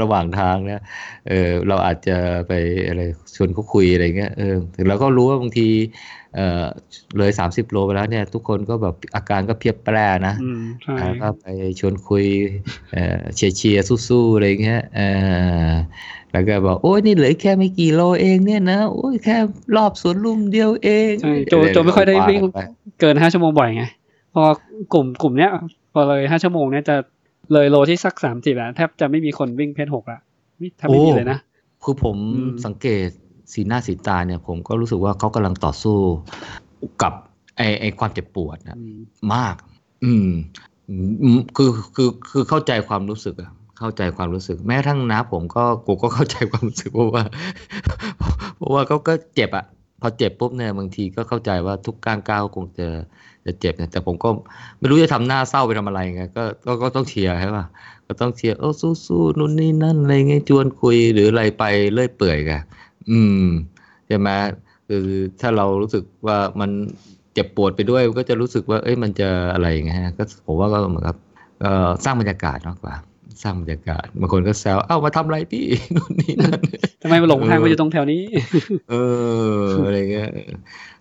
[0.01, 0.81] ระหว่างทางนะ
[1.29, 2.51] เออเราอาจจะไป
[2.87, 3.01] อะไร
[3.35, 5.67] ชวนเขาคุยอะไรเงี้ยเออถึงเราก็รู้ว่าบางที
[6.35, 6.65] เออ
[7.17, 9.95] เลยสามสิบโลไปแล้วเนี่ย ทุกคนก็แบบอาการก็เพียบแปร
[10.27, 11.45] นะอืมใช่แล้วก็ไป
[11.79, 12.25] ชวนคุย
[12.93, 15.01] เออเชียร์เชียร์สู้ๆอะไรเงี้ยเอ
[15.69, 15.73] อ
[16.33, 19.37] แล้วก็บอกโอ้ยนี่เหลือแค่ไม่กี่โลเองเนี่ยนะโอ้ยแค่
[19.75, 22.59] รอบสวนลุมเดียวเองใช่โจโจไม่ค่อยได้วิ่งไป
[22.99, 23.83] เกินห้าชั่วโมงบ่อยไง
[24.33, 24.43] พอ
[24.93, 25.51] กลุ่มกลุ่มเนี้ย
[25.93, 26.95] พอเลยห้าชั่วโมงเนี้ยจะ
[27.53, 30.19] เลยโลที่สักสามสิบอะแทบจะไม่มีคนวิ่งเพจหกละ
[30.77, 31.39] แทบไม่มีเลยนะ
[31.83, 33.07] คือผมอืมสังเกต
[33.53, 35.97] สีหน้าสีตาเนี่ย ผมก็รู้สึกว่าเขากำลังต่อสู้
[37.01, 37.13] กับ
[37.57, 38.97] ไอไอความเจ็บปวดนะอืม
[39.33, 39.55] มาก
[40.03, 40.29] อืม
[40.89, 47.23] อืมคือคือคือเข้าใจความรู้สึกอะ เข้าใจความรู้สึก แม้ทั่งน้าผมก็กูก็เข้าใจความรู้สึกเพราะว่า
[48.57, 49.65] เพราะว่าเขาก็เจ็บอะ
[50.01, 52.87] พอเจ็บปุ๊บเนี่ยบางทีก็เข้าใจว่าทุกก้างก้าวคงจะ
[53.45, 54.29] จะเจ็บนะแต่ผมก็
[54.79, 57.65] ไม่รู้จะทำหน้าเศร้าไปทำอะไรไงก็ก็ก็ต้องเชียร์ใช่ป่ะ
[58.07, 61.63] ก็ต้องเชียร์เออสู้ๆนู่นนี่นั่นอะไรเงี้ยชวนคุยหรืออะไรไป
[61.93, 62.61] เรื่อยเปื่อยกัน
[63.09, 63.45] อืม
[64.07, 64.29] ใช่ไหม
[64.87, 65.05] คือ
[65.41, 66.71] ถ้าเรารู้สึกว่ามัน
[67.33, 71.17] เจ็บปวดไปด้วยก็จะรู้สึกว่า เอ้ยมันจะอะไรอย่างเงี้ยก็ผมว่าก็เหมือนกับ
[72.03, 72.93] สร้างบรรยากาศมากกว่า
[73.41, 75.65] สร้างบรรยากาศบางคนก็แซวเอ้ามาทำอะไรพี่
[75.95, 76.61] นู่นนี่นั่น
[77.01, 78.21] ทำไมมาหลงทางมาอยู่ตรงแถวนี้
[78.89, 78.95] เอ
[79.57, 80.29] ออะไรเงี้ย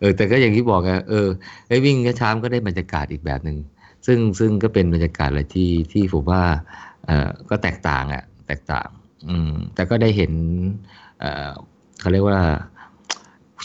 [0.01, 1.28] เออแต่ก็อย่างที่บอกอะเออ
[1.68, 3.59] ไอ้วิ่งช้าๆมันก็ได้บรรยากาศอีกแบบหนึ่ง
[4.07, 6.43] ซึ่งซึ่งก็เป็นบรรยากาศอะไรที่ที่ผมว่า
[7.07, 8.89] เออก็แตกต่างอะแตกต่าง
[9.28, 10.33] อืม แต่ก็ได้เห็น
[11.20, 11.53] เออ
[12.01, 12.41] เขาเรียกว่า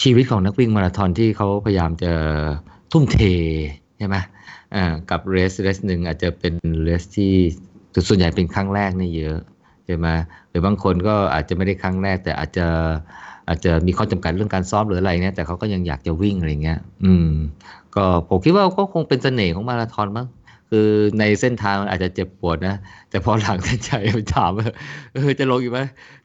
[0.03, 2.11] ชีวิตของนักวิ่งมาราธอนที่เขาพยายามจะ
[2.91, 3.17] ทุ่มเท
[3.97, 4.17] ใช่ไหม
[4.75, 6.53] อ่ากับเรสเรสหนึ่งอาจจะเป็น
[6.83, 7.33] เรสที่
[7.97, 9.37] คือส่วนใหญ่เป็นครั้งแรกนี่เยอะ
[9.85, 10.07] ใช่ไหม
[10.49, 12.65] หรือบางคนก็อาจจะไม่ได้ครั้งแรก แต่อาจจะ
[13.47, 17.29] อาจจะมีข้อจำกัดเรื่องการซ้อมหรืออะไรเนี่ยแต่เขาก็ยังอยากจะวิ่งอะไรเงี้ย อืม
[17.95, 20.27] ก็ผมคิดว่าก็คงเป็นเสน่ห์ของมาราธอนมั้ง
[20.69, 20.87] คือ
[21.19, 22.75] ในเส้นทางมันอาจจะเจ็บปวดนะ
[23.09, 24.67] แต่พอหลังเส้นชัยไปถามว่า
[25.13, 25.79] เออจะลงอีกไหม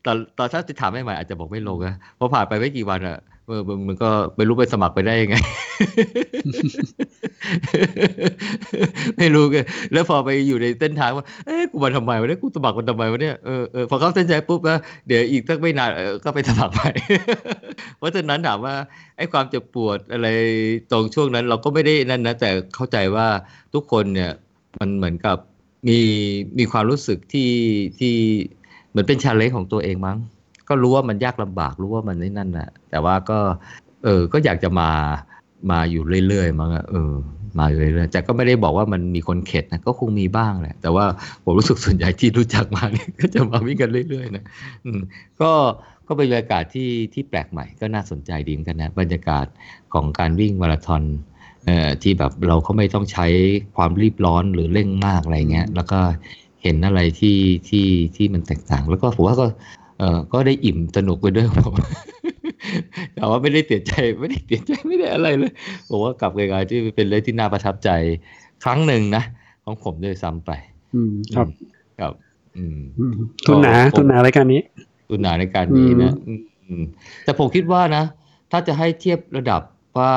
[0.04, 3.18] ตอนตอนถ้าจะถามใหม่ๆอาจจะบอกไม่ลงนะพอผ่านไปไม่กี่วันอะ
[3.52, 5.36] ออมันมันก็ไม่รู้ไปสมัครไปได้ยังไง
[9.18, 16.90] ไม่รู้กันแล้วพอไปอยู่ในเส้นทางว่า เอ๊ะกูมาทำไมวะเนี่ยกูสมัครมันทำไมวะเนี่ยเออเออพอเข้าเส้นชัยปุ๊บนะเดี๋ยวอีกสักไม่นานเออก็ไปสมัครใหม่
[17.98, 18.74] เพราะฉะนั้นถามว่า
[19.16, 20.28] ไอ้ความเจ็บปวดอะไร
[20.90, 23.26] ตรงช่วงนั้น เราก็ไม่ได้นั่นนะแต่เข้าใจว่า
[23.74, 24.30] ทุกคนเนี่ย
[24.78, 25.36] มันเหมือนกับ
[25.88, 25.98] มี
[26.58, 27.50] มีความรู้สึกที่
[27.98, 28.14] ที่
[28.90, 30.18] เหมือนเป็นชาเลนจ์ของตัวเองมั้ง
[30.72, 33.38] ก็รู้ว่ามันยากลำบากรู้ว่ามันนี่นั่นนะแต่ว่าก็
[34.04, 34.90] เออก็อยากจะมา
[35.70, 37.12] มาอยู่เรื่อยๆมั้งเออ
[37.58, 41.04] มาอยู่เรื่อยๆแต่ก็ไม่ได้บอกว่ามันมีคนเข็ดนะก็คงมีบ้างแหละ แต่ว่า
[41.44, 44.44] ผมรู้สึกส่วนใหญ่ที่รู้จักมาเนี่ยก็จะมาวิ่งกันเรื่อยๆนะ
[44.84, 45.00] อืม
[45.40, 45.50] ก็
[46.06, 49.46] ก็เป็นบรรยากาศที่ที่แปลกใหม่ก็น่าสนใจดีเหมือนกันนะบรรยากาศ
[49.94, 51.02] ของการวิ่งมาราธอน
[51.66, 53.26] เอ่อที่แบบเราเขาไม่ต้องใช้
[53.76, 56.00] ความรีบร้อนหรือเร่งมากอะไรเงี้ย แล้วก็
[56.62, 59.46] เห็นอะไรที่ที่ที่มันแตกต่าง แล้วก็ผมว่าก็
[60.02, 61.74] เออก็ได้อิ่มสนุกไปด้วยผม
[63.14, 65.52] แต่ว่าไม่ได้เสียใจไม่ได้เสียใจไม่ได้อะไรเลย
[65.88, 67.90] ผมว่ากลับรายการที่เป็นเรื่องที่น่าประทับใจ
[68.64, 69.22] ครั้งหนึ่งนะ
[69.64, 70.50] ของผมด้วยซ้ำไป
[70.94, 71.46] อืมครับ
[71.98, 72.12] ครับ
[72.56, 73.12] อืมอืม
[73.46, 74.60] ทุนหนาผมทุนหนารายการนี้
[75.08, 76.82] ตุนาในการนี้นะอืม
[77.24, 78.04] แต่ผมคิดว่านะ
[78.50, 79.62] ถ้าจะให้เทียบระดับ
[79.98, 80.12] ว่า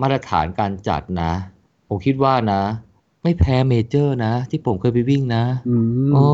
[0.00, 1.32] มาตรฐานการจัดนะ
[1.88, 2.62] ผมคิดว่านะ
[3.22, 6.26] ไม่แพ้เมเจอร์นะ ที่ผมเคยไปวิ่งนะอืมโอ้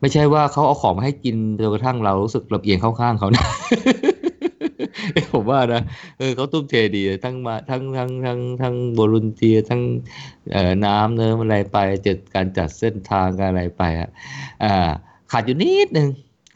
[0.00, 3.46] ไม่ใช่ว่าเขาเอาของมาให้กินจนกระทั่งเรารู้สึกลำเอียงเข้าข้างเขานะ
[5.32, 5.82] ผมว่านะ
[6.18, 9.82] เออเขาตุ้มเทดีทั้งมาทั้งทั้งทั้งทั้งบรุนเตียทั้ง
[10.52, 14.08] เอ่อน้ำเนิมออะไรไปจัดการจัดเส้นทางการอะไรไปอะ
[14.62, 14.90] อ่า
[15.32, 16.08] ขาดอยู่นิดนึง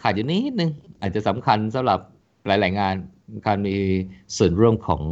[0.03, 0.71] ขาดอยู่นิดนึง
[1.01, 2.01] อาจจะสำคัญสำหรับ
[2.47, 2.95] หลาย ๆ งาน
[3.47, 3.75] การมี
[4.37, 5.03] ส่วนร่วมของ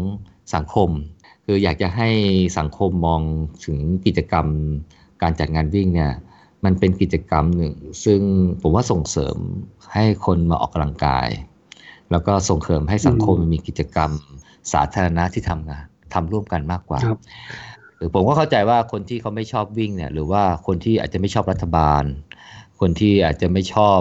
[0.55, 0.91] สังคม
[1.47, 2.09] คืออยากจะให้
[2.59, 3.23] สังคมมอง
[3.65, 4.47] ถึงกิจกรรม
[5.23, 6.13] การจัดงานวิ่งเนี่ย
[6.65, 8.21] มันเป็นกิจกรรมหนึ่ง ซึ่ง
[8.63, 9.37] ผมว่าส่งเสริม
[9.93, 11.29] ให้คนมาออกกำลังกาย
[12.11, 14.11] แล้วก็ส่งเสริมให้สังคมมีกิจกรรม
[14.73, 15.85] สาธารณะที่ทำงาน
[16.15, 17.19] ทำร่วมกันมากกว่าครับ
[17.97, 22.05] หรือผมก็เข้าใจว่าคนที่เขาไม่ชอบวิ่งเนี่ย หรือว่าคนที่อาจจะไม่ชอบรัฐบาล
[22.81, 23.99] คนที่อาจจะไม่ชอบ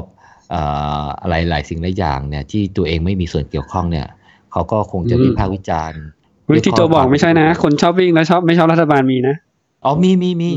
[0.50, 0.62] เอ่
[1.04, 4.08] ออะไรหลายสิ่งหลายอย่างเนี่ยที่ตัวเองไม่มีส่วนเกี่ยวข้องเนี่ย
[4.52, 6.02] เขาก็คงจะอืมวิพากษ์วิจารณ์
[6.46, 9.36] เฮ้ยที่โจบอกไม่ใช่นะ คนชอบวิ่งแล้วชอบไม่ชอบรัฐบาลมีนะ
[9.84, 10.50] อ๋อมีมีมี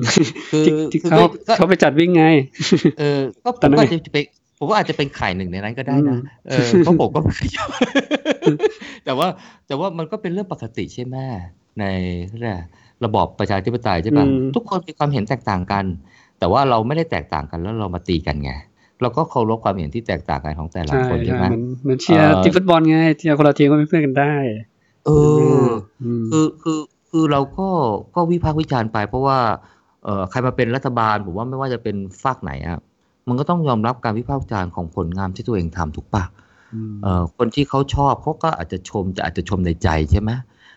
[0.51, 1.19] คือที่ที่คือเขา
[1.49, 2.25] ก็เขาไปจัดวิ่งไง
[2.99, 4.25] เออ ก็ผแต่มนั่นก็อาจจะเป็น
[4.59, 6.19] ผมก็อาจจะเป็นไข่หนึ่งในนั้นก็ได้นะอืม
[6.49, 7.71] เออเพราะผมก็ไม่เคยชอบ
[9.05, 9.29] แต่ว่า
[9.67, 11.17] แต่ว่ามันก็เป็นเรื่องปกติใช่ไหม
[11.79, 11.85] ใน
[12.39, 12.63] เรียกอะไร
[13.05, 15.85] ระบอบประชาธิปไตยใช่ปะอืมทุกคนมีความเห็นแตกต่างกัน
[16.39, 18.53] แต่ว่าเราไม่ได้แตกต่างกันแล้วเรามาตีกันไง
[19.01, 24.35] เราก็เคารพความเห็นที่แตกต่างกันของแต่ละใช่คนใช่ใช่ไหมมันเหมันเชียร์เอ่อทีมฟุตบอลไงเชียร์คนละทีมก็เป็นเพื่อนกันได้
[25.07, 25.11] เอ
[25.67, 25.67] อ
[26.05, 26.79] อืมคือคือ
[27.17, 27.69] คือเราก็
[28.15, 29.39] ก็วิพากษ์วิจารณ์ไป เพราะว่า
[30.05, 32.79] เอ่อใครมาเป็นรัฐบาลผมว่าไม่ว่าจะเป็นฟากไหนอะ
[33.29, 36.25] มันก็ต้องยอมรับการวิพากษ์วิจารณ์ของผลงานที่ตัวเองทำถูกปะ
[37.03, 40.31] เอ่อคนที่เขาชอบเขาก็อาจจะชมจะอาจจะชมในใจใช่ไหม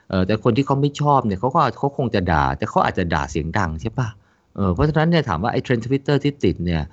[0.09, 4.07] เออแต่คนที่เขาไม่ชอบเนี่ยเขาก็เขาคงจะด่า แต่เขาอาจจะด่าเสียงดังใช่ปะ
[4.55, 6.83] เออเพราะฉะนั้นเนี่ยถามว่าไอ้เทรนด์ทวิตเตอร์ที่ติดเนี่ย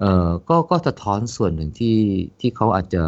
[0.00, 1.96] เออก็ก็สะท้อนส่วนหนึ่งที่
[2.40, 3.02] ที่เขาอาจจะ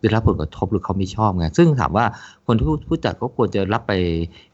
[0.00, 2.06] ได้รับผลกระทบหรือเขาไม่ชอบไงซึ่งถามว่า
[2.46, 4.53] คนที่ผู้ผู้จัดก็ควรจะรับไปเอ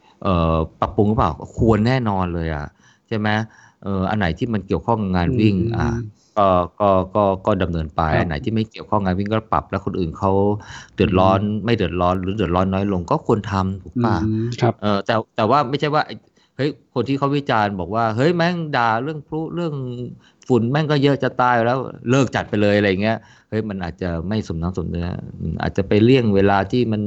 [0.79, 2.67] ปรับปรุงหรือเปล่าควรแน่นอนเลยอะ
[3.07, 3.29] ใช่ไหม
[3.83, 5.87] เอ่ออันไหนที่มันเกี่ยวข้องกับงานวิ่งอืมอ่า
[6.37, 6.47] ก็
[6.79, 10.31] ก็ก็ก็ดำเนินไปครับอันไหนที่ไม่เกี่ยวข้องงานวิ่งก็ปรับ แล้วคนอื่นเขา
[10.95, 16.15] เดือดร้อนไม่เดือดร้อนหรือเดือดร้อนน้อยลงก็ควรทำถูกป่ะอืมครับเออแต่แต่ว่าไม่ใช่ว่าไอ้
[16.57, 19.73] เฮ้ยคนที่เขาวิจารณ์บอกว่าเฮ้ยแม่งด่าเรื่องพลุเรื่อง
[20.51, 21.79] ฝุ่นแม่งก็เยอะจะตายอยู่แล้ว
[22.09, 23.17] เลิกจัดไปเลยอะไรเงี้ย
[23.49, 25.07] เฮ้ยมันอาจจะไม่สมน้ำสมเนื้อ
[25.39, 27.01] อืมอาจจะไปเลี่ยงเวลาที่มัน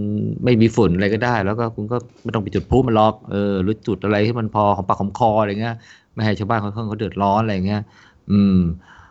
[0.45, 5.77] ไม่มีฝุ่นอะไรก็ได้ แล้วก็คุณก็ไม่ต้องไปจุดพลุมันล็อกเออหรือจุดอะไรที่มันพอของปากของคออะไรเงี้ย
[6.15, 7.83] ไม่ให้ชาวบ้านเขาเขาเดือดร้อนอะไรเงี้ย
[8.31, 8.59] อืม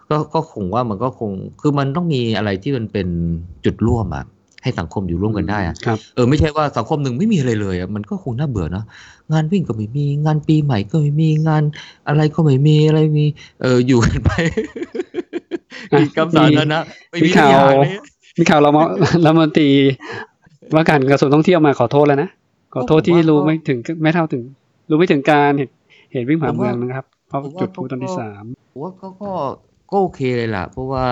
[0.09, 1.31] ก็ก็คงว่ามันก็คง
[1.61, 3.07] คือมันต้องมีอะไรที่มันเป็น
[3.65, 4.25] จุดร่วมอะ
[4.63, 8.85] ให้สังคมอยู่ร่วมกันได้อะครับเออไม่ใช่ว่าสังคมหนึ่งไม่มีอะไรเลยอะมันก็คงน่าเบื่อเนอะ
[9.31, 11.63] งานวิ่งก็ไม่มี งานปีใหม่ก็ไม่มีงาน
[12.07, 13.25] อะไรก็ไม่มีอะไรมี
[13.61, 14.31] เอออยู่กันไป
[15.91, 16.79] อะกิจกรรมสาธารณะ
[17.11, 17.89] ไม่มีมีข่าวทุกอย่างเลย
[18.39, 18.83] มีข่าวเรามา
[19.25, 19.69] รัฐมนตรี
[20.73, 22.29] ว่าการกระทรวงท่องเที่ยวมาขอโทษแล้วนะ
[22.73, 24.43] ขอโทษที่รู้ไม่ถึงไม่เท่าถึง
[24.89, 25.73] รู้ไม่ถึงการเหตุ
[26.11, 29.31] เหตุวิ่งผ่านเมืองนะครับ เพราะจุดพลุตอนที่สามผมว่าก็ก็
[29.91, 31.07] ก็โอเคเลยล่ะ เพราะว่า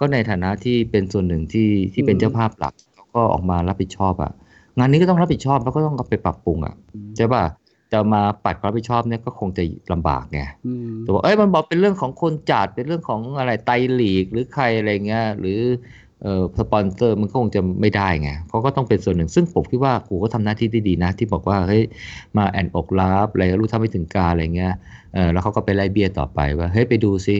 [0.00, 4.32] ก็ในฐานะที่เป็นส่วนหนึ่งที่ที่เป็นเจ้าภาพหลักเขาก็ออกมารับผิดชอบอะ
[4.78, 6.74] งานนี้ก็ต้องรับผิดชอบแล้วก็ต้องเอาไปปรับปรุงอะ
[7.16, 7.44] ใช่ป่ะ
[7.92, 9.62] จะมาปัดความรับผิดชอบเนี่ยก็คงจะ
[9.92, 15.60] ลำบากไงอืมแต่ว่าเอ้ยมันบอกเป็นเรื่องของคนจัดเป็นเรื่องของอะไรไตรลีกหรือใครอะไรเงี้ยหรือ
[16.22, 21.82] เอ่อสปอนเซอร์มันก็คงจะไม่ได้ไงเขาก็ต้องเป็นส่วนหนึ่ง ซึ่งผมคิดว่ากูก็ทำหน้าที่ได้ดีนะ ที่บอกว่าเฮ้ย
[22.36, 24.74] มาแอนอกรับอะไรรู้เท่าไม่ถึงการอะไรเงี้ย
[25.14, 27.36] เออแล้วเขาก็ไปไล่เบี้ยต่อไปว่าเฮ้ยไปดูซิ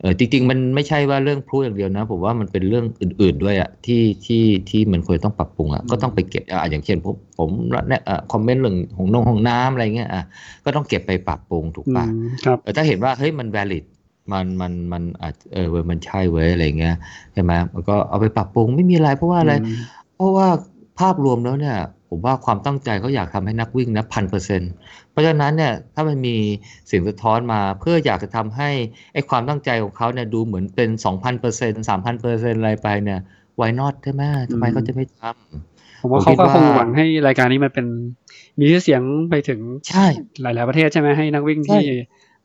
[0.00, 7.48] เออจริง ๆ มันไม่ใช่ว่าเรื่องพลุอย่างเดียวนะ ผมว่ามันเป็นเรื่องอื่น ๆด้วยอะที่ที่ที่มันควรต้องปรับปรุงอะก็ต้องไปเก็บอะอย่างเช่นผมผม
[7.88, 10.24] เนี่ยคอมเมนต์เรื่องของนงของน้ำอะไรเงี้ยอะ
[10.64, 13.84] ก็ต้องเก็บไปปรับปรุงถูกอืปะมครับเออถ้าเห็นว่าเฮ้ยมัน valid
[14.32, 16.94] มันมันมันอาจเออเว้ยมันใช่เว้ยอะไรเงี้ย
[17.32, 19.78] ใช่ไหมมันก็เอาไปปรับปรุงไม่มีอะไรเพราะว่าอะไรอืม
[20.16, 20.46] เพราะว่า
[21.00, 21.76] ภาพรวมแล้วเนี่ย
[22.12, 24.62] ผมว่าความตั้งใจเขาอยากทำให้นักวิ่งนะพันเปอร์เซ็น
[25.10, 26.36] เพราะฉะนั้นเนี่ยถ้ามันมี
[26.86, 28.70] เสียงสะท้อนมาเพื่ออยากจะทำให้
[29.14, 33.20] ไอ้ความตั้งใจของเขาเนี่ยดูเหมือนเป็นสองพันเปอร์เซ็นสามพันเปอร์เซ็นอะไรไปเนี่ย
[33.60, 37.86] why not ใช่ไหมทำไมเขาจะไม่ทำผมว่าผมเขาคิดก็ว่าคงหวังให้รายการนี้มันเป็น
[38.58, 40.06] มีชื่อเสียงไปถึงใช่
[40.42, 41.82] หลาย ๆ ประเทศใช่ไหมให้นักวิ่งใช่ที่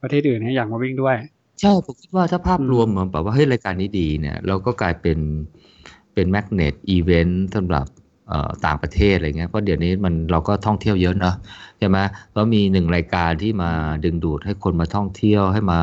[0.01, 1.15] ประเทศอื่นเนี่ยอยากมาวิ่งด้วย
[1.61, 5.19] ใช่ผมคิดว่าถ้าภาพอืมรวมเหมือนแบบว่าเฮ้ยรายการนี้ดีเนี่ย เราก็กลายเป็น
[6.13, 8.04] เป็นแมกเนตอีเวนต์สำหรับเอ่อ
[8.65, 11.35] ต่างประเทศอะไรเงี้ยเพราะเดี๋ยวนี้มันเราก็ท่องเที่ยวเยอะเนอะ
[11.79, 11.97] ใช่ไหม
[12.33, 13.71] แล้วมีหนึ่งรายการที่มา
[14.03, 15.81] ดึงดูดให้คนมาท่องเที่ยวให้มา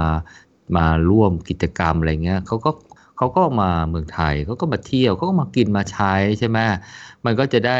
[0.76, 2.70] มาร่วมกิจกรรมอะไรเงี้ยเขาก็
[3.16, 6.58] เขาก็มาเมืองไทยเขาก็มาเที่ยวเขาก็มากินมาใช้ใช่ไหม
[7.24, 7.78] มันก็จะได้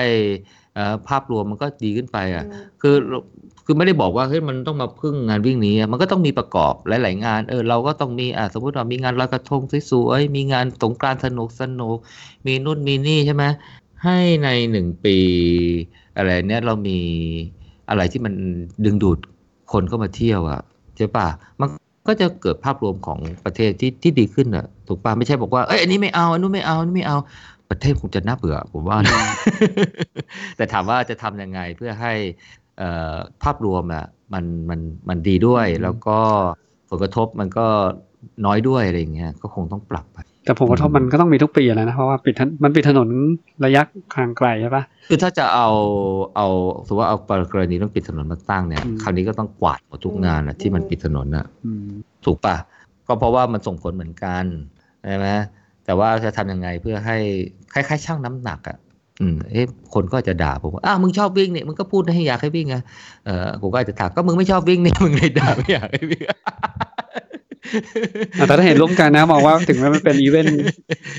[0.75, 2.45] เอ่อภาพรวมมันก็ดีขึ้นไปอะ
[2.81, 2.97] คือ
[3.65, 11.97] คือไม่ได้บอกว่าเฮ้ยมันต้องมาพึ่งงานวิ่งนี้อะมันก็ต้องมีประกอบหลาย ๆ งานเออเราก็ต้องมีอะสมมติว่ามีงานลอยกระทงสวยๆมีงานสงกรานต์สนุกสนุก
[12.47, 13.45] มีนู่นมีนี่ใช่ไหม
[14.05, 15.17] ให้ในหนึ่งปี
[16.17, 16.99] อะไรเนี้ยเรามี
[17.89, 18.35] อะไรที่มัน
[18.85, 19.19] ดึงดูด
[19.73, 20.61] คนเข้ามาเที่ยวอะ
[20.97, 21.27] ใช่ป่ะ
[21.61, 21.69] มัน
[22.09, 27.17] ก็จะเกิดภาพรวมของประเทศที่ที่ดีขึ้นอะถูกป่ะไม่ใช่บอกว่าเอ้ยอันนี้ไม่เอาอันนู้นไม่เอาอันนี้ไม่เอา
[27.71, 29.19] ประเทศคงจะน่าเบื่อผมว่านะ
[30.57, 32.13] แต่ถามว่าจะทำยังไงเพื่อให้
[32.79, 36.19] เอ่อภาพรวมอะมันมันมันดีด้วยแล้วก็
[36.89, 37.67] ผลกระทบมันก็
[38.47, 43.09] น้อยด้วยอะไรอย่างเงี้ยก็คงต้องปรับไป แต่ผมว่าทบมันก็ต้องมีทุกปีแหล้วนะ เพราะว่าปิดถนมันปิดถนน
[43.65, 43.83] ระยะ
[44.15, 45.69] ทางไกลใช่ปะคือถ้าจะเอา
[46.37, 46.47] เอา
[46.87, 47.17] สมมติว่าเอา
[47.53, 51.87] กรณีต้องปิดถนนมาตั้งเนี่ยอืมคราวนี้ก็ต้องกวาดหมดทุกงานอะที่มันปิดถนนอะอืม
[52.25, 52.57] ถูกป่ะ
[53.07, 54.45] ก็เพราะว่ามันส่งผลเหมือนกัน
[55.07, 55.29] ใช่ไหม
[55.85, 57.17] แต่ว่าจะทำยังไงเพื่อให้
[57.73, 58.77] คล้ายๆช่างน้ำหนักอะ
[59.21, 59.65] อืมเอ๊ะ
[59.95, 62.77] คนก็จะด่าผมว่าอ้าวมึงชอบวิ่งเนี่ยมึงก็พูดให้อยากให้วิ่งไง
[63.27, 66.39] เออผมก็อาจจะถามก็มึงไม่ชอบวิ่งเนี่ยมึงเลยด่าไม่อยากให้วิ่งอะ
[68.35, 70.57] แต่ถ้าเห็นร่วมกันนะมองว่าถึงแม้มันเป็นอีเวนต์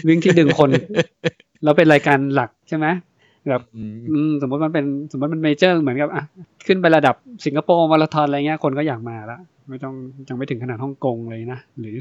[0.08, 0.70] วิ่งที่ดึงคน
[1.64, 2.88] แล้วเป็นรายการหลักใช่ไหม
[3.50, 6.24] แบบอืมอืมสมมติมันเป็นสมมติมัน major เหมือนกับอะ
[6.68, 9.38] ขึ้นไประดับสิงคโปร์มาราธอนอะไรเงี้ยคนก็อยากมาละ
[9.70, 9.94] ไม่ต้อง
[10.28, 11.96] ยังไม่ถึงขนาดฮ่องกงเลยนะ หรือ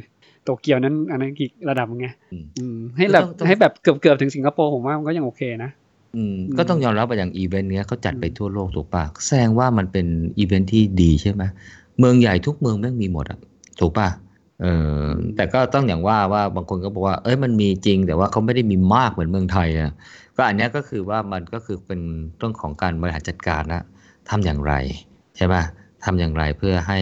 [0.44, 5.70] โตเกียวนั้นอันนั้นอีกระดับไงอืมอืมให้แบบต้องต้องให้แบบเกือบเกือบๆถึงสิงคโปร์ผมว่ามันก็ยังโอเคนะ
[6.16, 10.06] อืมอืมก็ต้องยอมรับว่าอย่างอีเวนต์เนี้ยเขาจัดไปทั่วโลกถูกป่ะแสดงว่ามันเป็น
[10.38, 11.42] อีเวนต์ที่ดีใช่ไหม
[11.98, 13.38] เมืองใหญ่ทุกเมืองแม่งมีหมดอะ
[13.80, 14.08] ถูกป่ะ
[14.62, 15.04] เออ
[15.36, 19.92] แต่ก็ต้องอย่างว่าว่าบางคนก็บอกว่า เอ้ยมันมีจริง แต่ว่าเขาไม่ได้มีมากเหมือนเมืองไทยอะ
[20.36, 22.00] ก็อันเนี้ยก็คือว่ามันก็คือเป็น
[22.38, 23.82] เรื่องของการบริหารจัดการนะ
[24.30, 24.74] ทำอย่างไร
[25.36, 25.62] ใช่ป่ะ
[26.04, 26.98] ทำอย่างไรเพื่อให้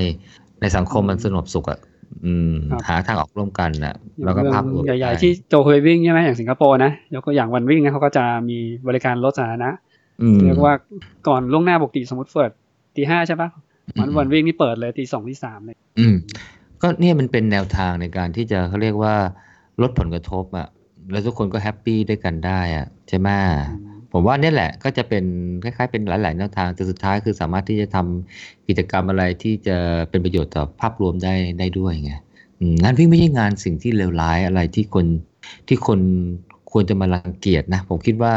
[0.60, 1.80] ในสังคมมันสงบสุขอะ
[2.24, 2.54] อืม
[2.88, 3.94] หาทางออกร่วมกันนะ
[4.24, 8.58] แล้วก็ภาพรวมใหญ่ๆที่โจเคยวิ่งใช่ไหมอย่างสิงคโปร์นะยกตัวอย่างวันวิ่งเนี่ยเขาก็จะมี
[8.88, 9.70] บริการรถสาธารณะ
[10.22, 10.74] อืมเรียกว่า
[11.28, 12.50] ก่อนล่วงหน้าปกติสมมติเปิด
[12.96, 13.48] ตีห้าใช่ปะ
[13.98, 16.16] วันวันวิ่งนี่เปิดเลยตีสองตีสามเลยอืม
[16.82, 19.14] ก็เนี่ยมันเป็นแนวทางในการที่จะเขาเรียกว่า
[19.80, 20.68] ลดผลกระทบอะ
[21.10, 23.28] แล้วทุกคนก็แฮปปี้ด้วยกันได้อะใช่ไหม
[24.12, 25.24] ผมว่าเนี่ยแหละก็จะเป็น
[25.62, 29.76] คล้ายๆเป็นหลายๆแนวทางแต่สุดท้ายคือสามารถที่จะทำกิจกรรมอะไรที่จะ
[30.10, 32.12] เป็นประโยชน์ต่อภาพรวมได้ได้ด้วยไง
[32.58, 35.06] อืมงานวิ่งไม่ใช่งานสิ่งที่เลวร้ายอะไรที่คน
[35.68, 36.00] ที่คน
[36.72, 38.34] ควรจะมารังเกียจนะ ผมคิดว่า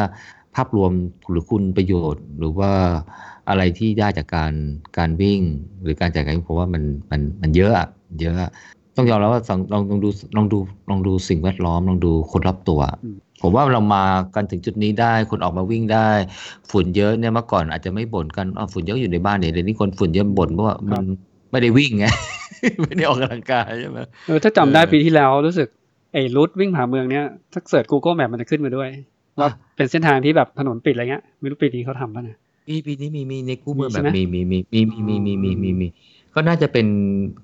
[0.55, 0.91] ภาพรวม
[1.29, 2.71] หรือคุณประโยชน์ หรือว่า
[3.49, 4.53] อะไรที่ได้จากการ
[4.97, 5.41] การวิ่ง
[5.83, 7.87] หรือการจัดการวิ่งผมว่ามันมันมันเยอะอะ
[8.21, 8.51] เยอะอะ
[8.97, 10.59] ต้องยอมรับว่าสังลองลองดูลองดู
[10.89, 12.81] ลองดูสิ่งแวดล้อมลองดูคนรอบตัว
[13.41, 14.05] ผมว่าเรามา
[14.35, 16.09] กันถึงจุดนี้ได้คนออกมาวิ่งได้
[16.71, 21.03] ฝุ่นเยอะเนี่ยเมื่อก่อนอาจจะไม่บ่นกันอ๋อฝุ่นเยอะอยู่ในบ้านเนี่ยเดี๋ยวนี้คนฝุ่นเยอะบ่นเพราะว่ามัน
[21.51, 22.05] ไม่ได้วิ่งไง
[22.83, 25.67] ไม่ได้ออกกำลังกายใช่ไหมเออถ้าจำได้เออปีที่แล้วรู้สึก
[26.13, 28.89] ไอ้ route วิ่งผ่าเมืองเนี้ยถ้า search Google Map มันจะขึ้นมาด้วย
[29.39, 32.37] ว่าอะเป็นเส้นทางที่แบบถนนปิดอะไรเงี้ยไม่รู้ปีนี้เขาทำป่ะนะ
[32.69, 35.87] มีปีนี้มีมีในกูเกิลมีแบใช่บไหมมีมีมีมีมีมีมีมีมีมี
[36.35, 36.87] ก็น่าจะเป็น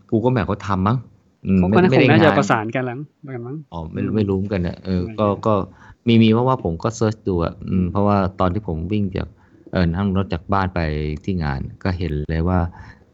[0.09, 0.97] Google Map เขาทำมั้ง
[1.45, 2.97] อืมเขาไม่ก็น่าคไม่งได้น่าจะงานประสานกันแล้ว
[3.35, 5.53] กันมั้งอ๋อไม่รู้ไม่รู้เหมือนกันเนี่ยเออไม่ก็ไม่ก็
[6.07, 9.27] มีมีเพราะว่าผมก็ search ดูอะอืมเพราะว่าตอนที่ผมวิ่งจาก
[9.71, 10.79] เออนั่งรถจากบ้านไป
[11.23, 12.59] ที่งาน ก็เห็นเลยว่า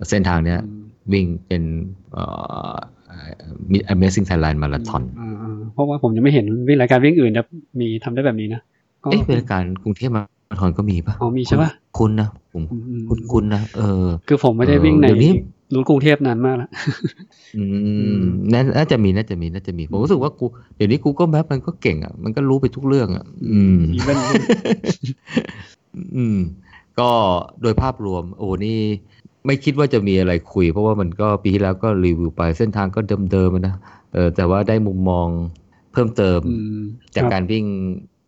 [0.09, 1.63] เส้นทางเนี้ยอืมวิ่งเป็น
[2.13, 2.26] เอ่
[2.71, 2.73] อ
[3.71, 7.43] มี Amazing Thailand Marathon อ่าอ่าเพราะว่าผมยังไม่เห็นวิ่งรายการวิ่งอื่นจะ
[7.80, 8.61] มีทำได้แบบนี้นะ
[9.03, 10.21] ก็เอ๊ะเป็นรายการกรุงเทพมา
[10.51, 15.32] ราธอนก็มีปะอ๋อมีใช่ปะคุณนะผมอืมอืมคุณคุณนะเออ คือผมไม่ได้วิ่งในเดี๋ยวนี้
[15.74, 16.70] รูทกรุงเทพนานมากแล้ว
[17.57, 17.63] อื
[18.18, 18.22] ม
[18.53, 20.45] น่าน่าจะมีน่าจะมีน่าจะมี ผมรู้สึกว่ากู
[20.76, 24.26] เดี๋ยวนี้ Google Map มันก็เก่งอะมันก็รู้ไปทุกเรื่องอะ อืมอีเวนต์
[26.16, 26.38] อืม
[26.99, 27.09] ก็
[27.61, 28.80] โดยภาพรวม โอ้นี่
[29.45, 32.99] ไม่คิดว่าจะมีอะไรคุย เพราะว่ามันก็ปีที่แล้วก็รีวิวไปเส้นทางก็
[33.32, 33.76] เดิมๆอะนะ
[34.13, 35.28] เออแต่ว่าได้มุมมอง
[35.93, 36.82] เพิ่มเติมอืม
[37.16, 37.66] จากครับการวิ่ง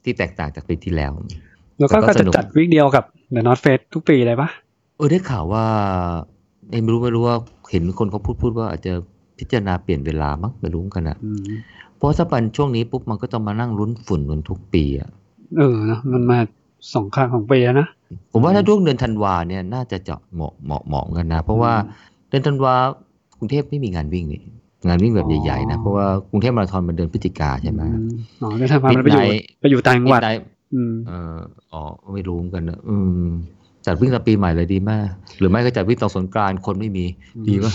[0.04, 1.12] ที่แตกต่างจากปีที่แล้ว
[1.80, 3.04] แล้วก็แต่ก็ก็สจะนุกจัดวิ่งเดียวกับ
[3.36, 4.50] The North Face ทุกปีเลยปะ
[4.98, 5.66] เออได้ข่าวว่า
[6.16, 6.37] เอ้ย
[6.70, 7.36] ไม่รู้ไม่รู้ว่า
[7.72, 8.94] เห็นคนเขาพูดพูดว่าอาจจะ
[9.40, 11.44] พิจารณาเปลี่ยนเวลามั้งไม่รู้เหมือนกันนะอืม
[11.98, 15.10] เพราะถ้าเป็นช่วงนี้ปุ๊บมันก็ต้องมานั่งลุ้นฝุ่นเหมือนทุกปีอะ
[15.58, 16.38] เออนะมันมา
[16.94, 17.88] สองครั้งของปีแล้วนะ
[18.32, 21.74] ผมว่าถ้าช่วงเดือนธันวาเนี่ยน่าจะเจาะเหมาะเหมาะเหมาะกันนะ เพราะว่า
[22.30, 22.76] เดือนธันวา
[23.38, 24.42] กรุงเทพไม่มีงานวิ่งนี่
[24.88, 30.42] งานวิ่งแบบใหญ่ๆนะเพราะว่ากรุงเทพมาราธอนมันเดือนพฤศจิกาใช่ไหมอืมอ๋อได้ทำมามันไปอยู่ Midnight ไปอยู่ต่างจังหวัด Midnight
[30.74, 31.38] อืมเออ
[31.72, 31.82] อ๋อ
[32.14, 32.96] ไม่รู้เหมือนกันนะอื
[33.26, 33.30] ม
[33.88, 35.08] จัดวิ่งตอนปีใหม่เลยดีมาก
[35.40, 37.72] หรือไม่ก็จัดวิ่งตอนสงกรานต์คนไม่มีอืมดีป่ะ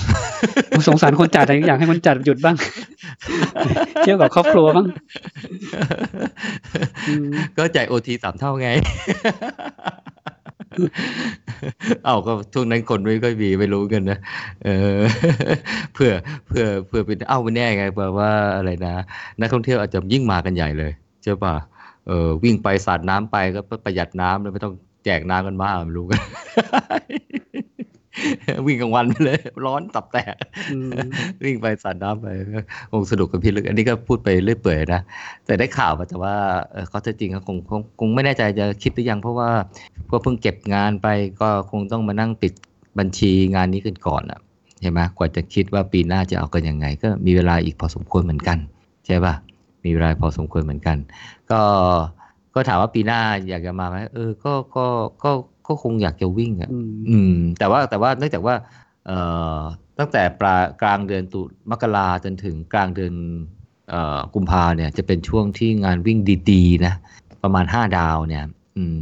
[0.70, 2.56] ผมสงสารคนจัดแต่อยากให้คนจัดหยุดบ้าง
[4.00, 4.86] เที่ยวกับครอบครัวบ้าง
[7.08, 8.68] อืมก็จ่ายโอทีสามเท่าไง
[12.04, 14.18] เอาก็ช่วงนั้นคนไม่ค่อยมีไม่รู้กันนะ
[14.64, 15.00] เออ
[15.94, 16.10] เพื่อ
[16.48, 18.94] เพื่อเพื่อเป็นเอ้าไม่แน่ไงแปลว่าอะไรนะ
[19.40, 20.92] นักท่องเที่ยวอาจจะยิ่งมากันใหญ่เลย
[21.22, 21.54] ใช่ป่ะ
[22.08, 24.74] เออวิ่งไปสาดน้ำไปก็ประหยัดน้ำเลยไม่ต้อง
[25.04, 26.20] แจกน้ำกันมากไม่รู้กัน
[28.66, 30.34] วิ่งกลางวันไปเลย ร้อนตับแตก
[30.72, 30.90] อืม
[31.44, 32.26] วิ่งไปสาดน้ำไป
[32.90, 35.00] คงสนุกกับพี่ลึก อันนี้ก็พูดไปเรื่อยเปื่อยนะ
[35.46, 36.34] แต่ได้ข่าวมาแต่ว่า
[36.72, 39.50] เออเขาจะจริงก็คงคงคงไม่แน่ใจจะคิดหรือยัง เพราะว่า
[40.10, 41.08] ก็เพิ่งเก็บงานไป
[41.40, 42.52] ก็คงต้องมานั่งปิด
[42.98, 44.40] บัญชีงานนี้กันก่อนอะ
[44.80, 48.58] ใช่ไหมกว่าจะคิดว่าปีหน้าจะเอากันยังไง ก็มีเวลาอีกพอสมควรเหมือนกัน
[49.06, 49.34] ใช่ป่ะ
[49.84, 50.96] มีเวลาพอสมควรเหมือนกัน
[51.50, 51.60] ก็
[52.54, 54.86] ก็ถามว่าปีหน้าอยากจะมาไหมเออ ก็ก็
[55.24, 55.30] ก็
[55.66, 58.54] ก็คงอยากจะวิ่งอะอืมอืมแต่ว่าแต่ว่าเนื่องจากว่า
[59.06, 59.18] เอ่
[59.56, 59.58] อ
[59.98, 61.40] ตั้งแต่ปลายกลางเดือนตุ
[61.70, 63.14] มกราจนถึงกลางเดือน
[63.90, 66.18] เอ่อกุมภาเนี่ย จะเป็นช่วงที่งานวิ่ง
[66.50, 66.94] ดีๆ นะ
[67.42, 68.44] ประมาณห้าดาวเนี่ย
[68.76, 68.96] อืม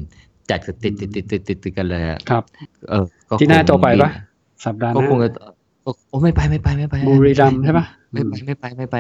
[0.51, 2.43] จัดกันติดติดติดติดติดติดกันเลยอะครับ
[2.89, 5.41] เออก็ที่หน้าคงโจไปปะมีสัปดาห์หก็คงน้าจะ
[5.85, 8.97] ก็โอ้ไม่ไปไม่ไปไม่ไป บุรีรัมย์ใช่ปะไม่ไปไม่ไปไม่ไป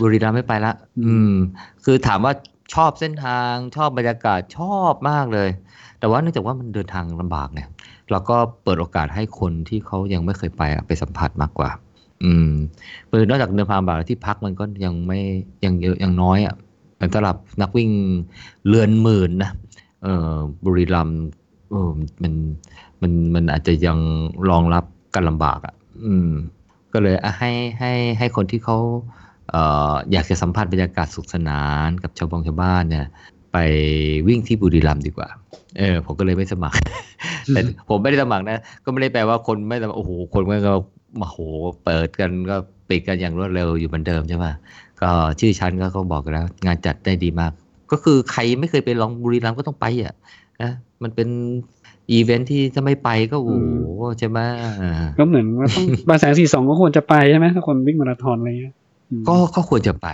[0.00, 0.72] บุรีรัมย์ไม่ไปละ
[1.06, 1.32] อืม
[1.84, 2.32] คือถามว่า
[2.74, 5.48] ชอบเส้นทางชอบบรรยากาศชอบมากเลย
[5.98, 7.68] แต่ว่าเนื่องจากว่ามันเดินทางลำบากเนี่ย
[8.10, 11.70] เราก็เปิดโอกาสให้คนที่เขายังไม่เคยไปไปสัมผัสมากกว่า
[12.24, 12.50] อืม
[13.10, 15.20] คือนอกจากเดินทางลำบากที่พักมันก็ยังไม่
[15.64, 16.54] ยังเยอะยังน้อยอะ
[16.96, 17.90] แต่สำหรับนักวิ่ง
[18.68, 19.50] เรือนหมื่นนะ
[20.02, 20.34] เออ
[20.64, 21.20] บุรีรัมย์
[21.70, 21.90] เออ
[22.22, 22.32] มัน
[23.02, 23.98] มันมันอาจจะยัง
[24.50, 24.84] รองรับ
[25.14, 25.74] กันลำบากอะ
[26.06, 26.30] อืม
[26.92, 28.78] ก็เลยให้ให้ให้คนที่เขา
[29.56, 33.06] อ่ออยากจะสัมผัสบรรยากาศสุขสนานกับชาวบองชาวบ้านเนี่ย
[33.52, 33.56] ไป
[34.28, 35.28] วิ่งที่บุรีรัมย์ดีกว่า
[35.78, 36.78] เออ ผมก็เลยไม่สมัคร
[37.48, 40.74] แต่ผมไม่ได้สมัครนะ ก็ไม่ได้แปลว่าคนไม่สมัครโอ้โห คนก็
[41.20, 41.38] มาโห
[41.84, 42.56] เปิดกันก็
[42.88, 44.46] ปิดกันอย่างรวดเร็วอยู่เหมือนเดิมใช่ไหม
[45.02, 45.10] ก็
[45.40, 47.52] ชื่อชั้นก็เขาบอกกันแล้ว งานจัดได้ดีมาก
[47.90, 50.14] ก็คือใครไม่เคยไปลองบุรีรัมย์ก็ต้องไปอะ
[50.62, 50.72] นะ
[51.02, 51.28] มันเป็น
[52.10, 53.52] อีเวนท์ที่ถ้าไม่ไปก็โอ้โห
[54.18, 54.38] ใช่ไหม
[55.18, 58.85] ก็เหมือนว่าต้องบางแสนสี่สองก็ควรจะไปใช่ไหมถ้าคนวิ่งมาราธอนอะไรเงี้ยอืม
[59.28, 60.08] ก็ก็ควรจะไป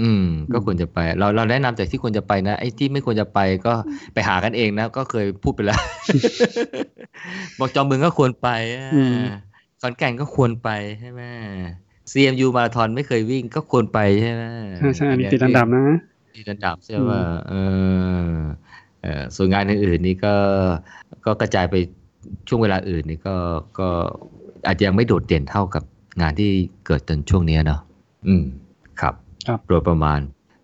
[0.00, 3.74] อืม ก็อืมควรจะไป เราเราแนะนำจากที่ควรจะไปนะไอ้ที่ไม่ควรจะไปก็
[4.14, 5.80] ไปหากันเองนะก็เคยพูดไปแล้ว
[7.58, 8.90] บอกจอมมึงก็ควรไปอะ
[9.80, 10.70] ขอนแก่นก็ควรไป
[11.00, 11.22] ใช่ไหม
[12.12, 14.42] CMU มาราธอนไม่เคยวิ่งก็ควรไปใช่ไหม
[14.78, 15.84] ใช่ใช่อันนี้ติดอันดับนะ
[16.36, 17.54] ติดอันดับใช่ป่ะเอ
[18.26, 18.36] อ
[19.02, 20.34] เออส่วนงานอื่นๆนี่ก็
[21.26, 21.76] ก็กระจายไป
[22.48, 23.36] ช่วงเวลาอื่นนี่ก็
[23.78, 23.88] ก็
[24.66, 25.82] อาจจะยังไม่โดดเด่นเท่ากับ
[26.20, 26.50] งานที่
[26.86, 27.80] เกิดตอนช่วงเนี้ยเนาะ
[28.28, 28.44] อืม
[29.00, 29.14] ครับ
[29.48, 30.20] ครับ โดยประมาณ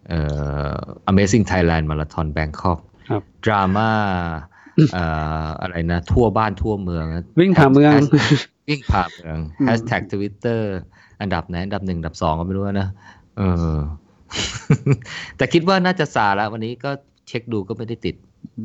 [0.09, 0.20] เอ่
[0.72, 0.76] อ
[1.10, 2.78] Amazing Thailand Marathon Bangkok
[3.09, 3.90] ครับดราม่า
[4.93, 5.05] เอ่
[5.44, 7.93] ออะไรนะ ทั่วบ้านทั่วเมืองนะวิ่งผ่าเมือง
[8.68, 10.76] วิ่งผ่าเมืองอืมแฮชแท็กทวิตเตอร์
[11.20, 12.89] อันดับไหนอันดับหนึ่งอันดับสองก็ไม่รู้นะ
[13.39, 13.43] เอ
[13.74, 13.76] อ
[15.36, 16.90] แต่คิดว่าน่าจะซาแล้ววันนี้ก็
[17.28, 18.14] เช็คดูก็ไม่ได้ติด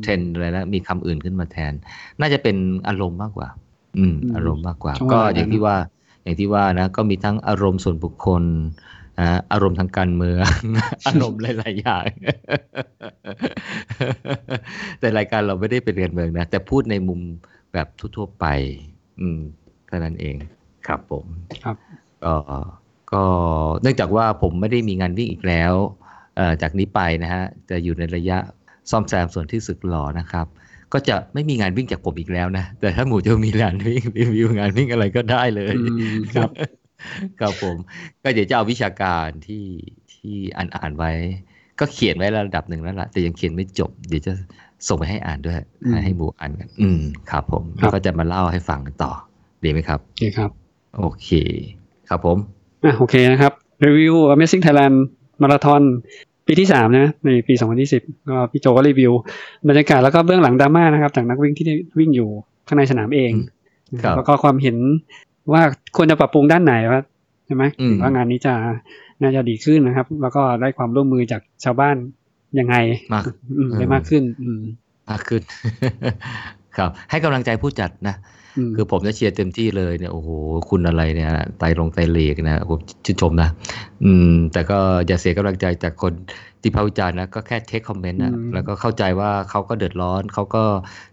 [0.02, 1.72] เทรนด์อะไรแล้วมีคำอื่นขึ้นมาแทน
[2.20, 2.56] น่าจะเป็น
[2.88, 3.48] อารมณ์มากกว่า
[3.98, 5.76] อืมอืมอารมณ์มากกว่าช่วงเวก็ลาอย่างที่ว่า
[6.24, 8.42] อย่างที่ว่านะก็มีทั้งอารมณ์ส่วนบุคคล
[9.20, 10.46] นะอารมณ์ทางการเมือง
[11.06, 12.06] อารมณ์หลาย ๆ อย่าง
[15.00, 17.20] แต่รายการเราไม่ได้เป็นการเมืองนะ แต่พูดในมุม
[17.72, 17.86] แบบ
[18.16, 18.46] ทั่ว ๆ ไป
[19.20, 19.40] อืม
[19.86, 20.34] เท่านั้นเอง
[20.86, 21.24] ครับผม
[21.64, 21.76] ครับ
[22.24, 22.34] ก็
[23.12, 23.24] ก็
[23.82, 25.74] เนื่องจากว่าผมไม่ได้มีงานวิ่งอีกแล้ว
[26.36, 28.38] เอ่อจากนี้ไปนะฮะ จะอยู่ในระยะ
[28.90, 30.46] ซ่อมแซมส่วนที่สึกหรอนะครับ
[30.92, 36.50] ก็จะไม่มีงานวิ่งจากผมอีกแล้วนะ แต่ถ้าหมูจะมีงานวิ่งรีวิวงานวิ่งอะไรก็ได้เลยอืมครับ
[37.40, 37.76] ครับผม
[38.22, 39.64] ก็เดี๋ยวจะเอาวิชาการที่
[40.12, 41.12] ที่อ่านอ่านไว้
[41.80, 44.32] ก็เขียนไว้ระดับหนึ่งแล้วล่ะ แต่ยังเขียนไม่จบ เดี๋ยวจะ
[44.88, 47.00] ส่งไปให้อ่านด้วยอืมให้หมูอ่านกัน อืม
[47.30, 49.12] ครับผมครับแล้วก็จะมาเล่าให้ฟังกันต่อ
[49.64, 50.50] ดีไหมครับโอเคครับ
[50.98, 51.30] โอเค
[52.08, 52.38] ครับผม
[52.84, 53.52] อะโอเคนะครับ
[53.84, 54.96] รีวิว Amazing Thailand
[55.42, 55.82] Marathon
[56.46, 57.54] ปีที่สามนะในปี
[57.90, 59.12] 2020ก็พี่โจก็รีวิว
[59.68, 62.28] บรรยากาศแล้วก็เบื้องหลังดราม่านะครับจากนักวิ่งที่ได้วิ่งอยู่
[62.66, 63.32] ข้างในสนามเอง
[64.02, 64.76] ครับแล้วก็ความเห็น
[65.52, 65.62] ว่า
[65.96, 67.00] ควรจะปรับปรุงด้านไหนว่า
[67.46, 68.54] ใช่ไหมอืมว่างานนี้จะ
[69.22, 71.96] น่าจะดีขึ้นนะครับ แล้วก็ได้ความร่วมมือจากชาวบ้าน
[72.58, 72.76] ยังไง
[73.14, 73.24] มาก
[73.58, 74.60] อืมได้มากขึ้นอืม
[75.10, 75.42] มากขึ้น
[76.76, 78.43] ครับ ให้กำลังใจผู้จัดนะอืม
[78.76, 80.28] คือผมจะเชียร์เต็มที่เลยเนี่ยโอ้โห
[80.70, 83.48] คุณอะไรเนี่ยไตรลงไตรเลกนะผมชื่นชมนะ
[84.04, 86.12] อืม แต่ก็อย่าเสียกำลังใจจากคน
[86.62, 90.62] ที่พาวิจารณ์นะก็แค่เทคคอมเมนต์นะอืมแล้วก็เข้าใจว่าเขาก็เดือดร้อนเขาก็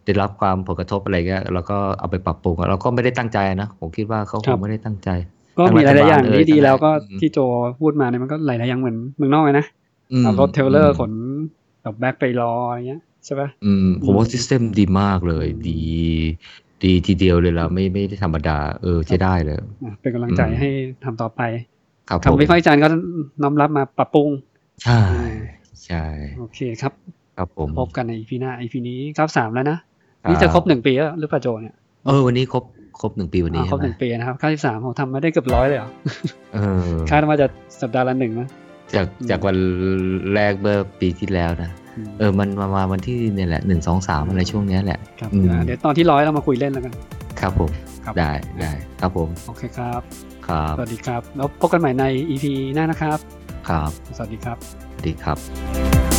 [0.06, 5.10] ได้รับความผลกระทบอะไรเงี้ยแล้วก็เอาไปปรับปรุงเราก็ไม่ได้ตั้งใจนะผมคิดว่าเขาคงไม่ได้ตั้งใจ
[5.58, 7.40] ก็มีหลายๆอย่างที่ดีแล้วก็อืมที่โจ
[7.82, 9.66] พูดมาเนี่ยมันก็หลายๆอย่างเหมือนเมืองนอกเลยนะ
[10.14, 11.12] อืมเอารถ trailer ขน
[11.82, 15.82] แบบ bag ไปรออะไรเงี้ยใช่ปะอืมผมว่าอืม system ดีมากเลยดี
[16.84, 20.70] ดีทีเดียวเลยแล้วไม่ไม่ได้ธรรมดา เออใช้ได้เลยอะเป็นกำลังใจอืมให้
[21.04, 21.42] ทำต่อไป
[22.10, 22.88] ครับผมคำวิพากษ์วิจารณ์ก็
[23.42, 24.30] น้อมรับมาปรับปรุง
[24.84, 25.02] ใช่
[25.86, 26.04] ใช่
[26.40, 26.94] โอเคครับ
[27.38, 29.78] ครับผมพบกันใน EP หน้า EP นี้ครับสามแล้วนะ
[30.24, 31.76] ครับนี่จะครบหนึ่งปีแล้วหรือเปล่าโจเนี่ย
[32.06, 32.64] เออวันนี้ครบ
[33.02, 35.90] ครบหนึ่งปีวันนี้อ่าครบใช่หไหมนึ่งปีนะครับข้าที่สามผมทำมาได้เกือบร้อยเลยเหรอ
[36.54, 36.58] เอ
[36.90, 37.48] อคาดว่าจะ
[37.82, 38.48] สัปดาห์ละหนึ่งนะ
[38.96, 39.58] จากจากวัน
[40.34, 41.81] แรกเมื่อปีที่แล้วนะอืม
[42.20, 46.94] เออมันมามาวันที่เนี่ยแหละหนึ่งสองสามอะไรช่วงเนี้ยแหละครับอืมอ่าเดี๋ยวตอนที่ร้อยเรามาคุยเล่นแล้วกัน
[47.40, 47.70] ครับผม
[48.06, 50.02] ครับได้ได้ครับผมโอเคครับ
[50.48, 53.18] ครับสวัสดีครับ แล้วพบกันใหม่ใน EP หน้านะครับ
[53.70, 54.58] ครับ สวัสดีครับ
[54.92, 56.11] สวัสดีครับ